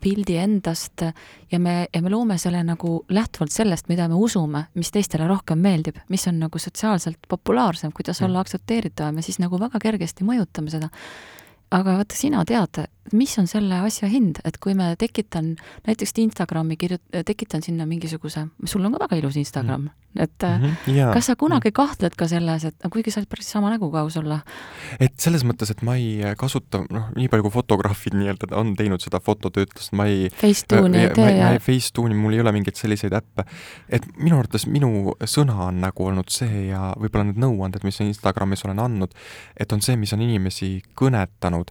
pildi 0.00 0.36
endast 0.42 1.04
ja 1.52 1.60
me, 1.60 1.86
ja 1.94 2.02
me 2.02 2.10
loome 2.10 2.38
selle 2.42 2.62
nagu 2.66 3.04
lähtuvalt 3.14 3.54
sellest, 3.54 3.88
mida 3.88 4.08
me 4.10 4.18
usume, 4.18 4.66
mis 4.74 4.90
teistele 4.94 5.28
rohkem 5.30 5.62
meeldib, 5.62 6.00
mis 6.10 6.26
on 6.30 6.40
nagu 6.42 6.58
sotsiaalselt 6.58 7.28
populaarsem, 7.30 7.92
kuidas 7.94 8.22
olla 8.26 8.42
aktsepteeritavam 8.42 9.20
ja 9.20 9.26
siis 9.26 9.38
nagu 9.42 9.60
väga 9.60 9.80
kergesti 9.82 10.26
mõjutame 10.26 10.74
seda 10.74 10.90
aga 11.74 11.98
vaata, 11.98 12.16
sina 12.18 12.44
tead, 12.48 12.84
mis 13.12 13.34
on 13.40 13.48
selle 13.50 13.80
asja 13.86 14.08
hind, 14.10 14.40
et 14.46 14.58
kui 14.62 14.76
me 14.78 14.94
tekitan 15.00 15.54
näiteks 15.88 16.14
Instagrami 16.24 16.78
kirjut-, 16.80 17.22
tekitan 17.26 17.64
sinna 17.66 17.86
mingisuguse, 17.88 18.46
sul 18.64 18.86
on 18.86 18.96
ka 18.96 19.04
väga 19.06 19.20
ilus 19.22 19.38
Instagram 19.40 19.90
et 20.18 20.42
mm 20.42 20.64
-hmm, 20.64 20.90
jaa, 20.90 21.12
kas 21.14 21.26
sa 21.26 21.36
kunagi 21.36 21.68
mm. 21.68 21.72
kahtled 21.72 22.14
ka 22.16 22.28
selles, 22.28 22.64
et 22.64 22.74
kuigi 22.92 23.10
sa 23.10 23.20
oled 23.20 23.28
päris 23.28 23.50
sama 23.50 23.70
näguga 23.70 24.00
aus 24.00 24.16
olla? 24.16 24.40
et 25.00 25.12
selles 25.18 25.44
mõttes, 25.44 25.70
et 25.70 25.82
ma 25.82 25.96
ei 25.96 26.22
kasuta, 26.38 26.84
noh, 26.90 27.08
nii 27.16 27.28
palju 27.28 27.42
kui 27.42 27.50
fotograafid 27.50 28.14
nii-öelda 28.14 28.56
on 28.56 28.76
teinud 28.76 29.00
seda 29.00 29.20
fototöötlust, 29.20 29.92
ma 29.92 30.06
ei 30.06 30.30
Facetune'i 30.30 30.98
ei 30.98 31.10
tee 31.10 31.36
ja 31.36 31.58
Facetune'i, 31.60 32.14
mul 32.14 32.32
ei 32.32 32.40
ole 32.40 32.52
mingeid 32.52 32.76
selliseid 32.76 33.12
äppe. 33.12 33.44
et 33.88 34.06
minu 34.16 34.38
arvates 34.38 34.66
minu 34.66 35.14
sõna 35.24 35.58
on 35.68 35.80
nagu 35.80 36.06
olnud 36.06 36.28
see 36.28 36.66
ja 36.68 36.94
võib-olla 37.00 37.24
need 37.24 37.42
nõuanded, 37.42 37.84
mis 37.84 38.00
Instagramis 38.00 38.64
olen 38.64 38.78
andnud, 38.78 39.10
et 39.56 39.72
on 39.72 39.82
see, 39.82 39.96
mis 39.96 40.12
on 40.12 40.20
inimesi 40.20 40.82
kõnetanud 40.94 41.63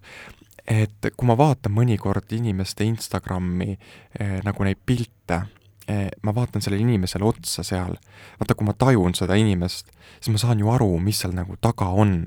et 0.67 1.11
kui 1.17 1.27
ma 1.27 1.35
vaatan 1.37 1.73
mõnikord 1.75 2.31
inimeste 2.35 2.85
Instagrami 2.87 3.73
eh, 3.73 4.39
nagu 4.45 4.63
neid 4.63 4.79
pilte 4.85 5.41
eh,, 5.87 6.09
ma 6.23 6.33
vaatan 6.35 6.63
sellele 6.63 6.85
inimesele 6.85 7.25
otsa 7.27 7.65
seal, 7.67 7.97
vaata, 8.39 8.55
kui 8.55 8.67
ma 8.67 8.75
tajun 8.77 9.15
seda 9.17 9.35
inimest, 9.39 9.91
siis 10.19 10.31
ma 10.31 10.39
saan 10.39 10.63
ju 10.63 10.71
aru, 10.71 10.95
mis 11.03 11.19
seal 11.19 11.35
nagu 11.35 11.57
taga 11.61 11.89
on. 11.91 12.23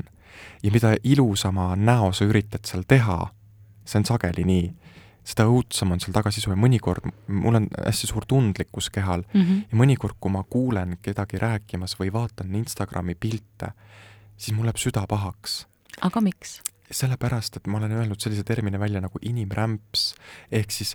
ja 0.62 0.70
mida 0.70 0.92
ilusama 1.04 1.76
näo 1.76 2.12
sa 2.12 2.24
üritad 2.28 2.66
seal 2.68 2.82
teha, 2.88 3.30
see 3.88 3.98
on 4.02 4.04
sageli 4.04 4.44
nii, 4.44 4.66
seda 5.26 5.46
õudsam 5.48 5.94
on 5.94 6.02
seal 6.02 6.14
tagasisu 6.14 6.52
ja 6.52 6.58
mõnikord 6.60 7.08
mul 7.32 7.58
on 7.58 7.68
hästi 7.72 8.10
suur 8.10 8.26
tundlikkus 8.28 8.90
kehal 8.94 9.24
mm 9.32 9.40
-hmm. 9.40 9.64
ja 9.72 9.78
mõnikord, 9.80 10.14
kui 10.20 10.30
ma 10.30 10.44
kuulen 10.44 10.98
kedagi 11.02 11.40
rääkimas 11.40 11.96
või 11.98 12.12
vaatan 12.12 12.54
Instagrami 12.54 13.14
pilte, 13.14 13.72
siis 14.36 14.56
mul 14.56 14.68
läheb 14.68 14.76
süda 14.76 15.06
pahaks. 15.08 15.66
aga 16.00 16.20
miks? 16.20 16.60
Sellepärast, 16.90 17.56
et 17.56 17.66
ma 17.66 17.80
olen 17.80 17.96
öelnud 17.96 18.20
sellise 18.22 18.44
termini 18.46 18.80
välja 18.80 19.02
nagu 19.02 19.18
inimrämps, 19.22 20.12
ehk 20.54 20.70
siis 20.74 20.94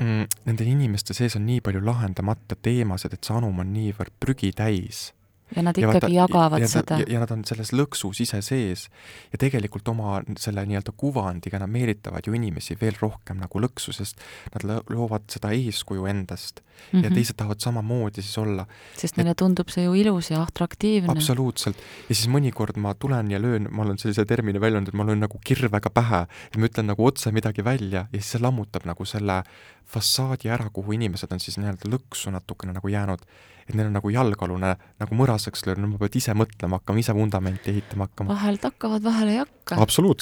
mm, 0.00 0.26
nendel 0.48 0.72
inimeste 0.72 1.14
sees 1.16 1.36
on 1.38 1.46
nii 1.46 1.62
palju 1.64 1.84
lahendamata 1.84 2.58
teemasid, 2.58 3.14
et 3.14 3.24
see 3.24 3.36
anum 3.36 3.62
on 3.62 3.72
niivõrd 3.74 4.14
prügitäis 4.20 5.10
ja 5.56 5.62
nad 5.62 5.78
ikkagi 5.78 6.14
ja 6.14 6.26
vaata, 6.26 6.36
jagavad 6.36 6.62
ja, 6.62 6.68
seda. 6.68 6.98
ja 7.08 7.20
nad 7.22 7.30
on 7.34 7.44
selles 7.48 7.72
lõksus 7.74 8.22
ise 8.22 8.40
sees 8.44 8.86
ja 9.32 9.40
tegelikult 9.40 9.88
oma 9.92 10.20
selle 10.38 10.64
nii-öelda 10.68 10.94
kuvandiga 10.96 11.60
nad 11.62 11.70
meelitavad 11.70 12.26
ju 12.26 12.34
inimesi 12.36 12.76
veel 12.80 12.98
rohkem 13.00 13.40
nagu 13.42 13.62
lõksu, 13.62 13.94
sest 13.96 14.20
nad 14.54 14.84
loovad 14.90 15.26
seda 15.32 15.52
eeskuju 15.56 16.06
endast 16.10 16.60
mm 16.60 17.00
-hmm. 17.00 17.04
ja 17.04 17.10
mhm. 17.10 17.14
teised 17.14 17.36
tahavad 17.36 17.60
samamoodi 17.60 18.22
siis 18.22 18.38
olla. 18.38 18.66
sest 18.96 19.16
neile 19.16 19.30
et, 19.30 19.36
tundub 19.36 19.68
see 19.68 19.84
ju 19.84 19.94
ilus 19.94 20.30
ja 20.30 20.42
atraktiivne. 20.42 21.12
absoluutselt. 21.12 21.76
ja 22.08 22.14
siis 22.14 22.28
mõnikord 22.28 22.76
ma 22.76 22.94
tulen 22.94 23.30
ja 23.30 23.42
löön, 23.42 23.68
ma 23.70 23.82
olen 23.82 23.98
sellise 23.98 24.24
termini 24.24 24.60
välja 24.60 24.76
öelnud, 24.76 24.88
et 24.88 24.94
ma 24.94 25.06
löön 25.06 25.20
nagu 25.20 25.38
kirvega 25.44 25.90
pähe 25.90 26.26
ja 26.54 26.58
ma 26.58 26.66
ütlen 26.66 26.86
nagu 26.86 27.06
otse 27.06 27.32
midagi 27.32 27.64
välja 27.64 28.06
ja 28.12 28.20
siis 28.20 28.30
see 28.30 28.42
lammutab 28.42 28.86
nagu 28.86 29.04
selle 29.04 29.42
fassaadi 29.86 30.48
ära, 30.48 30.70
kuhu 30.72 30.92
inimesed 30.92 31.32
on 31.32 31.40
siis 31.40 31.58
nii-öelda 31.58 31.90
lõksu 31.90 32.30
natukene 32.30 32.72
nagu 32.72 32.88
jäänud 32.88 33.24
et 33.70 33.78
neil 33.78 33.90
on 33.90 33.96
nagu 33.98 34.10
jalgealune 34.12 34.72
nagu 35.00 35.18
mõraseks 35.18 35.64
löönud, 35.66 35.86
nad 35.86 36.00
peavad 36.00 36.18
ise 36.20 36.34
mõtlema 36.36 36.80
hakkama, 36.80 37.02
ise 37.02 37.14
vundamenti 37.16 37.72
ehitama 37.72 38.08
hakkama. 38.08 38.34
vahel 38.34 38.58
hakkavad, 38.62 39.04
vahel 39.04 39.32
ei 39.32 39.38
hakka. 39.42 39.78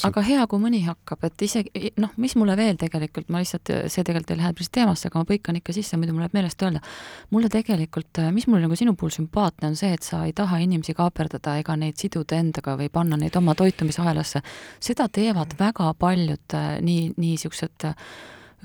aga 0.08 0.24
hea, 0.26 0.46
kui 0.50 0.62
mõni 0.62 0.82
hakkab, 0.86 1.24
et 1.28 1.46
isegi 1.48 1.92
noh, 2.00 2.12
mis 2.20 2.36
mulle 2.38 2.56
veel 2.58 2.78
tegelikult, 2.80 3.30
ma 3.32 3.42
lihtsalt, 3.42 3.72
see 3.88 4.04
tegelikult 4.04 4.34
ei 4.34 4.40
lähe 4.42 4.52
päris 4.58 4.72
teemasse, 4.74 5.08
aga 5.08 5.22
ma 5.22 5.28
põikan 5.28 5.58
ikka 5.60 5.76
sisse, 5.76 6.00
muidu 6.00 6.16
mul 6.16 6.26
läheb 6.26 6.36
meelest 6.36 6.62
öelda. 6.62 6.84
mulle 7.30 7.48
tegelikult, 7.52 8.22
mis 8.36 8.48
mulle 8.50 8.66
nagu 8.66 8.76
sinu 8.76 8.94
puhul 8.98 9.14
sümpaatne 9.14 9.72
on 9.72 9.78
see, 9.78 9.92
et 9.96 10.04
sa 10.04 10.24
ei 10.28 10.34
taha 10.36 10.60
inimesi 10.64 10.94
kaaperdada 10.98 11.56
ega 11.62 11.76
neid 11.76 11.96
siduda 11.96 12.36
endaga 12.38 12.76
või 12.76 12.90
panna 12.92 13.16
neid 13.16 13.36
oma 13.36 13.54
toitumisahelasse. 13.54 14.42
seda 14.80 15.08
teevad 15.08 15.56
väga 15.58 15.94
paljud 15.98 16.58
nii, 16.84 17.14
nii 17.16 17.38
niisugused 17.38 17.86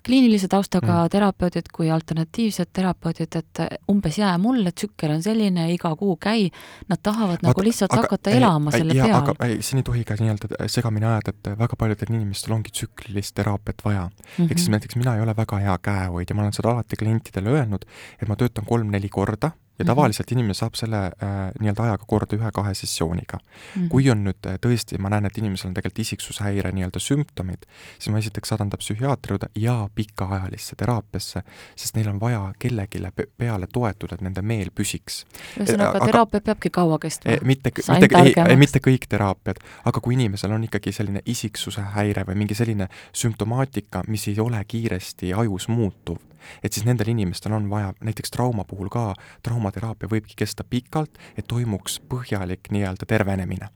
kliinilise 0.06 0.48
taustaga 0.52 0.94
mm. 0.94 1.12
terapeudid 1.14 1.70
kui 1.74 1.90
alternatiivsed 1.92 2.72
terapeudid, 2.76 3.38
et 3.40 3.62
umbes 3.92 4.18
jää 4.20 4.34
mulle, 4.42 4.72
tsükkel 4.72 5.16
on 5.16 5.24
selline, 5.24 5.70
iga 5.74 5.94
kuu 6.00 6.16
käi, 6.22 6.50
nad 6.90 7.02
tahavad 7.04 7.40
Vaat, 7.40 7.48
nagu 7.48 7.66
lihtsalt 7.66 7.94
aga, 7.94 8.06
hakata 8.06 8.34
ei, 8.34 8.40
elama 8.42 8.74
ei, 8.74 8.84
selle 8.84 8.98
jaa, 9.00 9.08
peal. 9.08 9.20
aga 9.22 9.48
ei, 9.48 9.62
siin 9.66 9.82
ei 9.82 9.88
tohi 9.88 10.04
ka 10.08 10.20
nii-öelda 10.20 10.70
segamini 10.72 11.10
ajada, 11.10 11.36
et 11.36 11.52
väga 11.64 11.80
paljudel 11.80 12.14
inimestel 12.14 12.56
ongi 12.58 12.76
tsüklilist 12.76 13.36
teraapiat 13.40 13.84
vaja 13.86 14.06
mm. 14.06 14.30
-hmm. 14.38 14.52
ehk 14.52 14.60
siis 14.60 14.70
näiteks 14.76 15.00
mina 15.00 15.16
ei 15.16 15.26
ole 15.26 15.36
väga 15.38 15.62
hea 15.66 15.78
käehoidja, 15.90 16.36
ma 16.36 16.46
olen 16.46 16.56
seda 16.60 16.74
alati 16.76 17.00
klientidele 17.00 17.58
öelnud, 17.60 17.86
et 18.22 18.28
ma 18.28 18.36
töötan 18.36 18.66
kolm-neli 18.68 19.10
korda 19.10 19.52
ja 19.80 19.86
tavaliselt 19.86 20.28
mm 20.28 20.34
-hmm. 20.34 20.40
inimene 20.40 20.54
saab 20.54 20.76
selle 20.76 20.98
äh, 20.98 21.12
nii-öelda 21.60 21.84
ajaga 21.84 22.06
korda 22.08 22.36
ühe-kahe 22.38 22.74
sessiooniga 22.74 23.38
mm. 23.38 23.82
-hmm. 23.82 23.88
kui 23.90 24.10
on 24.12 24.24
nüüd 24.24 24.48
äh, 24.48 24.58
tõesti, 24.66 25.00
ma 25.00 25.10
näen, 25.10 25.26
et 25.26 25.38
inimesel 25.38 25.68
on 25.68 25.74
tegelikult 25.74 26.00
isiksushäire 26.00 26.72
nii-öelda 26.72 27.00
sümptomid, 27.00 27.66
siis 28.00 28.12
ma 28.14 28.18
esiteks 28.18 28.50
saadan 28.50 28.70
ta 28.70 28.78
psühhiaatri 28.78 29.34
juurde 29.34 29.48
ja 29.56 29.90
pikaajalisse 29.96 30.76
teraapiasse, 30.76 31.42
sest 31.76 31.96
neil 31.96 32.10
on 32.10 32.20
vaja 32.20 32.54
kellelegi 32.60 33.02
peale 33.38 33.68
toetuda, 33.74 34.16
et 34.16 34.22
nende 34.22 34.42
meel 34.42 34.70
püsiks. 34.76 35.26
ühesõnaga, 35.60 36.06
teraapia 36.06 36.42
peabki 36.42 36.70
kaua 36.70 37.00
kestma? 37.00 37.32
Eh, 37.32 37.40
mitte, 37.42 37.72
mitte, 37.78 38.22
ei, 38.24 38.34
ei, 38.50 38.56
mitte 38.56 38.80
kõik 38.80 39.08
teraapiad, 39.10 39.58
aga 39.86 40.00
kui 40.00 40.14
inimesel 40.14 40.52
on 40.52 40.64
ikkagi 40.64 40.92
selline 40.92 41.22
isiksuse 41.26 41.82
häire 41.82 42.24
või 42.28 42.36
mingi 42.36 42.56
selline 42.56 42.88
sümptomaatika, 43.14 44.04
mis 44.08 44.28
ei 44.28 44.40
ole 44.40 44.64
kiiresti 44.68 45.34
ajus 45.34 45.68
muutuv, 45.68 46.18
et 46.64 46.74
siis 46.74 46.86
nendel 46.88 47.14
inimestel 47.14 47.54
on 47.56 47.70
vaja, 47.70 47.94
näiteks 48.04 48.34
trauma 48.34 48.66
puhul 48.68 48.92
ka, 48.94 49.14
traumateraapia 49.44 50.12
võibki 50.12 50.38
kesta 50.44 50.64
pikalt, 50.64 51.18
et 51.38 51.48
toimuks 51.48 52.00
põhjalik 52.10 52.72
nii-öelda 52.74 53.10
tervenemine. 53.10 53.70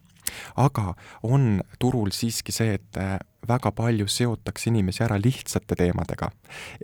aga 0.56 0.94
on 1.24 1.62
turul 1.80 2.12
siiski 2.12 2.52
see, 2.52 2.74
et 2.76 2.98
äh, 3.00 3.18
väga 3.48 3.72
palju 3.72 4.08
seotakse 4.12 4.70
inimesi 4.70 5.04
ära 5.04 5.15
lihtsate 5.18 5.76
teemadega. 5.76 6.30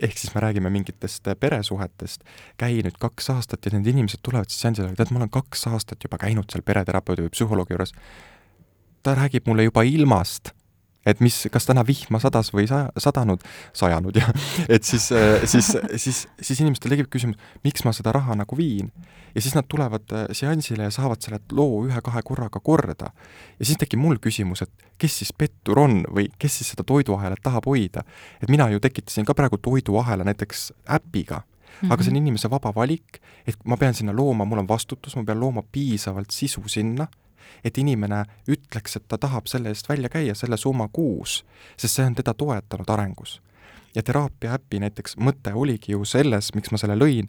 ehk 0.02 0.18
siis 0.18 0.34
me 0.34 0.40
räägime 0.40 0.70
mingitest 0.70 1.28
äh, 1.28 1.36
peresuhetest, 1.40 2.24
käi 2.56 2.82
nüüd 2.82 2.98
kaks 2.98 3.30
aastat 3.30 3.66
ja 3.66 3.76
need 3.76 3.86
inimesed 3.86 4.22
tulevad 4.22 4.48
siis 4.48 4.64
seansile, 4.64 4.94
tead, 4.96 5.12
ma 5.12 5.22
olen 5.22 5.30
kaks 5.30 5.66
aastat 5.66 6.04
juba 6.04 6.18
käinud 6.18 6.50
seal 6.50 6.64
pereterapeudi 6.64 7.26
või 7.26 7.34
psühholoogi 7.36 7.76
juures, 7.76 7.94
ta 9.02 9.14
räägib 9.14 9.46
mulle 9.46 9.68
juba 9.68 9.84
ilmast 9.84 10.54
et 11.06 11.20
mis, 11.20 11.36
kas 11.52 11.68
täna 11.68 11.84
vihma 11.86 12.20
sadas 12.22 12.50
või 12.54 12.66
sa-, 12.70 12.88
sadanud, 13.00 13.42
sajanud 13.76 14.16
jah, 14.18 14.30
et 14.68 14.86
siis, 14.86 15.10
äh, 15.12 15.44
siis, 15.50 15.70
siis, 16.00 16.24
siis 16.40 16.62
inimestel 16.64 16.94
tekib 16.94 17.10
küsimus, 17.12 17.40
miks 17.64 17.84
ma 17.86 17.92
seda 17.96 18.14
raha 18.16 18.36
nagu 18.38 18.58
viin. 18.58 18.90
ja 19.34 19.42
siis 19.42 19.54
nad 19.54 19.68
tulevad 19.68 20.12
äh, 20.12 20.26
seansile 20.32 20.88
ja 20.88 20.94
saavad 20.94 21.22
selle 21.22 21.40
loo 21.52 21.84
ühe-kahe 21.86 22.22
korraga 22.24 22.60
korda. 22.60 23.12
ja 23.58 23.64
siis 23.64 23.78
tekib 23.80 24.00
mul 24.00 24.20
küsimus, 24.22 24.62
et 24.62 24.90
kes 24.98 25.18
siis 25.22 25.32
pettur 25.32 25.78
on 25.78 26.02
või 26.08 26.28
kes 26.38 26.60
siis 26.60 26.74
seda 26.74 26.86
toiduahelat 26.86 27.42
tahab 27.42 27.66
hoida. 27.66 28.04
et 28.42 28.48
mina 28.48 28.68
ju 28.70 28.80
tekitasin 28.80 29.24
ka 29.24 29.34
praegu 29.34 29.58
toiduahela 29.58 30.24
näiteks 30.24 30.72
äpiga 30.88 31.42
Mm 31.74 31.88
-hmm. 31.88 31.92
aga 31.92 32.02
see 32.02 32.10
on 32.10 32.16
inimese 32.16 32.50
vaba 32.50 32.72
valik, 32.74 33.18
et 33.46 33.56
ma 33.64 33.76
pean 33.76 33.94
sinna 33.94 34.12
looma, 34.16 34.44
mul 34.44 34.58
on 34.58 34.68
vastutus, 34.68 35.16
ma 35.16 35.24
pean 35.24 35.40
looma 35.40 35.62
piisavalt 35.72 36.30
sisu 36.30 36.62
sinna 36.66 37.08
et 37.64 37.78
inimene 37.78 38.24
ütleks, 38.48 38.96
et 38.96 39.08
ta 39.08 39.18
tahab 39.18 39.48
selle 39.50 39.72
eest 39.72 39.88
välja 39.88 40.08
käia 40.08 40.34
selle 40.34 40.56
summa 40.56 40.88
kuus, 40.92 41.42
sest 41.76 41.96
see 41.96 42.06
on 42.06 42.14
teda 42.14 42.34
toetanud 42.34 42.90
arengus. 42.90 43.40
ja 43.94 44.02
teraapia 44.02 44.56
äpi 44.56 44.80
näiteks 44.82 45.16
mõte 45.22 45.52
oligi 45.54 45.92
ju 45.92 46.04
selles, 46.04 46.48
miks 46.54 46.72
ma 46.74 46.78
selle 46.78 46.96
lõin, 46.98 47.28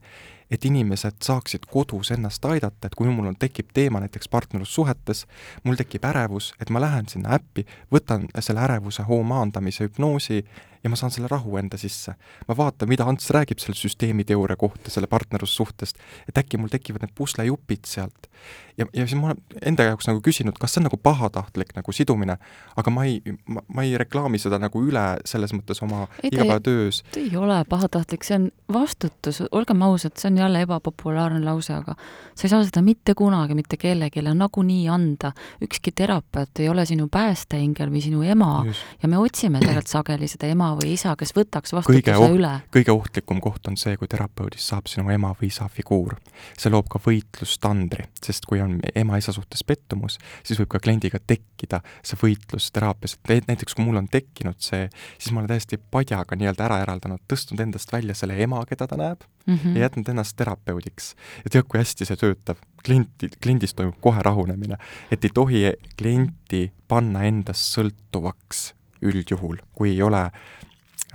et 0.52 0.66
inimesed 0.66 1.22
saaksid 1.22 1.66
kodus 1.70 2.10
ennast 2.12 2.46
aidata, 2.46 2.88
et 2.88 2.96
kui 2.96 3.10
mul 3.10 3.30
on, 3.30 3.36
tekib 3.38 3.70
teema 3.74 4.00
näiteks 4.02 4.30
partnerlussuhetes, 4.34 5.26
mul 5.64 5.78
tekib 5.78 6.06
ärevus, 6.06 6.54
et 6.62 6.70
ma 6.74 6.82
lähen 6.82 7.10
sinna 7.10 7.36
äppi, 7.38 7.68
võtan 7.94 8.26
selle 8.40 8.66
ärevuse 8.66 9.06
hoo 9.06 9.22
maandamise 9.24 9.86
hüpnoosi 9.86 10.42
ja 10.86 10.90
ma 10.90 10.98
saan 11.00 11.12
selle 11.12 11.30
rahu 11.32 11.58
enda 11.58 11.78
sisse. 11.82 12.14
ma 12.48 12.58
vaatan, 12.58 12.90
mida 12.90 13.08
Ants 13.10 13.32
räägib 13.34 13.60
selle 13.62 13.78
süsteemiteooria 13.80 14.56
kohta, 14.56 14.92
selle 14.94 15.10
partnerlussuhtest, 15.10 15.98
et 16.30 16.38
äkki 16.38 16.60
mul 16.62 16.70
tekivad 16.70 17.02
need 17.02 17.16
puslejupid 17.18 17.90
sealt. 17.90 18.30
ja, 18.78 18.86
ja 18.94 19.08
siis 19.08 19.18
ma 19.18 19.32
olen 19.32 19.42
enda 19.72 19.88
jaoks 19.90 20.06
nagu 20.10 20.22
küsinud, 20.22 20.58
kas 20.62 20.76
see 20.76 20.84
on 20.84 20.86
nagu 20.90 21.00
pahatahtlik 21.02 21.72
nagu 21.78 21.96
sidumine, 21.96 22.38
aga 22.78 22.94
ma 22.94 23.06
ei, 23.10 23.18
ma 23.48 23.86
ei 23.88 23.96
reklaami 23.98 24.38
seda 24.42 24.60
nagu 24.62 24.82
üle 24.86 25.06
selles 25.26 25.56
mõttes 25.58 25.82
oma 25.82 26.06
igapäevatöös. 26.24 27.02
ei 27.18 27.34
ole 27.40 27.64
pahatahtlik, 27.70 28.28
see 28.28 28.38
on 28.38 28.48
vastutus, 28.74 29.42
olgem 29.52 29.82
ausad, 29.88 30.14
see 30.22 30.30
on 30.30 30.38
jälle 30.44 30.62
ebapopulaarne 30.68 31.42
lause, 31.46 31.74
aga 31.74 31.98
sa 32.36 32.46
ei 32.46 32.54
saa 32.54 32.62
seda 32.68 32.86
mitte 32.86 33.18
kunagi 33.18 33.58
mitte 33.58 33.80
kellelegi 33.82 34.22
nagunii 34.22 34.86
anda. 34.90 35.32
ükski 35.66 35.92
terapeut 35.96 36.60
ei 36.60 36.70
ole 36.70 36.86
sinu 36.86 37.08
päästeingel 37.10 37.90
või 37.90 38.06
sinu 38.06 38.22
ema 38.22 38.64
Just. 38.66 38.86
ja 39.02 39.10
me 39.10 39.18
otsime 39.18 39.60
tegelikult 39.60 39.88
sageli 39.88 40.28
seda 40.28 40.48
ema 40.52 40.75
või 40.78 40.94
isa, 40.96 41.16
kes 41.20 41.34
võtaks 41.36 41.74
vastutuse 41.76 42.16
kõige 42.16 42.32
üle. 42.36 42.52
kõige 42.74 42.94
ohtlikum 42.94 43.42
koht 43.44 43.68
on 43.70 43.78
see, 43.80 43.98
kui 43.98 44.10
terapeudist 44.12 44.72
saab 44.72 44.90
sinu 44.92 45.10
ema 45.14 45.34
või 45.40 45.50
isa 45.52 45.68
figuur. 45.72 46.18
see 46.58 46.72
loob 46.72 46.90
ka 46.92 47.00
võitlustandri, 47.06 48.08
sest 48.22 48.46
kui 48.50 48.62
on 48.62 48.80
ema-isa 48.96 49.34
suhtes 49.36 49.64
pettumus, 49.64 50.18
siis 50.44 50.60
võib 50.60 50.72
ka 50.76 50.80
kliendiga 50.84 51.20
tekkida 51.20 51.82
see 52.04 52.20
võitlus 52.22 52.72
teraapias, 52.76 53.18
et 53.30 53.48
näiteks 53.48 53.76
kui 53.76 53.86
mul 53.86 54.02
on 54.02 54.10
tekkinud 54.12 54.60
see, 54.60 54.90
siis 55.18 55.32
ma 55.34 55.42
olen 55.42 55.54
täiesti 55.54 55.80
padjaga 55.92 56.36
nii-öelda 56.36 56.68
ära 56.68 56.82
eraldanud, 56.86 57.24
tõstnud 57.32 57.62
endast 57.64 57.92
välja 57.94 58.16
selle 58.18 58.38
ema, 58.42 58.64
keda 58.70 58.88
ta 58.88 59.00
näeb 59.00 59.26
mm, 59.46 59.58
-hmm. 59.58 59.76
ja 59.76 59.88
jätnud 59.88 60.10
ennast 60.10 60.38
terapeudiks. 60.38 61.16
ja 61.44 61.50
tead, 61.50 61.68
kui 61.68 61.80
hästi 61.80 62.06
see 62.06 62.18
töötab. 62.18 62.58
klienti, 62.86 63.30
kliendist 63.42 63.76
toimub 63.76 63.96
kohe 64.02 64.22
rahunemine, 64.22 64.78
et 65.12 65.24
ei 65.24 65.30
tohi 65.34 65.74
klienti 65.98 66.72
panna 66.88 67.24
endast 67.24 67.74
sõltuvaks 67.78 68.74
üldjuhul, 69.02 69.58
kui 69.74 69.90
ei 69.90 70.02
ole 70.02 70.32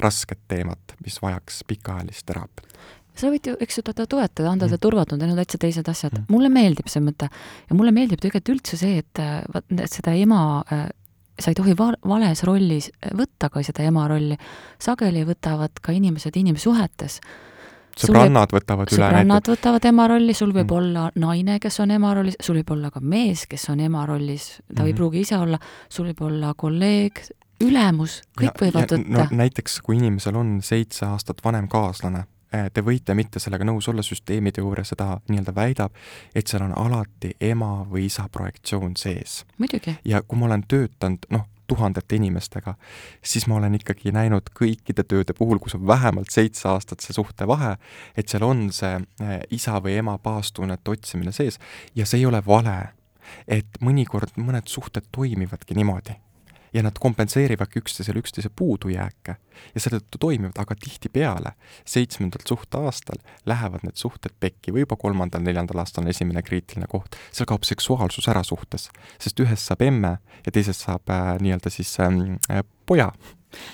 rasket 0.00 0.40
teemat, 0.48 0.96
mis 1.04 1.20
vajaks 1.22 1.62
pikaajalist 1.68 2.26
teraapiat 2.26 2.78
sa 3.20 3.28
võid 3.28 3.50
ju, 3.50 3.56
eks 3.60 3.80
ju, 3.80 3.82
teda 3.84 4.06
toetada, 4.08 4.48
anda 4.52 4.64
talle 4.64 4.78
mm. 4.78 4.84
turvatunde, 4.84 5.26
need 5.26 5.34
on 5.34 5.42
täitsa 5.42 5.60
teised 5.60 5.88
asjad 5.92 6.14
mm.. 6.14 6.30
mulle 6.32 6.48
meeldib 6.52 6.88
see 6.88 7.02
mõte 7.04 7.28
ja 7.28 7.76
mulle 7.76 7.92
meeldib 7.92 8.22
tegelikult 8.22 8.54
üldse 8.54 8.78
see, 8.80 9.02
et 9.02 9.20
vaat 9.52 9.84
seda 9.92 10.14
ema 10.16 10.40
äh, 10.72 10.86
sa 11.40 11.52
ei 11.52 11.58
tohi 11.58 11.74
va-, 11.76 11.96
vales 12.06 12.44
rollis 12.46 12.90
võtta 13.16 13.50
ka 13.52 13.62
seda 13.66 13.84
ema 13.88 14.06
rolli. 14.10 14.38
sageli 14.80 15.24
võtavad 15.28 15.82
ka 15.82 15.92
inimesed 15.96 16.36
inimsuhetes 16.36 17.20
sõbrannad 18.00 18.52
võtavad 18.54 18.92
üle 18.92 19.02
sõbrannad 19.02 19.50
võtavad 19.52 19.88
ema 19.90 20.06
rolli, 20.12 20.36
sul 20.36 20.54
võib 20.54 20.70
mm. 20.70 20.76
olla 20.78 21.06
naine, 21.20 21.58
kes 21.62 21.80
on 21.82 21.92
ema 21.96 22.14
rollis, 22.16 22.38
sul 22.40 22.60
võib 22.60 22.72
olla 22.76 22.92
ka 22.94 23.02
mees, 23.02 23.44
kes 23.50 23.68
on 23.72 23.82
ema 23.84 24.06
rollis, 24.08 24.52
ta 24.68 24.82
mm. 24.82 24.86
ei 24.86 24.92
mhm. 24.92 24.98
pruugi 25.00 25.24
ise 25.26 25.38
olla, 25.40 25.60
sul 25.92 26.10
võib 26.12 26.24
olla 26.30 26.54
kolleeg, 26.56 27.22
ülemus, 27.64 28.20
kõik 28.38 28.50
ja, 28.50 28.56
võivad 28.60 28.92
võtta 28.94 28.98
no,. 29.04 29.26
näiteks 29.42 29.80
kui 29.84 29.98
inimesel 30.00 30.36
on 30.40 30.58
seitse 30.64 31.06
aastat 31.06 31.42
vanem 31.44 31.68
kaaslane, 31.70 32.24
eh, 32.52 32.68
te 32.72 32.84
võite 32.84 33.14
mitte 33.18 33.42
sellega 33.42 33.66
nõus 33.68 33.88
olla, 33.92 34.04
süsteemiteooria 34.06 34.84
seda 34.88 35.12
nii-öelda 35.28 35.54
väidab, 35.56 35.96
et 36.34 36.50
seal 36.50 36.64
on 36.68 36.74
alati 36.78 37.34
ema 37.52 37.86
või 37.90 38.06
isa 38.08 38.28
projektsioon 38.32 38.96
sees. 38.96 39.44
ja 40.04 40.22
kui 40.22 40.38
ma 40.38 40.50
olen 40.50 40.64
töötanud, 40.68 41.26
noh, 41.30 41.48
tuhandete 41.70 42.16
inimestega, 42.18 42.74
siis 43.22 43.46
ma 43.46 43.60
olen 43.60 43.76
ikkagi 43.78 44.10
näinud 44.10 44.48
kõikide 44.58 45.04
tööde 45.06 45.36
puhul, 45.38 45.60
kus 45.62 45.76
on 45.78 45.84
vähemalt 45.86 46.32
seitse 46.34 46.66
aastat 46.68 47.04
see 47.04 47.14
suhtevahe, 47.14 47.76
et 48.18 48.28
seal 48.28 48.42
on 48.42 48.72
see 48.74 48.96
eh, 48.96 49.36
isa 49.54 49.78
või 49.78 50.00
ema 50.00 50.16
baastunnete 50.18 50.96
otsimine 50.96 51.32
sees 51.32 51.60
ja 51.94 52.06
see 52.06 52.24
ei 52.24 52.26
ole 52.26 52.42
vale. 52.46 52.96
et 53.46 53.78
mõnikord 53.80 54.32
mõned 54.42 54.66
suhted 54.66 55.04
toimivadki 55.14 55.76
niimoodi 55.78 56.16
ja 56.72 56.82
nad 56.82 56.98
kompenseerivadki 57.00 57.82
üksteisele 57.82 58.22
üksteise 58.22 58.50
puudujääke 58.56 59.36
ja 59.74 59.80
seetõttu 59.82 60.20
toimivad, 60.20 60.58
aga 60.58 60.76
tihtipeale 60.78 61.52
seitsmendal 61.88 62.44
suhteaastal 62.48 63.20
lähevad 63.46 63.84
need 63.86 63.98
suhted 64.00 64.34
pekki 64.40 64.74
või 64.74 64.86
juba 64.86 64.96
kolmandal-neljandal 65.00 65.82
aastal 65.82 66.04
on 66.04 66.12
esimene 66.14 66.42
kriitiline 66.46 66.88
koht, 66.90 67.18
seal 67.32 67.48
kaob 67.50 67.66
seksuaalsus 67.68 68.30
ära 68.30 68.44
suhtes, 68.46 68.88
sest 69.20 69.42
ühest 69.42 69.66
saab 69.66 69.84
emme 69.86 70.16
ja 70.46 70.54
teisest 70.54 70.86
saab 70.86 71.10
äh, 71.10 71.34
nii-öelda 71.42 71.72
siis 71.72 71.96
äh, 72.00 72.62
poja. 72.86 73.10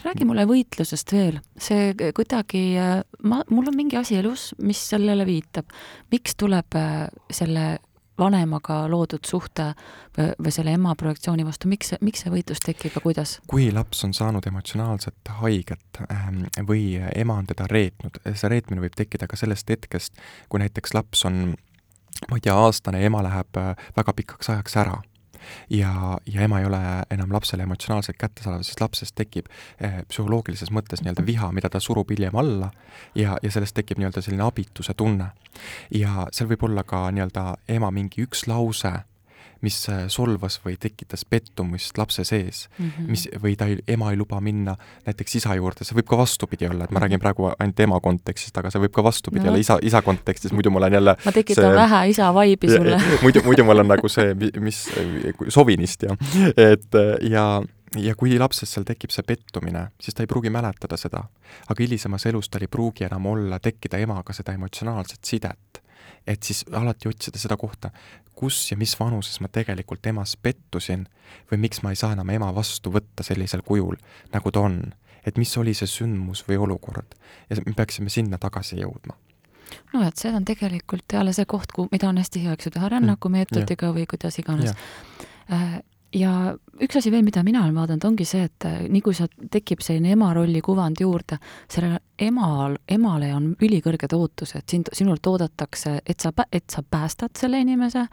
Räägi 0.05 0.25
mulle 0.25 0.47
võitlusest 0.49 1.13
veel, 1.13 1.41
see 1.61 1.91
kuidagi, 2.17 2.63
äh, 2.81 3.03
ma, 3.29 3.43
mul 3.53 3.69
on 3.69 3.77
mingi 3.77 3.99
asi 4.01 4.17
elus, 4.17 4.55
mis 4.63 4.81
sellele 4.93 5.27
viitab. 5.29 5.69
miks 6.13 6.37
tuleb 6.41 6.79
äh, 6.81 7.09
selle 7.31 7.77
vanemaga 8.19 8.83
loodud 8.91 9.25
suhte 9.27 9.73
või, 10.17 10.53
selle 10.55 10.73
ema 10.77 10.95
projektsiooni 10.99 11.45
vastu, 11.47 11.69
miks, 11.69 11.95
miks 12.01 12.25
see 12.25 12.33
võitlus 12.33 12.63
tekib 12.65 12.97
ja 12.97 13.03
kuidas? 13.05 13.37
kui 13.51 13.69
laps 13.75 14.05
on 14.07 14.15
saanud 14.17 14.47
emotsionaalset 14.49 15.33
haiget 15.41 16.01
ähm, 16.11 16.45
või 16.69 16.97
ema 17.15 17.41
on 17.43 17.51
teda 17.51 17.69
reetnud, 17.71 18.21
see 18.33 18.53
reetmine 18.53 18.85
võib 18.85 18.97
tekkida 18.97 19.29
ka 19.29 19.39
sellest 19.39 19.71
hetkest, 19.71 20.17
kui 20.49 20.63
näiteks 20.63 20.95
laps 20.97 21.27
on 21.29 21.57
ma 22.31 22.39
ei 22.39 22.45
tea, 22.45 22.55
aastane, 22.57 23.05
ema 23.05 23.23
läheb 23.27 23.61
äh, 23.61 23.75
väga 23.97 24.17
pikaks 24.17 24.51
ajaks 24.55 24.81
ära 24.81 25.01
ja, 25.71 26.19
ja 26.27 26.41
ema 26.47 26.61
ei 26.61 26.67
ole 26.67 26.81
enam 27.11 27.33
lapsele 27.33 27.63
emotsionaalselt 27.67 28.19
kättesaadav, 28.21 28.63
siis 28.67 28.81
lapsest 28.81 29.17
tekib 29.19 29.51
eh, 29.81 30.03
psühholoogilises 30.09 30.73
mõttes 30.75 31.03
nii-öelda 31.03 31.27
viha, 31.27 31.51
mida 31.57 31.71
ta 31.73 31.81
surub 31.81 32.11
hiljem 32.11 32.37
alla 32.37 32.71
ja, 33.15 33.37
ja 33.43 33.51
sellest 33.51 33.77
tekib 33.77 34.01
nii-öelda 34.01 34.23
selline 34.23 34.47
abituse 34.47 34.95
tunne. 34.95 35.33
ja 35.91 36.27
seal 36.33 36.51
võib 36.51 36.69
olla 36.69 36.85
ka 36.85 37.07
nii-öelda 37.11 37.57
ema 37.69 37.91
mingi 37.91 38.25
üks 38.27 38.47
lause 38.47 38.93
mis 39.65 39.79
äh, 39.89 40.05
solvas 40.13 40.59
või 40.65 40.77
tekitas 40.81 41.25
pettumust 41.25 41.99
lapse 41.99 42.25
sees 42.25 42.67
mm, 42.79 42.91
-hmm. 42.91 43.11
mis, 43.11 43.27
või 43.43 43.57
ta 43.57 43.69
ei, 43.71 43.79
ema 43.89 44.11
ei 44.13 44.19
luba 44.21 44.41
minna 44.41 44.77
näiteks 45.07 45.39
isa 45.41 45.55
juurde, 45.57 45.85
see 45.85 45.97
võib 45.97 46.09
ka 46.11 46.19
vastupidi 46.21 46.69
olla, 46.69 46.85
et 46.85 46.95
ma 46.95 47.03
räägin 47.05 47.23
praegu 47.23 47.51
ainult 47.53 47.81
ema 47.81 48.01
kontekstist, 48.01 48.57
aga 48.59 48.71
see 48.71 48.83
võib 48.85 48.95
ka 48.97 49.05
vastupidi 49.07 49.45
no. 49.45 49.53
olla 49.53 49.63
isa, 49.63 49.79
isa 49.83 50.03
kontekstis, 50.03 50.53
muidu 50.53 50.71
ma 50.71 50.83
olen 50.83 50.99
jälle 50.99 51.17
ma 51.25 51.33
tekitan 51.33 51.71
see, 51.71 51.79
vähe 51.81 52.03
isa 52.13 52.35
vaibi 52.35 52.75
sulle 52.75 53.01
muidu, 53.25 53.43
muidu 53.47 53.65
ma 53.65 53.77
olen 53.77 53.89
nagu 53.95 54.13
see, 54.13 54.35
mis, 54.61 54.83
sovinist 55.49 56.07
ja, 56.09 56.19
et 56.57 57.01
ja 57.31 57.47
ja 57.97 58.15
kui 58.19 58.35
lapses 58.39 58.71
seal 58.73 58.85
tekib 58.85 59.13
see 59.15 59.25
pettumine, 59.27 59.87
siis 60.03 60.17
ta 60.17 60.25
ei 60.25 60.31
pruugi 60.31 60.51
mäletada 60.53 60.99
seda. 61.01 61.23
aga 61.69 61.83
hilisemas 61.83 62.27
elus 62.27 62.51
tal 62.51 62.67
ei 62.67 62.69
pruugi 62.69 63.07
enam 63.07 63.27
olla, 63.27 63.59
tekkida 63.63 63.99
emaga 64.03 64.35
seda 64.37 64.53
emotsionaalset 64.53 65.25
sidet 65.25 65.81
et 66.27 66.43
siis 66.43 66.65
alati 66.73 67.09
otsida 67.09 67.39
seda 67.39 67.57
kohta, 67.57 67.91
kus 68.35 68.71
ja 68.71 68.77
mis 68.77 68.95
vanuses 69.01 69.41
ma 69.41 69.49
tegelikult 69.49 70.07
emas 70.07 70.37
pettusin 70.37 71.07
või 71.51 71.61
miks 71.67 71.83
ma 71.83 71.93
ei 71.93 72.01
saa 72.01 72.13
enam 72.17 72.31
ema 72.31 72.53
vastu 72.55 72.93
võtta 72.93 73.27
sellisel 73.27 73.65
kujul, 73.67 73.97
nagu 74.33 74.53
ta 74.53 74.65
on. 74.69 74.81
et 75.27 75.39
mis 75.39 75.57
oli 75.59 75.75
see 75.75 75.89
sündmus 75.91 76.45
või 76.49 76.57
olukord 76.57 77.15
ja 77.51 77.57
me 77.67 77.73
peaksime 77.75 78.09
sinna 78.09 78.39
tagasi 78.39 78.79
jõudma 78.79 79.17
no 79.93 80.03
et 80.07 80.17
see 80.17 80.31
on 80.35 80.45
tegelikult 80.45 81.13
jälle 81.13 81.33
see 81.33 81.45
koht, 81.45 81.73
kuhu, 81.73 81.89
mida 81.93 82.09
on 82.09 82.19
hästi 82.21 82.45
hea, 82.45 82.55
eks 82.55 82.69
ju, 82.69 82.75
teha 82.77 82.89
rännakumeetodiga 82.93 83.93
või 83.97 84.07
kuidas 84.11 84.39
iganes. 84.39 84.75
Ja 86.17 86.33
üks 86.81 86.97
asi 86.97 87.11
veel, 87.13 87.25
mida 87.27 87.43
mina 87.45 87.63
olen 87.65 87.77
vaadanud, 87.77 88.05
ongi 88.09 88.25
see, 88.29 88.47
et 88.49 88.65
äh, 88.69 88.87
nii 88.89 89.03
kui 89.05 89.17
sa, 89.17 89.27
tekib 89.53 89.83
selline 89.85 90.15
ema 90.15 90.31
rolli 90.37 90.63
kuvand 90.65 91.01
juurde, 91.03 91.37
sellele 91.73 92.01
emal, 92.25 92.79
emale 92.89 93.33
on 93.37 93.51
ülikõrged 93.61 94.15
ootused, 94.17 94.65
sind, 94.71 94.89
sinult 94.97 95.27
oodatakse, 95.29 95.99
et 96.07 96.25
sa, 96.25 96.33
et 96.53 96.65
sa 96.73 96.83
päästad 96.83 97.37
selle 97.37 97.61
inimese, 97.61 98.07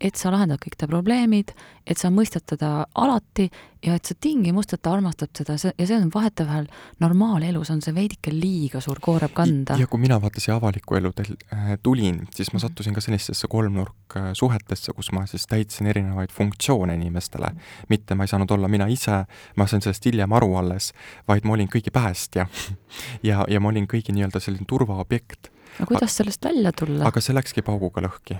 et 0.00 0.16
sa 0.18 0.32
lahendad 0.34 0.60
kõik 0.62 0.76
ta 0.78 0.88
probleemid, 0.90 1.52
et 1.86 2.00
sa 2.00 2.10
mõistad 2.12 2.44
teda 2.48 2.86
alati 2.94 3.48
ja 3.84 3.94
et 3.98 4.08
sa 4.08 4.14
tingimusteta 4.20 4.92
armastad 4.94 5.30
seda, 5.36 5.56
ja 5.78 5.86
see 5.86 5.96
on 5.98 6.10
vahetevahel 6.14 6.66
normaalelus 7.02 7.70
on 7.74 7.82
see 7.84 7.94
veidike 7.94 8.32
liiga 8.32 8.80
suur 8.84 9.00
koorem 9.04 9.32
kanda. 9.34 9.76
ja 9.80 9.86
kui 9.90 10.00
mina 10.00 10.18
vaata 10.22 10.40
siia 10.40 10.56
avaliku 10.56 10.98
elu 10.98 11.12
äh, 11.20 11.74
tulin, 11.82 12.22
siis 12.34 12.52
ma 12.52 12.58
mhm. 12.58 12.64
sattusin 12.66 12.96
ka 12.96 13.04
sellistesse 13.04 13.48
kolmnurk 13.50 14.18
suhetesse, 14.32 14.92
kus 14.96 15.12
ma 15.12 15.26
siis 15.30 15.46
täitsin 15.50 15.90
erinevaid 15.92 16.32
funktsioone 16.32 16.94
inimestele. 16.94 17.54
mitte 17.88 18.14
ma 18.14 18.24
ei 18.24 18.32
saanud 18.32 18.50
olla 18.50 18.68
mina 18.68 18.86
ise, 18.86 19.24
ma 19.56 19.66
sain 19.66 19.82
sellest 19.82 20.06
hiljem 20.06 20.32
aru 20.32 20.54
alles, 20.56 20.92
vaid 21.28 21.44
ma 21.44 21.58
olin 21.58 21.68
kõigi 21.68 21.92
päästja 21.92 22.46
ja, 23.28 23.44
ja 23.48 23.60
ma 23.60 23.72
olin 23.72 23.88
kõigi 23.90 24.16
nii-öelda 24.16 24.40
selline 24.40 24.68
turvaobjekt 24.68 25.53
aga 25.78 25.86
kuidas 25.90 26.16
sellest 26.16 26.44
välja 26.44 26.72
tulla? 26.72 27.06
aga 27.08 27.20
see 27.20 27.36
läkski 27.36 27.64
pauguga 27.66 28.04
lõhki. 28.04 28.38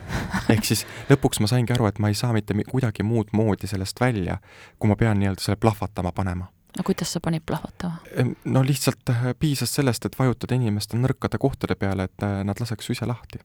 ehk 0.54 0.66
siis 0.66 0.84
lõpuks 1.10 1.42
ma 1.42 1.50
saingi 1.50 1.74
aru, 1.76 1.88
et 1.90 1.98
ma 2.02 2.10
ei 2.12 2.18
saa 2.18 2.32
mitte 2.36 2.56
kuidagi 2.70 3.06
muud 3.06 3.32
moodi 3.32 3.70
sellest 3.70 4.00
välja, 4.00 4.38
kui 4.78 4.90
ma 4.90 4.96
pean 4.96 5.20
nii-öelda 5.20 5.42
selle 5.44 5.60
plahvatama 5.60 6.12
panema 6.12 6.50
no 6.76 6.82
kuidas 6.86 7.12
sa 7.12 7.20
panid 7.20 7.42
plahvatama? 7.46 7.98
no 8.44 8.62
lihtsalt 8.62 9.10
äh, 9.10 9.26
piisas 9.38 9.74
sellest, 9.74 10.06
et 10.06 10.18
vajutada 10.18 10.54
inimeste 10.54 10.98
nõrkade 10.98 11.38
kohtade 11.38 11.78
peale, 11.78 12.08
et 12.10 12.26
äh, 12.26 12.42
nad 12.46 12.60
laseks 12.60 12.90
ise 12.90 13.06
lahti. 13.06 13.38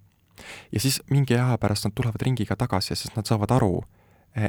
ja 0.72 0.80
siis 0.80 1.02
mingi 1.10 1.38
aja 1.38 1.58
pärast 1.58 1.86
nad 1.86 1.96
tulevad 1.96 2.22
ringiga 2.26 2.56
tagasi, 2.56 2.96
sest 2.96 3.16
nad 3.18 3.30
saavad 3.30 3.52
aru, 3.60 3.84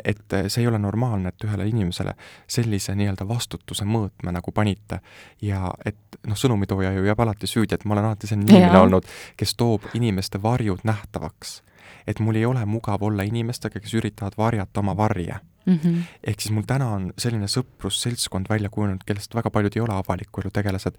et 0.05 0.37
see 0.49 0.63
ei 0.63 0.69
ole 0.69 0.79
normaalne, 0.79 1.29
et 1.29 1.45
ühele 1.45 1.67
inimesele 1.69 2.15
sellise 2.49 2.95
nii-öelda 2.99 3.27
vastutuse 3.29 3.85
mõõtme 3.85 4.33
nagu 4.35 4.53
panite 4.53 5.01
ja 5.43 5.71
et 5.85 6.21
noh, 6.27 6.37
sõnumitooja 6.37 6.93
ju 6.97 7.05
jääb 7.05 7.21
alati 7.21 7.51
süüdi, 7.51 7.75
et 7.75 7.85
ma 7.85 7.97
olen 7.97 8.11
alati 8.11 8.31
selline 8.31 8.51
inimene 8.53 8.79
olnud, 8.79 9.09
kes 9.37 9.55
toob 9.55 9.91
inimeste 9.95 10.43
varjud 10.43 10.85
nähtavaks. 10.85 11.63
et 12.07 12.19
mul 12.21 12.35
ei 12.35 12.45
ole 12.47 12.65
mugav 12.67 13.03
olla 13.03 13.23
inimestega, 13.23 13.81
kes 13.81 13.95
üritavad 13.95 14.35
varjata 14.39 14.81
oma 14.81 14.97
varje 14.97 15.37
mm. 15.67 15.79
-hmm. 15.85 16.03
ehk 16.25 16.41
siis 16.41 16.55
mul 16.55 16.63
täna 16.67 16.89
on 16.89 17.13
selline 17.19 17.47
sõprusseltskond 17.47 18.49
välja 18.49 18.69
kujunenud, 18.69 19.05
kellest 19.07 19.35
väga 19.35 19.51
paljud 19.51 19.77
ei 19.77 19.83
ole 19.83 19.95
avaliku 19.95 20.41
elu 20.41 20.51
tegelased, 20.51 20.97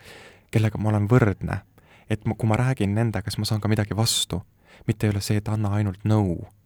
kellega 0.51 0.77
ma 0.77 0.89
olen 0.89 1.09
võrdne. 1.09 1.59
et 2.09 2.25
ma, 2.25 2.35
kui 2.35 2.47
ma 2.47 2.55
räägin 2.55 2.95
nendega, 2.95 3.29
siis 3.29 3.37
ma 3.37 3.45
saan 3.45 3.61
ka 3.61 3.67
midagi 3.67 3.95
vastu. 3.95 4.41
mitte 4.87 5.07
ei 5.07 5.11
ole 5.11 5.21
see, 5.21 5.37
et 5.37 5.47
anna 5.47 5.69
ainult 5.69 6.03
nõu 6.03 6.35
no 6.35 6.60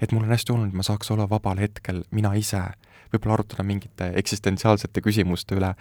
et 0.00 0.12
mul 0.12 0.26
on 0.26 0.34
hästi 0.34 0.52
oluline, 0.52 0.72
et 0.74 0.80
ma 0.82 0.86
saaks 0.86 1.10
olla 1.14 1.28
vabal 1.30 1.62
hetkel 1.62 2.04
mina 2.10 2.34
ise, 2.38 2.62
võib-olla 3.12 3.38
arutada 3.38 3.66
mingite 3.66 4.12
eksistentsiaalsete 4.20 5.02
küsimuste 5.04 5.58
üle, 5.58 5.74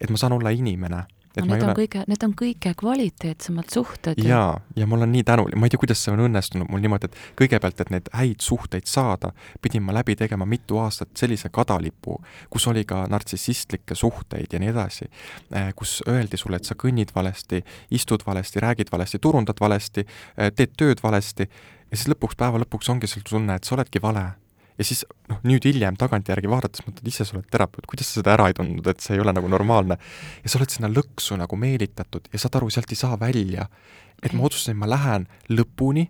et 0.00 0.10
ma 0.10 0.20
saan 0.20 0.36
olla 0.36 0.52
inimene 0.54 1.04
et 1.36 1.42
no, 1.42 1.50
need 1.50 1.64
on 1.64 1.72
ole... 1.72 1.76
kõige, 1.82 2.02
need 2.10 2.24
on 2.26 2.34
kõige 2.38 2.72
kvaliteetsemad 2.78 3.70
suhted. 3.74 4.20
jaa, 4.22 4.54
ja 4.78 4.86
ma 4.86 4.98
olen 4.98 5.10
nii 5.14 5.24
tänulik, 5.26 5.58
ma 5.58 5.66
ei 5.66 5.74
tea, 5.74 5.80
kuidas 5.82 6.02
see 6.04 6.14
on 6.14 6.22
õnnestunud 6.28 6.70
mul 6.70 6.82
niimoodi, 6.84 7.10
et 7.10 7.18
kõigepealt, 7.40 7.82
et 7.82 7.90
neid 7.94 8.10
häid 8.14 8.44
suhteid 8.44 8.88
saada, 8.90 9.32
pidin 9.64 9.82
ma 9.86 9.96
läbi 9.96 10.16
tegema 10.18 10.46
mitu 10.48 10.78
aastat 10.82 11.10
sellise 11.18 11.50
kadalipu, 11.54 12.20
kus 12.52 12.68
oli 12.70 12.84
ka 12.88 13.04
nartsissistlikke 13.10 13.98
suhteid 13.98 14.54
ja 14.54 14.62
nii 14.62 14.70
edasi, 14.70 15.10
eh, 15.50 15.72
kus 15.76 16.00
öeldi 16.08 16.38
sulle, 16.40 16.62
et 16.62 16.70
sa 16.70 16.78
kõnnid 16.78 17.14
valesti, 17.14 17.64
istud 17.94 18.26
valesti, 18.26 18.62
räägid 18.62 18.92
valesti, 18.94 19.18
turundad 19.18 19.60
valesti, 19.60 20.06
eh, 20.38 20.52
teed 20.54 20.78
tööd 20.78 21.02
valesti 21.02 21.48
ja 21.94 22.00
siis 22.00 22.10
lõpuks, 22.10 22.34
päeva 22.38 22.58
lõpuks 22.58 22.90
ongi 22.90 23.08
sul 23.10 23.22
tunne, 23.26 23.54
et 23.54 23.66
sa 23.66 23.76
oledki 23.76 24.02
vale. 24.02 24.24
ja 24.74 24.84
siis 24.84 25.04
noh, 25.30 25.38
nüüd 25.46 25.62
hiljem 25.68 25.94
tagantjärgi 25.94 26.50
vaadates 26.50 26.82
mõtled, 26.82 27.06
ise 27.06 27.22
sa 27.22 27.36
oled 27.36 27.46
terapeut, 27.52 27.86
kuidas 27.86 28.08
sa 28.10 28.18
seda 28.18 28.32
ära 28.34 28.48
ei 28.50 28.56
tundnud, 28.58 28.88
et 28.90 29.04
see 29.04 29.14
ei 29.14 29.22
ole 29.22 29.32
nagu 29.36 29.48
normaalne. 29.48 29.98
ja 30.42 30.50
sa 30.50 30.58
oled 30.58 30.74
sinna 30.74 30.90
lõksu 30.90 31.38
nagu 31.38 31.56
meelitatud 31.56 32.26
ja 32.32 32.42
saad 32.42 32.58
aru, 32.58 32.72
sealt 32.74 32.90
ei 32.90 32.98
saa 32.98 33.20
välja. 33.20 33.68
et 34.22 34.34
ma 34.34 34.48
otsustasin, 34.48 34.76
ma 34.80 34.90
lähen 34.90 35.28
lõpuni, 35.50 36.08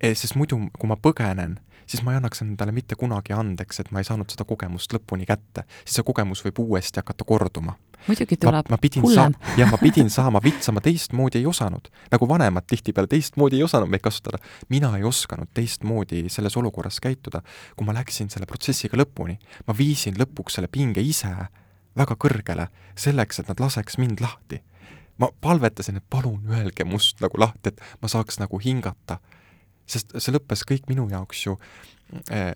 eh, 0.00 0.14
sest 0.14 0.38
muidu, 0.38 0.60
kui 0.78 0.88
ma 0.88 0.96
põgenen, 0.96 1.58
siis 1.86 2.04
ma 2.06 2.14
ei 2.14 2.20
annaks 2.22 2.44
endale 2.46 2.72
mitte 2.72 2.94
kunagi 2.94 3.34
andeks, 3.34 3.80
et 3.80 3.90
ma 3.90 3.98
ei 3.98 4.06
saanud 4.06 4.30
seda 4.30 4.46
kogemust 4.46 4.94
lõpuni 4.94 5.26
kätte. 5.26 5.66
siis 5.84 5.98
see 5.98 6.06
kogemus 6.06 6.44
võib 6.46 6.62
uuesti 6.62 7.02
hakata 7.02 7.26
korduma 7.26 7.74
muidugi 8.08 8.36
tuleb 8.36 8.68
ma, 8.68 8.76
ma 8.76 8.80
pidin 8.82 9.02
hullem. 9.02 9.34
jah, 9.56 9.70
ma 9.70 9.78
pidin 9.80 10.10
saama 10.10 10.40
vitsa, 10.44 10.72
ma 10.72 10.80
teistmoodi 10.84 11.38
ei 11.38 11.46
osanud. 11.46 11.88
nagu 12.10 12.28
vanemad 12.28 12.66
tihtipeale 12.66 13.10
teistmoodi 13.10 13.56
ei 13.60 13.62
osanud 13.62 13.90
meid 13.90 14.04
kasutada. 14.04 14.38
mina 14.68 14.96
ei 14.96 15.04
osanud 15.04 15.50
teistmoodi 15.54 16.28
selles 16.28 16.56
olukorras 16.56 17.00
käituda, 17.00 17.42
kui 17.76 17.86
ma 17.86 17.94
läksin 17.94 18.30
selle 18.30 18.46
protsessiga 18.46 18.98
lõpuni. 18.98 19.38
ma 19.66 19.74
viisin 19.78 20.18
lõpuks 20.18 20.58
selle 20.58 20.68
pinge 20.68 21.00
ise 21.00 21.32
väga 21.96 22.16
kõrgele, 22.16 22.68
selleks, 22.98 23.40
et 23.40 23.50
nad 23.50 23.60
laseks 23.60 23.98
mind 24.00 24.20
lahti. 24.20 24.62
ma 25.20 25.28
palvetasin, 25.40 25.96
et 26.00 26.04
palun 26.10 26.48
öelge 26.50 26.84
must 26.88 27.20
nagu 27.20 27.38
lahti, 27.38 27.68
et 27.68 27.80
ma 28.02 28.08
saaks 28.08 28.40
nagu 28.40 28.58
hingata. 28.58 29.18
Sest 29.92 30.14
see 30.18 30.34
lõppes 30.34 30.64
kõik 30.68 30.88
minu 30.90 31.08
jaoks 31.10 31.46
ju 31.46 31.56
äh, 32.30 32.52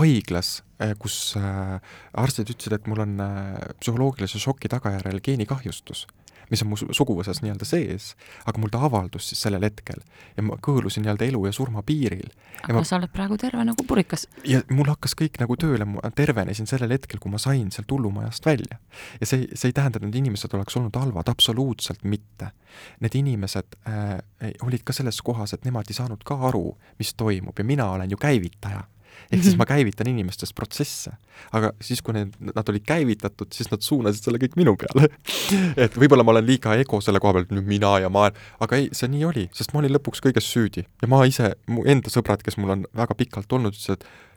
haiglas 0.00 0.58
äh,, 0.82 0.94
kus 1.00 1.36
äh, 1.38 1.76
arstid 2.18 2.52
ütlesid, 2.54 2.78
et 2.78 2.88
mul 2.90 3.04
on 3.04 3.18
äh, 3.24 3.74
psühholoogilise 3.82 4.40
šoki 4.42 4.70
tagajärjel 4.72 5.22
geenikahjustus, 5.24 6.06
mis 6.50 6.62
on 6.64 6.70
mu 6.72 6.78
suguvõsas 6.78 7.42
nii-öelda 7.42 7.66
sees, 7.68 8.12
aga 8.48 8.60
mul 8.60 8.72
ta 8.72 8.80
avaldus 8.86 9.30
siis 9.30 9.42
sellel 9.46 9.64
hetkel 9.66 10.00
ja 10.36 10.44
ma 10.46 10.58
kõõlusin 10.64 11.04
nii-öelda 11.04 11.28
elu 11.28 11.44
ja 11.46 11.54
surma 11.54 11.82
piiril. 11.86 12.30
aga 12.62 12.78
ma... 12.78 12.84
sa 12.88 12.98
oled 12.98 13.12
praegu 13.14 13.38
terve 13.40 13.64
nagu 13.68 13.86
purikas. 13.88 14.26
ja 14.48 14.62
mul 14.70 14.90
hakkas 14.90 15.16
kõik 15.18 15.40
nagu 15.42 15.56
tööle, 15.60 15.88
ma 15.88 16.12
tervenesin 16.14 16.70
sellel 16.70 16.94
hetkel, 16.96 17.20
kui 17.22 17.32
ma 17.32 17.40
sain 17.42 17.70
sealt 17.74 17.90
hullumajast 17.94 18.46
välja. 18.46 18.80
ja 19.20 19.26
see, 19.26 19.48
see 19.54 19.72
ei 19.72 19.76
tähenda, 19.76 20.00
et 20.00 20.08
need 20.08 20.20
inimesed 20.22 20.54
oleks 20.58 20.76
olnud 20.80 20.96
halvad, 20.96 21.28
absoluutselt 21.28 22.04
mitte. 22.04 22.52
Need 23.00 23.14
inimesed 23.18 23.78
äh, 23.88 24.18
olid 24.66 24.84
ka 24.86 24.94
selles 24.94 25.20
kohas, 25.24 25.54
et 25.56 25.64
nemad 25.66 25.88
ei 25.88 25.96
saanud 25.96 26.22
ka 26.26 26.36
aru, 26.50 26.76
mis 27.00 27.14
toimub 27.18 27.58
ja 27.58 27.64
mina 27.66 27.90
olen 27.96 28.10
ju 28.10 28.20
käivitaja 28.20 28.84
ehk 29.28 29.42
siis 29.42 29.54
mhm. 29.54 29.60
ma 29.62 29.66
käivitan 29.68 30.10
inimestes 30.10 30.54
protsesse. 30.56 31.12
aga 31.54 31.72
siis, 31.84 32.02
kui 32.02 32.16
need, 32.16 32.32
nad 32.54 32.68
olid 32.72 32.84
käivitatud, 32.88 33.52
siis 33.54 33.70
nad 33.72 33.84
suunasid 33.84 34.26
selle 34.26 34.40
kõik 34.42 34.56
minu 34.58 34.74
peale 34.80 35.10
et 35.84 35.98
võib-olla 35.98 36.26
ma 36.26 36.34
olen 36.36 36.48
liiga 36.48 36.74
ego 36.80 37.00
selle 37.04 37.22
koha 37.22 37.38
pealt, 37.38 37.52
nüüd 37.54 37.68
mina 37.68 37.96
ja 38.02 38.12
ma, 38.12 38.28
aga 38.64 38.80
ei, 38.80 38.88
see 38.96 39.10
nii 39.12 39.26
oli, 39.28 39.48
sest 39.54 39.74
ma 39.74 39.82
olin 39.82 39.94
lõpuks 39.96 40.24
kõiges 40.24 40.48
süüdi 40.48 40.84
ja 40.84 41.10
ma 41.10 41.22
ise, 41.28 41.54
mu 41.70 41.84
enda 41.88 42.12
sõbrad, 42.12 42.42
kes 42.44 42.58
mul 42.60 42.76
on 42.76 42.88
väga 42.96 43.18
pikalt 43.18 43.52
olnud, 43.58 43.76
ütlesid, 43.76 43.98
et 43.98 44.27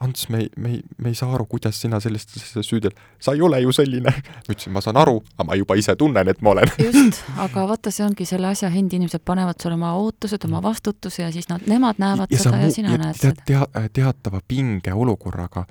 Ants, 0.00 0.28
me 0.32 0.38
ei, 0.38 0.48
me 0.56 0.70
ei, 0.70 0.82
me 0.96 1.10
ei 1.12 1.14
saa 1.14 1.34
aru, 1.36 1.44
kuidas 1.44 1.76
sina 1.82 1.98
sellistesse 2.00 2.62
süüdi 2.64 2.88
oled. 2.88 3.00
sa 3.20 3.34
ei 3.36 3.42
ole 3.44 3.60
ju 3.60 3.72
selline. 3.72 4.08
ma 4.08 4.54
ütlesin, 4.54 4.72
ma 4.72 4.80
saan 4.80 4.96
aru, 4.96 5.18
aga 5.36 5.44
ma 5.50 5.58
juba 5.60 5.76
ise 5.76 5.92
tunnen, 6.00 6.28
et 6.32 6.40
ma 6.40 6.54
olen. 6.54 6.72
just, 6.80 7.20
aga 7.36 7.66
vaata, 7.68 7.92
see 7.92 8.06
ongi 8.06 8.24
selle 8.28 8.48
asja 8.48 8.70
hind, 8.72 8.96
inimesed 8.96 9.20
panevad 9.28 9.60
sulle 9.60 9.76
oma 9.76 9.92
ootused, 10.00 10.44
oma 10.48 10.62
vastutuse 10.64 11.22
ja 11.26 11.30
siis 11.34 11.50
nad, 11.52 11.68
nemad 11.68 12.00
näevad 12.00 12.32
ja 12.32 12.40
seda 12.40 12.62
ja 12.64 12.72
sina 12.72 12.96
ja 12.96 13.02
näed 13.04 13.20
tead, 13.20 13.42
seda 13.44 13.66
tea,. 13.68 13.88
teatava 14.00 14.40
pinge 14.48 14.94
olukorraga 14.96 15.66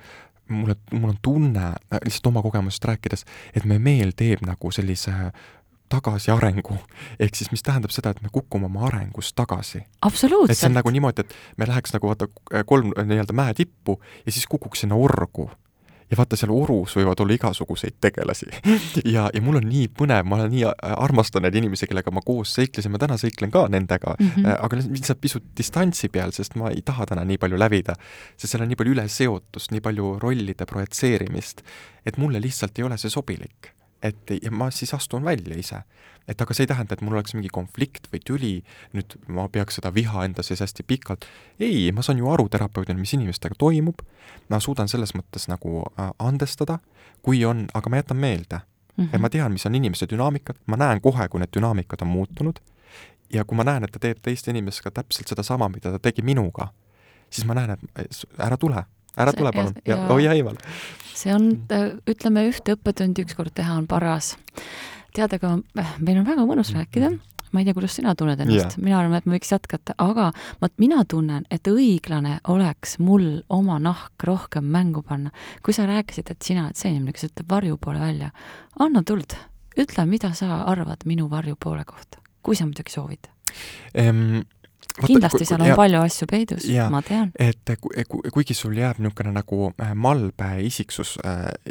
mulle, 0.49 0.75
mul 0.91 1.09
on 1.09 1.17
tunne, 1.21 1.71
lihtsalt 2.05 2.29
oma 2.29 2.41
kogemusest 2.45 2.85
rääkides, 2.85 3.25
et 3.55 3.65
meie 3.65 3.81
meel 3.81 4.13
teeb 4.17 4.45
nagu 4.45 4.71
sellise 4.73 5.13
tagasiarengu. 5.89 6.77
ehk 7.19 7.35
siis, 7.35 7.51
mis 7.51 7.63
tähendab 7.63 7.93
seda, 7.95 8.13
et 8.15 8.21
me 8.21 8.29
kukume 8.31 8.65
oma 8.65 8.87
arengus 8.87 9.33
tagasi. 9.33 9.83
et 10.51 10.57
see 10.57 10.69
on 10.69 10.77
nagu 10.79 10.89
niimoodi, 10.89 11.25
et 11.25 11.35
me 11.57 11.67
läheks 11.69 11.95
nagu 11.95 12.11
vaata 12.11 12.29
kolm 12.65 12.93
nii-öelda 12.97 13.33
mäetippu 13.33 13.99
ja 14.25 14.31
siis 14.31 14.47
kukuks 14.47 14.85
sinna 14.85 14.95
orgu 14.95 15.49
ja 16.09 16.17
vaata, 16.17 16.37
seal 16.39 16.51
orus 16.53 16.95
võivad 16.97 17.21
olla 17.21 17.35
igasuguseid 17.37 17.99
tegelasi 18.01 18.49
ja, 19.15 19.27
ja 19.33 19.41
mul 19.45 19.59
on 19.61 19.67
nii 19.69 19.87
põnev, 19.97 20.25
ma 20.25 20.39
olen 20.39 20.51
nii, 20.53 20.65
armastan 20.89 21.45
neid 21.45 21.57
inimesi, 21.59 21.87
kellega 21.89 22.13
ma 22.13 22.23
koos 22.25 22.53
seiklesin, 22.57 22.93
ma 22.93 23.01
täna 23.01 23.17
seiklen 23.21 23.53
ka 23.53 23.67
nendega 23.71 24.15
mm, 24.17 24.31
-hmm. 24.35 24.59
aga 24.65 24.81
lihtsalt 24.81 25.21
pisut 25.21 25.49
distantsi 25.57 26.09
peal, 26.09 26.33
sest 26.35 26.57
ma 26.59 26.73
ei 26.73 26.81
taha 26.85 27.05
täna 27.13 27.25
nii 27.29 27.37
palju 27.37 27.59
lävida. 27.59 27.95
sest 28.37 28.53
seal 28.53 28.65
on 28.65 28.71
nii 28.73 28.79
palju 28.79 28.95
üleseotust, 28.97 29.71
nii 29.71 29.81
palju 29.85 30.15
rollide 30.21 30.65
projitseerimist, 30.65 31.61
et 32.05 32.17
mulle 32.17 32.41
lihtsalt 32.41 32.79
ei 32.79 32.89
ole 32.89 32.97
see 32.97 33.13
sobilik 33.13 33.73
et 34.03 34.31
ja 34.41 34.51
ma 34.51 34.69
siis 34.71 34.93
astun 34.93 35.25
välja 35.25 35.57
ise. 35.57 35.81
et 36.27 36.41
aga 36.41 36.53
see 36.53 36.63
ei 36.63 36.69
tähenda, 36.69 36.93
et 36.93 37.01
mul 37.01 37.15
oleks 37.17 37.33
mingi 37.33 37.49
konflikt 37.49 38.05
või 38.13 38.19
tüli, 38.21 38.51
nüüd 38.93 39.15
ma 39.33 39.47
peaks 39.49 39.79
seda 39.79 39.89
viha 39.93 40.27
enda 40.27 40.43
sees 40.45 40.61
hästi 40.61 40.83
pikalt, 40.85 41.25
ei, 41.59 41.89
ma 41.91 42.03
saan 42.05 42.21
ju 42.21 42.29
aru 42.29 42.45
terapeudina, 42.53 42.99
mis 42.99 43.15
inimestega 43.17 43.57
toimub, 43.57 44.03
ma 44.49 44.59
suudan 44.61 44.91
selles 44.91 45.15
mõttes 45.17 45.47
nagu 45.49 45.87
äh, 45.89 46.11
andestada, 46.19 46.77
kui 47.25 47.41
on, 47.45 47.65
aga 47.73 47.89
ma 47.89 48.03
jätan 48.03 48.21
meelde 48.21 48.59
mm. 48.59 49.05
-hmm. 49.05 49.09
ja 49.13 49.19
ma 49.19 49.29
tean, 49.29 49.51
mis 49.51 49.65
on 49.65 49.75
inimese 49.75 50.05
dünaamikad, 50.09 50.61
ma 50.65 50.77
näen 50.77 51.01
kohe, 51.01 51.27
kui 51.27 51.39
need 51.39 51.55
dünaamikad 51.55 52.05
on 52.05 52.13
muutunud 52.13 52.61
ja 53.33 53.45
kui 53.45 53.57
ma 53.57 53.63
näen, 53.63 53.83
et 53.83 53.91
ta 53.91 53.99
teeb 53.99 54.21
teiste 54.21 54.51
inimestega 54.51 54.91
täpselt 54.91 55.27
sedasama, 55.27 55.69
mida 55.69 55.91
ta 55.91 55.99
tegi 55.99 56.21
minuga, 56.21 56.69
siis 57.29 57.47
ma 57.47 57.57
näen, 57.57 57.77
et 57.95 58.23
ära 58.37 58.57
tule, 58.57 58.83
ära 59.17 59.33
tule 59.35 59.53
palun 59.55 59.73
ja, 59.85 59.95
ja 59.95 60.03
hoia 60.09 60.35
eemal. 60.37 60.59
see 61.15 61.33
on, 61.35 61.51
ütleme, 62.09 62.45
ühte 62.51 62.75
õppetundi 62.77 63.25
ükskord 63.25 63.53
teha 63.55 63.77
on 63.77 63.87
paras. 63.89 64.35
tead, 65.15 65.33
aga 65.33 65.57
meil 65.99 66.21
on 66.21 66.27
väga 66.27 66.45
mõnus 66.47 66.73
rääkida 66.75 67.11
ma 67.51 67.61
ei 67.61 67.65
tea, 67.65 67.73
kuidas 67.73 67.95
sina 67.97 68.13
tunned 68.15 68.39
ennast 68.39 68.75
yeah., 68.75 68.83
mina 68.83 68.99
arvan, 68.99 69.17
et 69.17 69.25
me 69.25 69.37
võiks 69.37 69.49
jätkata, 69.51 69.95
aga 69.97 70.29
vot 70.61 70.73
mina 70.81 71.01
tunnen, 71.09 71.47
et 71.51 71.67
õiglane 71.67 72.37
oleks 72.53 72.99
mul 73.01 73.41
oma 73.49 73.79
nahk 73.81 74.25
rohkem 74.27 74.69
mängu 74.69 75.01
panna. 75.01 75.31
kui 75.65 75.73
sa 75.73 75.87
rääkisid, 75.89 76.29
et 76.29 76.45
sina 76.45 76.67
oled 76.67 76.77
see 76.77 76.93
inimene, 76.93 77.15
kes 77.15 77.31
ütleb 77.31 77.49
varjupoole 77.49 77.99
välja, 77.99 78.29
anna 78.79 79.01
tuld, 79.03 79.33
ütle, 79.79 80.05
mida 80.05 80.33
sa 80.37 80.61
arvad 80.69 81.05
minu 81.09 81.29
varjupoole 81.29 81.85
kohta, 81.89 82.21
kui 82.45 82.55
sa 82.55 82.69
muidugi 82.69 82.93
soovid 82.93 83.33
ehm 83.97 84.45
kindlasti 85.07 85.47
seal 85.47 85.63
on 85.63 85.71
ja, 85.71 85.77
palju 85.79 86.01
asju 86.03 86.27
peidus, 86.29 86.67
ma 86.91 87.01
tean. 87.05 87.31
et 87.39 87.73
ku, 87.81 87.91
ku, 88.11 88.21
kuigi 88.33 88.55
sul 88.57 88.77
jääb 88.77 88.99
niisugune 88.99 89.33
nagu 89.35 89.71
äh, 89.71 89.93
malbe 89.95 90.49
isiksus 90.65 91.15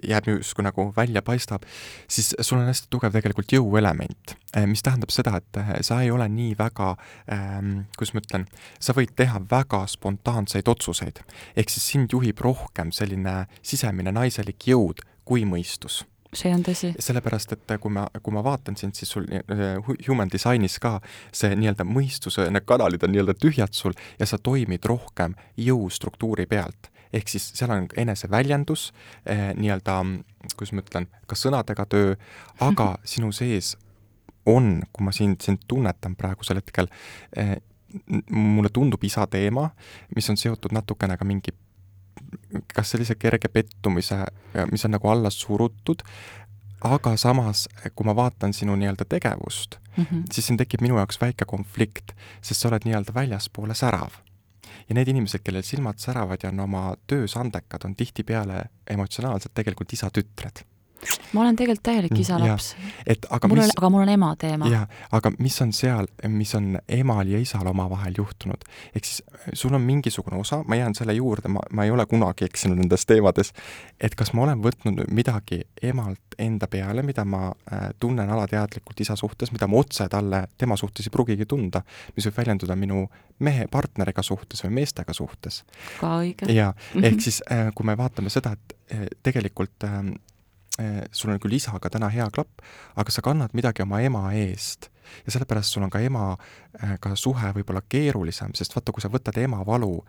jääb 0.03 0.31
justkui 0.33 0.67
nagu 0.67 0.89
välja 0.97 1.23
paistab, 1.27 1.67
siis 2.09 2.35
sul 2.41 2.61
on 2.61 2.69
hästi 2.69 2.91
tugev 2.93 3.15
tegelikult 3.15 3.53
jõuelement, 3.53 4.35
mis 4.69 4.85
tähendab 4.85 5.13
seda, 5.15 5.39
et 5.41 5.85
sa 5.87 6.01
ei 6.05 6.13
ole 6.15 6.29
nii 6.33 6.55
väga 6.59 6.95
ähm,, 7.35 7.73
kuidas 7.97 8.15
ma 8.17 8.25
ütlen, 8.25 8.47
sa 8.81 8.95
võid 8.97 9.15
teha 9.19 9.43
väga 9.51 9.85
spontaanseid 9.91 10.69
otsuseid. 10.69 11.23
ehk 11.57 11.73
siis 11.73 11.91
sind 11.95 12.13
juhib 12.13 12.41
rohkem 12.45 12.93
selline 12.93 13.47
sisemine 13.63 14.13
naiselik 14.15 14.71
jõud 14.73 15.05
kui 15.29 15.45
mõistus 15.45 16.03
see 16.35 16.53
on 16.53 16.63
tõsi. 16.65 16.93
sellepärast, 17.01 17.55
et 17.57 17.75
kui 17.81 17.93
ma, 17.93 18.07
kui 18.23 18.35
ma 18.35 18.43
vaatan 18.45 18.77
sind, 18.77 18.97
siis 18.99 19.11
sul 19.15 19.27
äh, 19.33 19.79
human 20.07 20.31
design'is 20.33 20.79
ka 20.83 20.99
see 21.33 21.57
nii-öelda 21.57 21.87
mõistuse, 21.89 22.49
need 22.53 22.67
kanalid 22.69 23.05
on 23.05 23.15
nii-öelda 23.15 23.37
tühjad 23.41 23.77
sul 23.77 23.97
ja 24.21 24.29
sa 24.29 24.39
toimid 24.39 24.85
rohkem 24.89 25.37
jõustruktuuri 25.57 26.47
pealt. 26.47 26.93
ehk 27.13 27.29
siis 27.29 27.47
seal 27.57 27.71
on 27.73 27.87
eneseväljendus 27.97 28.91
eh,, 29.25 29.55
nii-öelda, 29.57 29.95
kuidas 30.57 30.75
ma 30.77 30.83
ütlen, 30.85 31.07
ka 31.27 31.37
sõnadega 31.41 31.87
töö, 31.89 32.17
aga 32.61 32.99
sinu 33.13 33.33
sees 33.33 33.77
on, 34.45 34.83
kui 34.93 35.05
ma 35.05 35.13
sind, 35.13 35.41
sind 35.41 35.65
tunnetan 35.69 36.17
praegusel 36.21 36.61
hetkel 36.61 36.91
eh,, 37.37 37.57
mulle 38.29 38.69
tundub 38.69 39.05
isa 39.05 39.25
teema, 39.27 39.71
mis 40.17 40.29
on 40.29 40.37
seotud 40.37 40.75
natukene 40.77 41.17
ka 41.17 41.25
mingi 41.25 41.55
kas 42.75 42.91
sellise 42.95 43.15
kerge 43.15 43.49
pettumise, 43.49 44.25
mis 44.71 44.85
on 44.85 44.95
nagu 44.97 45.09
alla 45.09 45.31
surutud, 45.31 46.05
aga 46.85 47.17
samas, 47.17 47.67
kui 47.95 48.07
ma 48.07 48.15
vaatan 48.17 48.55
sinu 48.55 48.77
nii-öelda 48.79 49.05
tegevust 49.09 49.79
mm, 49.97 50.05
-hmm. 50.05 50.23
siis 50.33 50.47
siin 50.47 50.57
tekib 50.57 50.81
minu 50.81 50.97
jaoks 50.97 51.21
väike 51.21 51.45
konflikt, 51.45 52.13
sest 52.41 52.61
sa 52.61 52.69
oled 52.69 52.87
nii-öelda 52.87 53.15
väljaspoole 53.15 53.75
särav. 53.75 54.11
ja 54.89 54.95
need 54.95 55.09
inimesed, 55.09 55.41
kellel 55.45 55.63
silmad 55.63 55.99
säravad 55.99 56.39
ja 56.43 56.49
on 56.49 56.61
oma 56.61 56.97
töös 57.07 57.37
andekad, 57.37 57.85
on 57.85 57.97
tihtipeale 57.97 58.65
emotsionaalselt 58.91 59.55
tegelikult 59.55 59.93
isa-tütred 59.93 60.65
ma 61.33 61.41
olen 61.41 61.57
tegelikult 61.57 61.83
täielik 61.83 62.13
mm, 62.13 62.21
isa 62.21 62.39
laps. 62.41 62.69
et 63.07 63.27
aga 63.31 63.49
mul 63.49 63.61
mis... 63.61 63.69
on, 63.69 63.75
aga 63.77 63.91
mul 63.93 64.03
on 64.03 64.13
ema 64.13 64.31
teema. 64.41 64.71
jah, 64.73 64.87
aga 65.15 65.33
mis 65.39 65.59
on 65.63 65.73
seal, 65.77 66.09
mis 66.33 66.55
on 66.59 66.79
emal 66.99 67.29
ja 67.31 67.41
isal 67.43 67.67
omavahel 67.71 68.17
juhtunud, 68.19 68.65
ehk 68.95 69.09
siis 69.09 69.23
sul 69.53 69.75
on 69.77 69.85
mingisugune 69.85 70.41
osa, 70.41 70.63
ma 70.67 70.79
jään 70.81 70.97
selle 70.99 71.15
juurde, 71.19 71.51
ma, 71.53 71.63
ma 71.73 71.85
ei 71.87 71.93
ole 71.95 72.07
kunagi 72.07 72.49
eksinud 72.49 72.81
nendes 72.81 73.07
teemades, 73.07 73.53
et 74.01 74.17
kas 74.19 74.33
ma 74.35 74.47
olen 74.47 74.63
võtnud 74.65 75.05
midagi 75.15 75.63
emalt 75.83 76.39
enda 76.39 76.69
peale, 76.71 77.03
mida 77.03 77.25
ma 77.27 77.49
äh, 77.51 77.89
tunnen 78.01 78.31
alateadlikult 78.31 79.01
isa 79.03 79.17
suhtes, 79.19 79.53
mida 79.55 79.67
ma 79.71 79.81
otse 79.81 80.09
talle, 80.11 80.45
tema 80.59 80.77
suhtes 80.79 81.07
ei 81.09 81.15
pruugigi 81.15 81.47
tunda, 81.51 81.83
mis 82.17 82.29
võib 82.29 82.39
väljenduda 82.39 82.77
minu 82.79 83.05
mehe 83.45 83.67
partneriga 83.71 84.23
suhtes 84.23 84.63
või 84.65 84.79
meestega 84.81 85.15
suhtes. 85.15 85.63
ka 86.01 86.19
õige. 86.23 86.51
jaa, 86.53 86.73
ehk 86.95 87.13
mhm. 87.13 87.23
siis 87.23 87.43
äh, 87.53 87.69
kui 87.75 87.87
me 87.87 87.97
vaatame 87.99 88.31
seda, 88.33 88.55
et 88.55 88.75
tegelikult 89.23 89.85
äh, 89.85 90.03
Eh, 90.09 90.38
sul 91.13 91.33
on 91.33 91.41
küll 91.43 91.57
isaga 91.59 91.91
täna 91.91 92.11
hea 92.13 92.29
klapp, 92.35 92.63
aga 92.97 93.11
sa 93.11 93.23
kannad 93.25 93.55
midagi 93.59 93.83
oma 93.83 94.01
ema 94.01 94.29
eest. 94.33 94.91
ja 95.27 95.33
sellepärast 95.33 95.73
sul 95.73 95.83
on 95.83 95.91
ka 95.91 96.03
emaga 96.05 97.15
suhe 97.17 97.53
võib-olla 97.57 97.81
keerulisem, 97.89 98.53
sest 98.55 98.75
vaata, 98.77 98.93
kui 98.93 99.01
sa 99.01 99.09
võtad 99.09 99.39
ema 99.41 99.63
valu, 99.67 100.05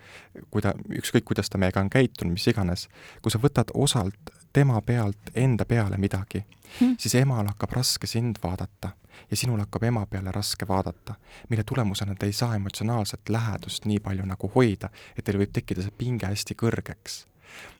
kui 0.51 0.61
ta, 0.61 0.73
ükskõik 0.91 1.23
kuidas 1.29 1.49
ta 1.49 1.57
meiega 1.57 1.79
on 1.79 1.89
käitunud, 1.89 2.35
mis 2.35 2.47
iganes, 2.51 2.89
kui 3.23 3.31
sa 3.31 3.39
võtad 3.39 3.71
osalt 3.73 4.33
tema 4.53 4.81
pealt 4.81 5.31
enda 5.35 5.65
peale 5.65 5.97
midagi 5.97 6.43
hmm., 6.79 6.97
siis 6.99 7.15
emal 7.15 7.47
hakkab 7.47 7.77
raske 7.79 8.07
sind 8.07 8.41
vaadata 8.43 8.91
ja 9.31 9.37
sinul 9.37 9.59
hakkab 9.63 9.83
ema 9.87 10.05
peale 10.05 10.31
raske 10.35 10.67
vaadata, 10.67 11.15
mille 11.49 11.63
tulemusena 11.63 12.15
te 12.15 12.25
ei 12.25 12.33
saa 12.33 12.55
emotsionaalset 12.59 13.29
lähedust 13.29 13.85
nii 13.85 13.99
palju 14.03 14.25
nagu 14.25 14.51
hoida, 14.55 14.91
et 15.17 15.25
teil 15.25 15.39
võib 15.39 15.55
tekkida 15.55 15.85
see 15.85 15.95
pinge 15.97 16.27
hästi 16.27 16.59
kõrgeks 16.59 17.23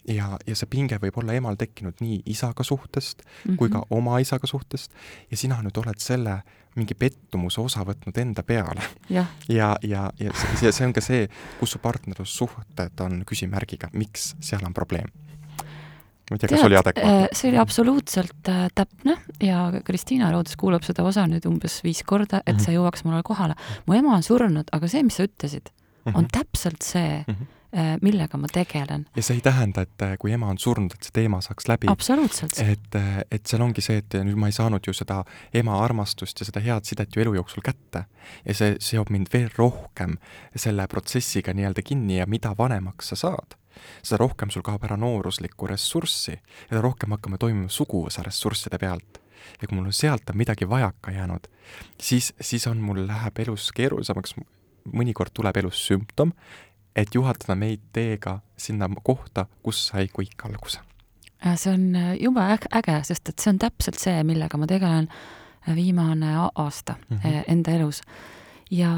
ja, 0.08 0.38
ja 0.48 0.56
see 0.56 0.70
pinge 0.70 0.98
võib 1.02 1.18
olla 1.22 1.36
emal 1.38 1.58
tekkinud 1.60 2.02
nii 2.04 2.22
isaga 2.26 2.64
suhtest 2.64 3.24
mm 3.24 3.52
-hmm. 3.52 3.58
kui 3.58 3.70
ka 3.70 3.78
mhm. 3.78 3.88
oma 3.90 4.20
isaga 4.20 4.48
suhtest 4.48 4.92
ja 5.32 5.38
sina 5.38 5.62
nüüd 5.62 5.78
oled 5.78 6.00
selle 6.00 6.42
mingi 6.76 6.94
pettumuse 6.94 7.62
osa 7.62 7.84
võtnud 7.86 8.18
enda 8.22 8.44
peale. 8.44 8.82
ja, 9.10 9.26
ja, 9.50 9.76
ja, 9.84 10.10
ja 10.20 10.34
see, 10.34 10.72
see 10.72 10.86
on 10.86 10.94
ka 10.94 11.02
see, 11.02 11.28
kus 11.60 11.72
su 11.72 11.80
partnerlussuhted 11.80 13.00
on 13.00 13.24
küsimärgiga, 13.26 13.90
miks 13.94 14.36
seal 14.40 14.66
on 14.66 14.74
probleem 14.74 15.10
ma 16.30 16.38
ei 16.38 16.40
tea, 16.40 16.50
kas 16.50 16.64
oli 16.64 16.78
adekvaatne? 16.78 17.24
Äh, 17.24 17.28
see 17.34 17.50
oli 17.50 17.58
absoluutselt 17.58 18.50
äh, 18.50 18.68
täpne 18.76 19.18
ja 19.42 19.72
Kristiina 19.86 20.32
Roodus 20.32 20.56
kuulab 20.56 20.86
seda 20.86 21.04
osa 21.04 21.26
nüüd 21.28 21.46
umbes 21.50 21.80
viis 21.84 22.04
korda, 22.06 22.44
et 22.46 22.54
mm 22.54 22.58
-hmm. 22.58 22.66
see 22.66 22.78
jõuaks 22.78 23.04
mulle 23.04 23.22
kohale. 23.24 23.56
mu 23.86 23.94
ema 23.94 24.16
on 24.16 24.24
surnud, 24.24 24.70
aga 24.72 24.88
see, 24.88 25.04
mis 25.04 25.16
sa 25.16 25.24
ütlesid, 25.24 25.74
on 26.06 26.14
mm 26.14 26.20
-hmm. 26.20 26.28
täpselt 26.32 26.82
see 26.82 27.24
mm, 27.28 27.34
-hmm 27.34 27.59
millega 28.02 28.38
ma 28.38 28.48
tegelen. 28.50 29.06
ja 29.16 29.24
see 29.24 29.38
ei 29.38 29.44
tähenda, 29.46 29.84
et 29.86 30.02
äh, 30.02 30.16
kui 30.20 30.32
ema 30.34 30.50
on 30.50 30.58
surnud, 30.58 30.94
et 30.96 31.06
see 31.06 31.14
teema 31.14 31.42
saaks 31.46 31.68
läbi. 31.70 31.90
absoluutselt. 31.92 32.58
et, 32.64 32.96
äh, 32.98 33.22
et 33.32 33.46
seal 33.46 33.62
ongi 33.62 33.84
see, 33.86 34.00
et 34.02 34.18
nüüd 34.26 34.40
ma 34.42 34.50
ei 34.50 34.56
saanud 34.56 34.86
ju 34.88 34.94
seda 34.96 35.22
ema 35.54 35.78
armastust 35.84 36.42
ja 36.42 36.50
seda 36.50 36.64
head 36.66 36.90
sidet 36.90 37.16
ju 37.16 37.22
elu 37.22 37.36
jooksul 37.38 37.62
kätte. 37.66 38.06
ja 38.46 38.58
see 38.58 38.76
seob 38.82 39.14
mind 39.14 39.30
veel 39.34 39.50
rohkem 39.58 40.18
selle 40.56 40.88
protsessiga 40.90 41.54
nii-öelda 41.54 41.86
kinni 41.86 42.18
ja 42.18 42.28
mida 42.28 42.56
vanemaks 42.58 43.14
sa 43.14 43.20
saad, 43.28 43.58
seda 44.02 44.24
rohkem 44.24 44.50
sul 44.50 44.66
kaob 44.66 44.84
ära 44.90 44.98
nooruslikku 44.98 45.70
ressurssi 45.70 46.34
ja 46.34 46.70
seda 46.72 46.86
rohkem 46.86 47.14
hakkame 47.14 47.38
toimima 47.38 47.70
suguvõsa 47.70 48.26
ressursside 48.26 48.82
pealt 48.82 49.22
ja 49.62 49.68
kui 49.68 49.78
mul 49.78 49.92
on 49.92 49.96
sealt 49.96 50.30
on 50.30 50.38
midagi 50.38 50.68
vajaka 50.70 51.12
jäänud, 51.12 51.46
siis, 52.02 52.34
siis 52.42 52.68
on 52.68 52.82
mul, 52.82 53.06
läheb 53.08 53.40
elus 53.46 53.70
keerulisemaks, 53.76 54.36
mõnikord 54.90 55.34
tuleb 55.36 55.58
elus 55.62 55.80
sümptom 55.88 56.34
et 56.96 57.16
juhatada 57.16 57.56
meid 57.56 57.82
teega 57.94 58.40
sinna 58.58 58.90
kohta, 59.04 59.46
kus 59.64 59.88
sai 59.88 60.08
kõik 60.08 60.46
alguse. 60.46 60.80
see 61.56 61.74
on 61.74 61.96
äh, 61.96 62.16
jube 62.20 62.42
äge, 62.76 63.04
sest 63.04 63.30
et 63.30 63.40
see 63.40 63.54
on 63.54 63.60
täpselt 63.60 64.00
see, 64.00 64.24
millega 64.24 64.58
ma 64.58 64.68
tegelen 64.68 65.08
äh, 65.08 65.76
viimane 65.76 66.34
aasta 66.56 66.96
mm 67.10 67.18
-hmm. 67.18 67.44
enda 67.48 67.72
elus 67.72 68.02
ja 68.72 68.92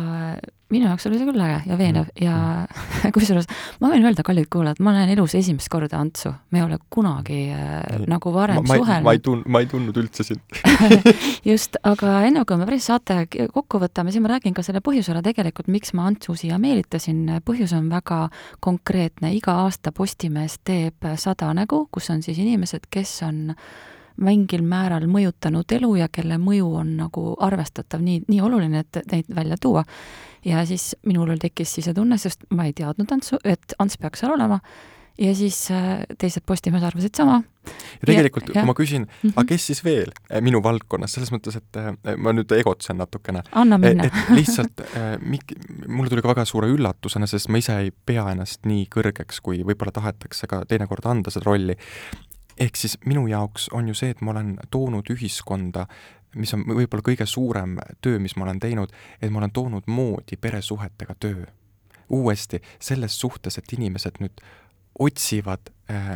minu 0.72 0.88
jaoks 0.88 1.06
oli 1.08 1.20
see 1.20 1.28
küll 1.28 1.44
äge 1.44 1.58
ja 1.68 1.78
veenev 1.80 2.08
mm. 2.08 2.24
ja 2.24 3.12
kusjuures 3.16 3.48
ma 3.82 3.92
võin 3.92 4.06
öelda, 4.08 4.24
kallid 4.28 4.48
kuulajad, 4.52 4.82
ma 4.84 4.94
näen 4.96 5.12
elus 5.14 5.36
esimest 5.40 5.70
korda 5.72 6.00
Antsu, 6.02 6.32
me 6.52 6.62
ei 6.62 6.66
ole 6.66 6.80
kunagi 6.92 7.42
äh, 7.56 8.06
nagu 8.12 8.34
varem 8.36 8.64
ma, 8.68 8.80
suhelnud. 8.80 9.08
ma 9.08 9.16
ei 9.16 9.22
tun-, 9.24 9.44
ma 9.52 9.64
ei 9.64 9.70
tundnud 9.72 10.00
üldse 10.02 10.26
sind 10.28 10.44
just, 11.52 11.80
aga 11.88 12.22
enne 12.28 12.44
kui 12.48 12.60
me 12.60 12.68
päris 12.70 12.88
saate 12.92 13.24
kokku 13.54 13.82
võtame, 13.84 14.14
siis 14.14 14.24
ma 14.24 14.34
räägin 14.34 14.56
ka 14.58 14.66
selle 14.66 14.84
põhjusele 14.84 15.24
tegelikult, 15.26 15.72
miks 15.72 15.96
ma 15.98 16.08
Antsu 16.12 16.36
siia 16.40 16.60
meelitasin. 16.62 17.40
põhjus 17.48 17.76
on 17.78 17.88
väga 17.92 18.26
konkreetne, 18.64 19.34
iga 19.36 19.62
aasta 19.66 19.94
Postimees 19.96 20.60
teeb 20.68 21.08
sada 21.20 21.52
nägu, 21.56 21.86
kus 21.92 22.10
on 22.14 22.24
siis 22.26 22.40
inimesed, 22.42 22.88
kes 22.92 23.22
on 23.28 23.56
mingil 24.22 24.64
määral 24.68 25.08
mõjutanud 25.12 25.76
elu 25.78 25.92
ja 26.00 26.08
kelle 26.14 26.38
mõju 26.42 26.72
on 26.82 26.96
nagu 27.00 27.26
arvestatav, 27.40 28.04
nii, 28.06 28.24
nii 28.30 28.42
oluline, 28.42 28.86
et 28.86 29.02
neid 29.12 29.30
välja 29.36 29.58
tuua. 29.62 29.84
ja 30.46 30.66
siis 30.66 30.96
minul 31.06 31.38
tekkis 31.38 31.74
sisetunne, 31.74 32.18
sest 32.18 32.48
ma 32.50 32.66
ei 32.66 32.74
teadnud 32.74 33.12
Antsu, 33.12 33.38
et 33.44 33.76
Ants 33.80 33.98
peaks 33.98 34.24
seal 34.24 34.34
olema, 34.34 34.60
ja 35.22 35.36
siis 35.36 35.58
äh, 35.72 36.02
teised 36.20 36.44
Postimees 36.46 36.84
arvasid 36.84 37.16
sama. 37.18 37.42
ja 38.02 38.08
tegelikult, 38.10 38.50
kui 38.50 38.64
ma 38.66 38.74
küsin 38.74 39.04
mm, 39.04 39.10
-hmm. 39.24 39.34
aga 39.36 39.46
kes 39.54 39.68
siis 39.68 39.84
veel 39.84 40.12
äh, 40.32 40.42
minu 40.42 40.64
valdkonnas, 40.64 41.14
selles 41.14 41.32
mõttes, 41.32 41.58
et 41.58 41.78
äh, 41.78 42.18
ma 42.18 42.34
nüüd 42.34 42.52
egotsen 42.58 42.98
natukene. 42.98 43.44
anna 43.52 43.78
minna. 43.78 44.04
et 44.04 44.14
lihtsalt 44.30 44.82
mik-, 45.34 45.56
mulle 45.88 46.10
tuli 46.10 46.22
ka 46.22 46.34
väga 46.34 46.46
suure 46.46 46.68
üllatusena, 46.68 47.28
sest 47.28 47.50
ma 47.50 47.58
ise 47.58 47.78
ei 47.78 47.92
pea 48.06 48.30
ennast 48.32 48.66
nii 48.66 48.88
kõrgeks, 48.96 49.42
kui 49.42 49.64
võib-olla 49.64 49.92
tahetakse 49.92 50.48
ka 50.48 50.66
teinekord 50.66 51.06
anda 51.06 51.30
seda 51.30 51.46
rolli 51.46 51.78
ehk 52.58 52.76
siis 52.76 52.98
minu 53.06 53.28
jaoks 53.28 53.70
on 53.74 53.88
ju 53.88 53.94
see, 53.98 54.10
et 54.10 54.22
ma 54.22 54.32
olen 54.32 54.58
toonud 54.72 55.10
ühiskonda, 55.14 55.88
mis 56.36 56.54
on 56.54 56.64
võib-olla 56.68 57.04
kõige 57.06 57.26
suurem 57.28 57.78
töö, 58.02 58.20
mis 58.20 58.36
ma 58.36 58.46
olen 58.48 58.60
teinud, 58.60 58.94
et 59.22 59.32
ma 59.32 59.42
olen 59.42 59.52
toonud 59.52 59.88
moodi 59.88 60.38
peresuhetega 60.38 61.16
töö. 61.20 61.46
uuesti 62.12 62.60
selles 62.80 63.20
suhtes, 63.20 63.58
et 63.58 63.74
inimesed 63.74 64.18
nüüd 64.20 64.42
otsivad 65.00 65.70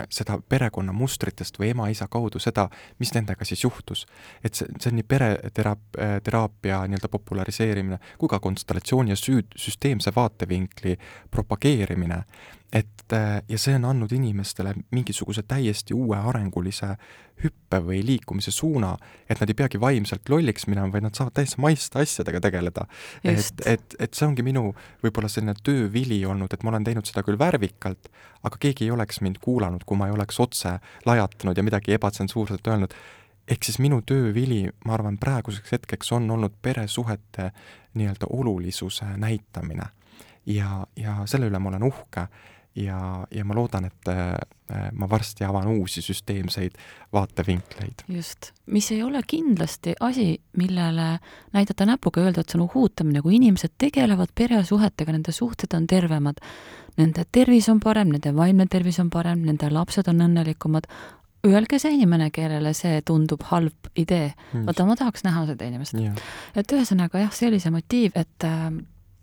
seda 0.09 0.37
perekonna 0.49 0.93
mustritest 0.95 1.59
või 1.59 1.71
ema-isa 1.73 2.07
kaudu 2.11 2.39
seda, 2.39 2.67
mis 2.99 3.13
nendega 3.15 3.45
siis 3.45 3.63
juhtus. 3.63 4.05
et 4.43 4.53
see, 4.53 4.67
see 4.79 4.91
on 4.91 4.99
nii 4.99 5.07
pereteraap-, 5.13 5.99
äh, 5.99 6.17
teraapia 6.23 6.83
nii-öelda 6.87 7.09
populariseerimine 7.11 7.99
kui 8.17 8.29
ka 8.29 8.39
konstellatsiooni 8.39 9.13
ja 9.13 9.19
süüd, 9.19 9.55
süsteemse 9.59 10.13
vaatevinkli 10.15 10.97
propageerimine, 11.31 12.23
et 12.73 13.13
äh, 13.13 13.41
ja 13.49 13.57
see 13.61 13.75
on 13.77 13.85
andnud 13.85 14.11
inimestele 14.11 14.73
mingisuguse 14.91 15.43
täiesti 15.47 15.93
uue 15.93 16.17
arengulise 16.17 16.95
hüppe 17.43 17.79
või 17.83 17.99
liikumise 18.05 18.51
suuna, 18.51 18.93
et 19.29 19.39
nad 19.41 19.51
ei 19.51 19.57
peagi 19.57 19.79
vaimselt 19.81 20.29
lolliks 20.31 20.67
minema, 20.71 20.91
vaid 20.93 21.03
nad 21.03 21.17
saavad 21.17 21.35
täiesti 21.35 21.59
maiste 21.61 21.99
asjadega 21.99 22.39
tegeleda. 22.43 22.85
et, 23.23 23.63
et, 23.65 23.95
et 23.99 24.13
see 24.13 24.27
ongi 24.27 24.43
minu 24.45 24.69
võib-olla 25.03 25.29
selline 25.31 25.55
töövili 25.63 26.21
olnud, 26.25 26.53
et 26.53 26.63
ma 26.63 26.71
olen 26.71 26.87
teinud 26.87 27.07
seda 27.07 27.25
küll 27.27 27.39
värvikalt, 27.39 28.09
aga 28.45 28.61
keegi 28.61 28.87
ei 28.87 28.93
oleks 28.95 29.19
mind 29.25 29.41
kuulanud, 29.43 29.64
kui 29.85 29.97
ma 29.97 30.07
ei 30.07 30.15
oleks 30.15 30.39
otse 30.39 30.77
lajatanud 31.05 31.57
ja 31.57 31.63
midagi 31.63 31.93
ebatsensuurset 31.97 32.67
öelnud 32.67 32.93
ehk 33.47 33.63
siis 33.63 33.77
minu 33.79 34.01
töövili, 34.01 34.65
ma 34.85 34.95
arvan, 34.97 35.19
praeguseks 35.21 35.75
hetkeks 35.75 36.11
on 36.17 36.31
olnud 36.31 36.55
peresuhete 36.61 37.51
nii-öelda 37.93 38.29
olulisuse 38.29 39.05
näitamine. 39.17 39.85
ja, 40.45 40.85
ja 40.95 41.21
selle 41.25 41.47
üle 41.49 41.59
ma 41.59 41.69
olen 41.69 41.83
uhke 41.83 42.27
ja, 42.75 43.27
ja 43.31 43.45
ma 43.45 43.55
loodan, 43.55 43.87
et 43.89 44.09
äh, 44.11 44.33
ma 44.93 45.09
varsti 45.09 45.45
avan 45.45 45.67
uusi 45.67 46.01
süsteemseid 46.01 46.77
vaatevinkleid. 47.13 48.05
just, 48.07 48.51
mis 48.65 48.91
ei 48.91 49.03
ole 49.03 49.21
kindlasti 49.27 49.95
asi, 49.99 50.41
millele 50.57 51.19
näidata 51.53 51.85
näpuga, 51.85 52.21
öelda, 52.21 52.41
et 52.41 52.49
see 52.49 52.59
on 52.59 52.67
uhuutamine, 52.67 53.21
kui 53.21 53.37
inimesed 53.39 53.77
tegelevad 53.77 54.33
peresuhetega, 54.35 55.15
nende 55.15 55.31
suhted 55.35 55.73
on 55.77 55.87
tervemad, 55.87 56.41
nende 56.97 57.25
tervis 57.31 57.69
on 57.69 57.79
parem, 57.83 58.13
nende 58.15 58.33
vaimne 58.35 58.67
tervis 58.71 58.99
on 59.03 59.09
parem, 59.13 59.43
nende 59.45 59.69
lapsed 59.73 60.07
on 60.11 60.23
õnnelikumad, 60.27 60.87
öelge 61.45 61.79
see 61.81 61.93
inimene, 61.97 62.31
kellele 62.33 62.73
see 62.77 63.01
tundub 63.05 63.45
halb 63.51 63.91
idee. 63.95 64.33
vaata, 64.53 64.85
ma 64.87 64.97
tahaks 64.97 65.25
näha 65.27 65.45
seda 65.51 65.69
inimest 65.69 65.97
yeah.. 65.99 66.17
et 66.55 66.71
ühesõnaga 66.71 67.21
jah, 67.21 67.33
see 67.35 67.49
oli 67.51 67.61
see 67.61 67.73
motiiv, 67.73 68.17
et 68.17 68.47
äh, 68.47 68.69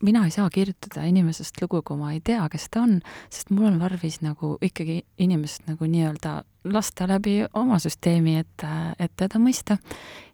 mina 0.02 0.24
ei 0.24 0.30
saa 0.34 0.50
kirjutada 0.50 1.04
inimesest 1.08 1.60
lugu, 1.62 1.82
kui 1.86 1.98
ma 1.98 2.12
ei 2.12 2.20
tea, 2.24 2.44
kes 2.52 2.68
ta 2.70 2.82
on, 2.86 2.96
sest 3.30 3.52
mul 3.54 3.70
on 3.70 3.78
tarvis 3.82 4.20
nagu 4.22 4.56
ikkagi 4.62 5.02
inimest 5.22 5.68
nagu 5.70 5.86
nii-öelda 5.88 6.40
lasta 6.72 7.08
läbi 7.10 7.40
oma 7.58 7.78
süsteemi, 7.82 8.36
et, 8.42 8.66
et 8.98 9.14
teda 9.18 9.40
mõista. 9.42 9.78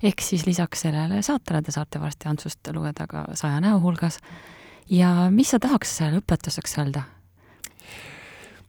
ehk 0.03 0.25
siis 0.25 0.47
lisaks 0.47 0.85
sellele 0.87 1.23
saatele 1.23 1.63
te 1.63 1.73
saate 1.73 2.01
varsti 2.01 2.29
Antsust 2.29 2.73
lugeda 2.73 3.07
ka 3.09 3.27
saja 3.35 3.61
näo 3.65 3.81
hulgas. 3.81 4.19
ja 4.91 5.31
mis 5.31 5.51
sa 5.51 5.59
tahaks 5.59 6.01
lõpetuseks 6.01 6.79
öelda? 6.79 7.09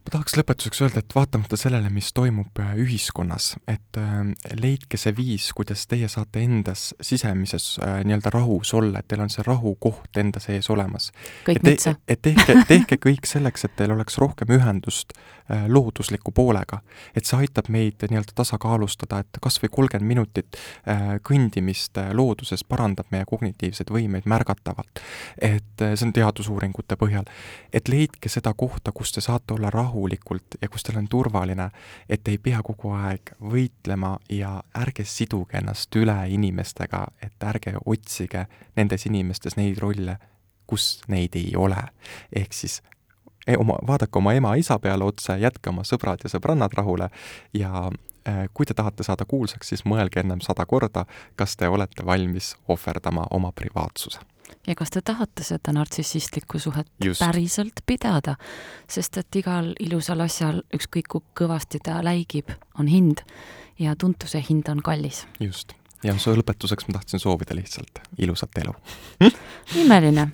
Ma 0.10 0.16
tahaks 0.18 0.34
lõpetuseks 0.40 0.80
öelda, 0.82 1.02
et 1.04 1.14
vaatamata 1.14 1.58
sellele, 1.60 1.90
mis 1.94 2.08
toimub 2.18 2.58
äh, 2.64 2.72
ühiskonnas, 2.82 3.52
et 3.70 3.98
äh, 4.02 4.32
leidke 4.58 4.98
see 4.98 5.14
viis, 5.14 5.52
kuidas 5.54 5.84
teie 5.90 6.10
saate 6.10 6.42
endas 6.42 6.88
sisemises 7.06 7.76
äh, 7.78 8.00
nii-öelda 8.08 8.32
rahus 8.34 8.74
olla, 8.74 9.04
et 9.04 9.10
teil 9.12 9.22
on 9.22 9.30
see 9.30 9.46
rahukoht 9.46 10.18
enda 10.18 10.42
sees 10.42 10.70
olemas. 10.74 11.12
kõik 11.46 11.62
metsa. 11.62 11.94
et 12.10 12.24
tehke, 12.26 12.56
tehke 12.72 12.98
kõik 13.04 13.30
selleks, 13.30 13.68
et 13.70 13.76
teil 13.78 13.94
oleks 13.94 14.18
rohkem 14.18 14.58
ühendust 14.58 15.14
loodusliku 15.50 16.32
poolega. 16.32 16.82
et 17.18 17.26
see 17.26 17.38
aitab 17.46 17.70
meid 17.74 18.02
nii-öelda 18.10 18.34
tasakaalustada, 18.38 19.24
et 19.24 19.40
kas 19.42 19.58
või 19.62 19.72
kolmkümmend 19.78 20.10
minutit 20.10 20.58
kõndimist 21.26 21.98
looduses 22.14 22.62
parandab 22.64 23.10
meie 23.12 23.26
kognitiivseid 23.26 23.90
võimeid 23.90 24.30
märgatavalt. 24.30 25.02
et 25.42 25.82
see 25.82 26.06
on 26.06 26.14
teadusuuringute 26.14 26.98
põhjal. 27.02 27.26
et 27.74 27.90
leidke 27.90 28.30
seda 28.30 28.54
kohta, 28.54 28.92
kus 28.92 29.12
te 29.12 29.22
saate 29.26 29.54
olla 29.54 29.70
rahul, 29.74 29.99
rahulikult 30.00 30.56
ja 30.62 30.70
kus 30.70 30.84
teil 30.84 30.98
on 30.98 31.08
turvaline, 31.08 31.70
et 32.10 32.28
ei 32.28 32.38
pea 32.38 32.62
kogu 32.64 32.92
aeg 32.96 33.34
võitlema 33.42 34.18
ja 34.30 34.62
ärge 34.76 35.04
siduge 35.06 35.58
ennast 35.58 35.96
üle 35.96 36.18
inimestega, 36.30 37.08
et 37.22 37.44
ärge 37.44 37.76
otsige 37.86 38.48
nendes 38.76 39.06
inimestes 39.06 39.58
neid 39.58 39.78
rolle, 39.80 40.18
kus 40.68 41.02
neid 41.08 41.36
ei 41.36 41.56
ole. 41.56 41.84
ehk 42.36 42.54
siis 42.54 42.82
e, 43.48 43.58
oma, 43.58 43.78
vaadake 43.88 44.18
oma 44.18 44.34
ema-isa 44.34 44.80
peale 44.80 45.04
otsa, 45.04 45.38
jätke 45.38 45.70
oma 45.70 45.84
sõbrad 45.84 46.24
ja 46.24 46.30
sõbrannad 46.30 46.74
rahule 46.74 47.10
ja 47.54 47.90
kui 48.54 48.66
te 48.66 48.74
tahate 48.74 49.04
saada 49.04 49.26
kuulsaks, 49.26 49.72
siis 49.72 49.86
mõelge 49.86 50.20
ennem 50.24 50.42
sada 50.42 50.66
korda, 50.66 51.06
kas 51.36 51.56
te 51.58 51.68
olete 51.68 52.06
valmis 52.06 52.56
ohverdama 52.68 53.28
oma 53.32 53.52
privaatsuse. 53.52 54.20
Ja 54.68 54.76
kas 54.76 54.90
te 54.90 55.02
tahate 55.06 55.44
seda 55.46 55.74
nartsissistlikku 55.74 56.60
suhet 56.60 56.88
Just. 57.04 57.22
päriselt 57.22 57.84
pidada, 57.86 58.36
sest 58.90 59.18
et 59.22 59.36
igal 59.36 59.74
ilusal 59.80 60.24
asjal, 60.26 60.64
ükskõik 60.76 61.10
kui 61.10 61.22
kõvasti 61.38 61.82
ta 61.86 62.00
läigib, 62.06 62.50
on 62.80 62.90
hind 62.90 63.22
ja 63.80 63.96
tuntuse 63.96 64.42
hind 64.50 64.70
on 64.70 64.82
kallis. 64.84 65.26
just, 65.40 65.74
ja 66.04 66.18
su 66.18 66.34
lõpetuseks 66.34 66.88
ma 66.88 66.98
tahtsin 66.98 67.22
soovida 67.22 67.56
lihtsalt 67.56 68.02
ilusat 68.18 68.58
elu. 68.64 68.74
Imeline, 69.84 70.32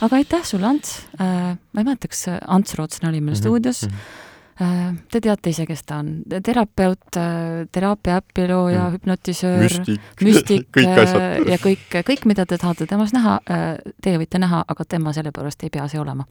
aga 0.00 0.16
aitäh 0.16 0.44
sulle, 0.44 0.66
Ants. 0.66 1.02
Äh,, 1.20 1.58
ma 1.72 1.80
ei 1.80 1.84
mäleta, 1.84 2.08
kas 2.08 2.24
Ants 2.46 2.74
Rootsen 2.74 3.08
oli 3.08 3.20
meil 3.20 3.34
mm 3.34 3.36
-hmm. 3.36 3.40
stuudios. 3.40 3.82
mm, 3.82 3.92
-hmm 3.92 4.26
Äh, 4.26 4.27
te 4.58 5.20
teate 5.22 5.52
ise, 5.52 5.66
kes 5.68 5.84
ta 5.86 6.00
on, 6.02 6.10
terapeut, 6.44 7.16
äh, 7.16 7.68
teraapia 7.72 8.18
äpi 8.18 8.48
looja 8.50 8.88
mm., 8.88 8.96
hüpnotisöör, 8.96 9.76
müstik 10.24 10.78
äh, 10.82 11.38
ja 11.46 11.58
kõik, 11.62 11.86
kõik, 11.94 12.26
mida 12.30 12.46
te 12.46 12.58
tahate 12.58 12.88
temas 12.90 13.14
näha, 13.14 13.38
teie 14.02 14.18
võite 14.18 14.40
näha, 14.42 14.64
aga 14.68 14.86
tema 14.88 15.14
sellepärast 15.14 15.62
ei 15.62 15.72
pea 15.74 15.86
see 15.88 16.00
olema. 16.00 16.26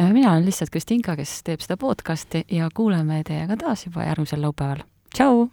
mina 0.00 0.32
olen 0.32 0.48
lihtsalt 0.48 0.72
Kristinka, 0.72 1.16
kes 1.16 1.42
teeb 1.44 1.60
seda 1.60 1.76
podcasti 1.80 2.44
ja 2.50 2.68
kuuleme 2.74 3.22
teiega 3.26 3.56
taas 3.60 3.86
juba 3.86 4.08
järgmisel 4.08 4.42
laupäeval. 4.42 4.84
tšau! 5.14 5.48